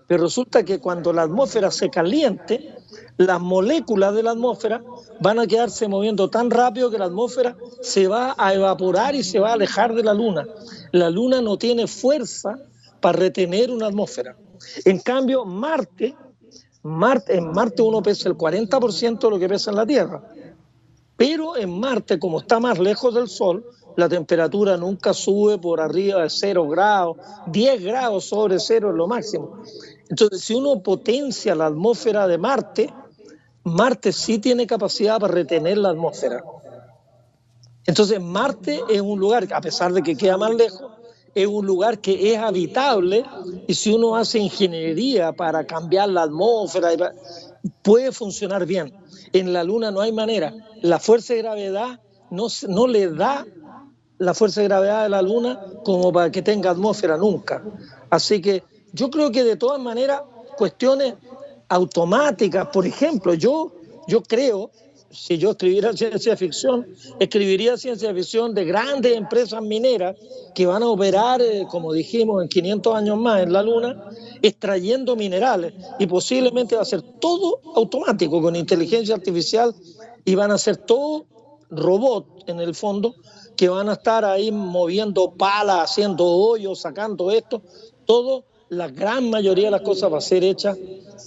pero 0.07 0.23
resulta 0.23 0.63
que 0.63 0.79
cuando 0.79 1.13
la 1.13 1.23
atmósfera 1.23 1.71
se 1.71 1.89
caliente, 1.89 2.75
las 3.17 3.39
moléculas 3.39 4.13
de 4.15 4.23
la 4.23 4.31
atmósfera 4.31 4.81
van 5.19 5.39
a 5.39 5.47
quedarse 5.47 5.87
moviendo 5.87 6.29
tan 6.29 6.49
rápido 6.49 6.89
que 6.89 6.97
la 6.97 7.05
atmósfera 7.05 7.55
se 7.81 8.07
va 8.07 8.35
a 8.37 8.53
evaporar 8.53 9.15
y 9.15 9.23
se 9.23 9.39
va 9.39 9.51
a 9.51 9.53
alejar 9.53 9.93
de 9.93 10.03
la 10.03 10.13
luna. 10.13 10.45
La 10.91 11.09
luna 11.09 11.41
no 11.41 11.57
tiene 11.57 11.87
fuerza 11.87 12.57
para 12.99 13.19
retener 13.19 13.71
una 13.71 13.87
atmósfera. 13.87 14.35
En 14.85 14.99
cambio, 14.99 15.45
Marte, 15.45 16.15
Marte 16.83 17.37
en 17.37 17.51
Marte 17.51 17.81
uno 17.81 18.01
pesa 18.01 18.29
el 18.29 18.35
40% 18.35 19.19
de 19.19 19.29
lo 19.29 19.39
que 19.39 19.49
pesa 19.49 19.71
en 19.71 19.77
la 19.77 19.85
Tierra. 19.85 20.23
Pero 21.21 21.55
en 21.55 21.79
Marte, 21.79 22.17
como 22.17 22.39
está 22.39 22.59
más 22.59 22.79
lejos 22.79 23.13
del 23.13 23.29
Sol, 23.29 23.63
la 23.95 24.09
temperatura 24.09 24.75
nunca 24.75 25.13
sube 25.13 25.59
por 25.59 25.79
arriba 25.79 26.23
de 26.23 26.31
0 26.31 26.67
grados, 26.67 27.17
10 27.45 27.83
grados 27.83 28.25
sobre 28.25 28.57
cero 28.59 28.89
es 28.89 28.95
lo 28.95 29.07
máximo. 29.07 29.61
Entonces, 30.09 30.41
si 30.41 30.55
uno 30.55 30.81
potencia 30.81 31.53
la 31.53 31.67
atmósfera 31.67 32.27
de 32.27 32.39
Marte, 32.39 32.91
Marte 33.63 34.11
sí 34.11 34.39
tiene 34.39 34.65
capacidad 34.65 35.19
para 35.19 35.35
retener 35.35 35.77
la 35.77 35.89
atmósfera. 35.89 36.43
Entonces, 37.85 38.19
Marte 38.19 38.81
es 38.89 39.01
un 39.01 39.19
lugar, 39.19 39.47
a 39.53 39.61
pesar 39.61 39.93
de 39.93 40.01
que 40.01 40.15
queda 40.15 40.39
más 40.39 40.55
lejos, 40.55 40.89
es 41.35 41.45
un 41.45 41.67
lugar 41.67 41.99
que 41.99 42.33
es 42.33 42.39
habitable 42.39 43.23
y 43.67 43.75
si 43.75 43.93
uno 43.93 44.15
hace 44.15 44.39
ingeniería 44.39 45.33
para 45.33 45.67
cambiar 45.67 46.09
la 46.09 46.23
atmósfera, 46.23 47.13
puede 47.83 48.11
funcionar 48.11 48.65
bien. 48.65 48.91
En 49.33 49.53
la 49.53 49.63
Luna 49.63 49.91
no 49.91 50.01
hay 50.01 50.11
manera. 50.11 50.53
La 50.81 50.99
fuerza 50.99 51.33
de 51.33 51.41
gravedad 51.41 51.99
no, 52.29 52.47
no 52.67 52.87
le 52.87 53.09
da 53.09 53.45
la 54.17 54.33
fuerza 54.33 54.61
de 54.61 54.67
gravedad 54.67 55.03
de 55.03 55.09
la 55.09 55.21
Luna 55.21 55.59
como 55.83 56.11
para 56.11 56.31
que 56.31 56.41
tenga 56.41 56.71
atmósfera 56.71 57.17
nunca. 57.17 57.63
Así 58.09 58.41
que 58.41 58.63
yo 58.93 59.09
creo 59.09 59.31
que 59.31 59.43
de 59.43 59.55
todas 59.55 59.81
maneras, 59.81 60.21
cuestiones 60.57 61.15
automáticas, 61.69 62.67
por 62.67 62.85
ejemplo, 62.85 63.33
yo, 63.33 63.71
yo 64.07 64.21
creo 64.21 64.69
si 65.11 65.37
yo 65.37 65.51
escribiera 65.51 65.93
ciencia 65.93 66.35
ficción, 66.37 66.87
escribiría 67.19 67.77
ciencia 67.77 68.13
ficción 68.13 68.53
de 68.53 68.65
grandes 68.65 69.15
empresas 69.15 69.61
mineras 69.61 70.17
que 70.55 70.65
van 70.65 70.83
a 70.83 70.87
operar, 70.87 71.41
eh, 71.41 71.65
como 71.69 71.93
dijimos, 71.93 72.41
en 72.41 72.49
500 72.49 72.95
años 72.95 73.17
más 73.17 73.41
en 73.41 73.53
la 73.53 73.63
Luna, 73.63 74.03
extrayendo 74.41 75.15
minerales. 75.15 75.73
Y 75.99 76.07
posiblemente 76.07 76.75
va 76.75 76.81
a 76.81 76.85
ser 76.85 77.01
todo 77.01 77.59
automático, 77.75 78.41
con 78.41 78.55
inteligencia 78.55 79.15
artificial, 79.15 79.75
y 80.23 80.35
van 80.35 80.51
a 80.51 80.57
ser 80.57 80.77
todo 80.77 81.25
robots 81.69 82.43
en 82.47 82.59
el 82.59 82.75
fondo, 82.75 83.15
que 83.55 83.69
van 83.69 83.89
a 83.89 83.93
estar 83.93 84.25
ahí 84.25 84.51
moviendo 84.51 85.31
palas, 85.31 85.91
haciendo 85.91 86.25
hoyos, 86.25 86.81
sacando 86.81 87.31
esto, 87.31 87.61
todo 88.05 88.45
la 88.71 88.87
gran 88.87 89.29
mayoría 89.29 89.65
de 89.65 89.71
las 89.71 89.81
cosas 89.81 90.11
va 90.11 90.19
a 90.19 90.21
ser 90.21 90.45
hecha 90.45 90.73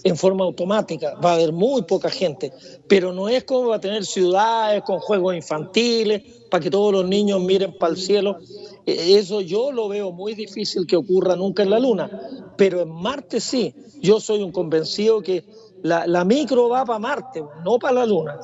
en 0.03 0.17
forma 0.17 0.45
automática, 0.45 1.15
va 1.23 1.33
a 1.33 1.35
haber 1.35 1.53
muy 1.53 1.83
poca 1.83 2.09
gente, 2.09 2.51
pero 2.89 3.13
no 3.13 3.29
es 3.29 3.45
como 3.45 3.69
va 3.69 3.77
a 3.77 3.81
tener 3.81 4.07
ciudades 4.07 4.83
con 4.83 4.99
juegos 4.99 5.37
infantiles 5.37 6.23
para 6.51 6.63
que 6.63 6.71
todos 6.71 6.91
los 6.91 7.07
niños 7.07 7.43
miren 7.43 7.77
para 7.77 7.93
el 7.93 7.99
cielo. 7.99 8.39
E, 8.87 9.19
eso 9.19 9.43
yo 9.43 9.73
lo 9.73 9.89
veo 9.89 10.11
muy 10.11 10.35
difícil 10.35 10.87
que 10.87 10.97
ocurra 10.97 11.37
nunca 11.37 11.63
en 11.63 11.71
la 11.71 11.79
Luna, 11.79 12.11
pero 12.57 12.81
en 12.81 12.89
Marte 12.89 13.41
sí. 13.41 13.75
Yo 14.01 14.21
soy 14.21 14.43
un 14.43 14.51
convencido 14.51 15.21
que 15.21 15.45
la, 15.83 16.07
la 16.07 16.25
micro 16.25 16.71
va 16.71 16.87
para 16.87 16.99
Marte, 16.99 17.45
no 17.63 17.79
para 17.79 17.95
la 17.95 18.07
Luna. 18.07 18.41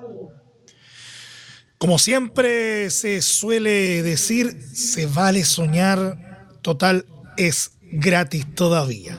Como 1.78 1.98
siempre 1.98 2.90
se 2.90 3.22
suele 3.22 4.03
decir, 4.03 4.61
se 4.74 5.07
vale 5.07 5.42
soñar, 5.46 6.59
total 6.61 7.07
es 7.38 7.80
gratis 7.93 8.47
todavía. 8.55 9.18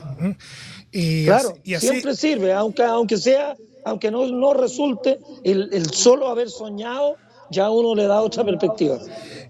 Y 0.90 1.24
claro, 1.24 1.56
y 1.64 1.74
siempre 1.76 2.14
sirve, 2.14 2.52
aunque, 2.52 2.82
aunque 2.82 3.16
sea, 3.16 3.56
aunque 3.84 4.10
no, 4.10 4.26
no 4.26 4.54
resulte, 4.54 5.18
el, 5.44 5.90
solo 5.90 6.28
haber 6.28 6.50
soñado 6.50 7.16
ya 7.50 7.70
uno 7.70 7.94
le 7.94 8.06
da 8.06 8.20
otra 8.20 8.44
perspectiva. 8.44 8.98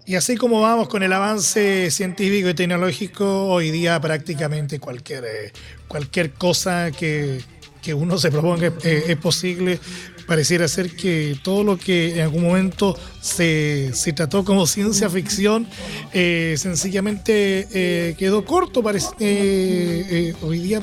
Y 0.05 0.15
así 0.15 0.35
como 0.35 0.61
vamos 0.61 0.89
con 0.89 1.03
el 1.03 1.13
avance 1.13 1.89
científico 1.91 2.49
y 2.49 2.53
tecnológico, 2.53 3.47
hoy 3.47 3.71
día 3.71 3.99
prácticamente 4.01 4.79
cualquier, 4.79 5.23
eh, 5.23 5.53
cualquier 5.87 6.33
cosa 6.33 6.91
que, 6.91 7.41
que 7.83 7.93
uno 7.93 8.17
se 8.17 8.31
proponga 8.31 8.71
eh, 8.83 9.03
es 9.09 9.17
posible 9.17 9.79
pareciera 10.25 10.67
ser 10.67 10.95
que 10.95 11.37
todo 11.43 11.63
lo 11.63 11.77
que 11.77 12.15
en 12.15 12.21
algún 12.21 12.43
momento 12.43 12.97
se, 13.21 13.91
trató 14.15 14.43
como 14.43 14.67
ciencia 14.67 15.09
ficción 15.09 15.67
eh, 16.13 16.55
sencillamente 16.57 17.67
eh, 17.73 18.15
quedó 18.17 18.45
corto. 18.45 18.83
Eh, 19.19 20.33
hoy 20.41 20.59
día 20.59 20.81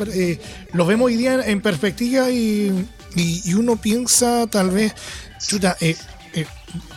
lo 0.72 0.86
vemos 0.86 1.06
hoy 1.06 1.16
día 1.16 1.40
en 1.46 1.60
perspectiva 1.60 2.30
y, 2.30 2.86
y, 3.14 3.54
uno 3.54 3.76
piensa 3.76 4.46
tal 4.46 4.70
vez, 4.70 4.94
chuta, 5.46 5.76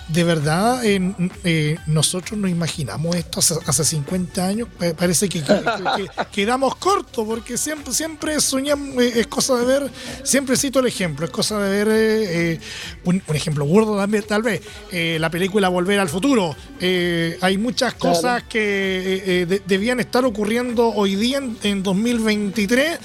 de 0.10 0.24
verdad 0.24 0.82
eh, 0.84 1.78
nosotros 1.88 2.40
no 2.40 2.48
imaginamos 2.48 3.16
esto 3.16 3.40
hace, 3.40 3.84
50 3.84 4.46
años. 4.46 4.68
Parece 4.98 5.30
que, 5.30 5.42
quedamos 6.32 6.76
cortos 6.76 7.26
porque 7.26 7.58
siempre, 7.58 7.94
siempre 7.94 8.40
soñamos, 8.40 9.02
eh, 9.02 9.22
es 9.22 9.28
cosa 9.28 9.56
de 9.58 9.66
ver, 9.66 9.92
siempre 10.24 10.58
cito 10.58 10.80
el 10.80 10.88
ejemplo, 10.88 11.26
es 11.26 11.32
cosa 11.32 11.60
de 11.60 11.84
ver 11.84 11.88
eh, 11.92 12.60
un, 13.06 13.22
ejemplo 13.34 13.66
burdo 13.66 13.98
también, 13.98 14.24
tal 14.28 14.44
vez, 14.44 14.62
la 14.92 15.30
película 15.30 15.70
Volver 15.70 16.00
al 16.00 16.10
Futuro. 16.10 16.56
hay 16.80 17.58
muchas 17.58 17.94
cosas 17.96 18.44
que 18.44 19.62
debían 19.66 20.00
estar 20.00 20.26
ocurriendo 20.26 20.90
hoy 20.90 21.16
día 21.16 21.42
en, 21.64 21.84
2023. 21.84 23.00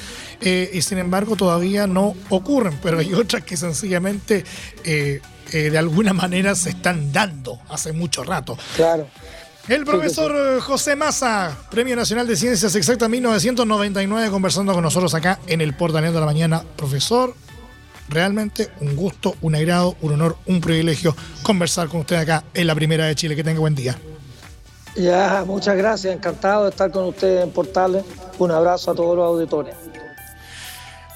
y 0.73 0.83
sin 0.83 0.99
embargo 0.99 1.37
todavía 1.37 1.87
no 1.87 2.15
ocurren, 2.29 2.79
pero 2.83 2.99
hay 2.99 3.15
otras 3.15 3.45
que 3.45 3.57
sencillamente 3.57 4.45
eh, 5.53 5.71
de 5.71 5.79
alguna 5.79 6.13
manera 6.13 6.55
se 6.55 6.71
están 6.71 7.13
dando 7.13 7.61
hace 7.69 7.93
mucho 7.93 8.25
rato. 8.25 8.57
Claro. 8.77 9.07
El 9.69 9.85
profesor 9.85 10.61
José 10.61 10.97
Massa, 10.97 11.55
Premio 11.71 11.95
Nacional 11.95 12.27
de 12.27 12.37
Ciencias 12.37 12.75
Exactas 12.75 13.09
1999, 13.11 14.31
conversando 14.31 14.73
con 14.73 14.83
nosotros 14.83 15.13
acá 15.13 15.41
en 15.47 15.61
el 15.61 15.75
Portal 15.75 16.11
de 16.11 16.19
la 16.19 16.25
Mañana. 16.25 16.65
Profesor, 16.75 17.35
realmente 18.09 18.71
un 18.81 18.97
gusto, 18.97 19.35
un 19.43 19.55
agrado, 19.55 19.95
un 20.01 20.15
honor, 20.15 20.39
un 20.47 20.63
privilegio 20.63 21.15
conversar 21.43 21.89
con 21.89 22.01
usted 22.01 22.17
acá 22.17 22.45
en 22.55 22.67
la 22.67 22.75
Primera 22.75 23.07
de 23.07 23.15
Chile. 23.15 23.37
Que 23.37 23.45
tenga 23.45 23.61
buen 23.61 23.75
día. 23.75 23.95
Ya, 24.97 25.45
muchas 25.47 25.77
gracias. 25.77 26.15
Encantado 26.15 26.65
de 26.65 26.71
estar 26.71 26.91
con 26.91 27.05
usted 27.05 27.43
en 27.43 27.51
Portales. 27.51 28.05
Un 28.39 28.51
abrazo 28.51 28.93
a 28.93 28.95
todos 28.95 29.17
los 29.17 29.27
auditores. 29.27 29.75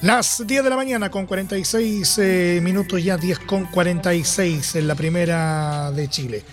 Las 0.03 0.45
10 0.45 0.65
de 0.65 0.69
la 0.69 0.75
mañana 0.75 1.09
con 1.09 1.25
46 1.25 2.17
eh, 2.17 2.59
minutos, 2.61 3.01
ya 3.01 3.15
10 3.15 3.39
con 3.39 3.63
46 3.67 4.75
en 4.75 4.85
la 4.89 4.95
primera 4.95 5.91
de 5.91 6.09
Chile. 6.09 6.43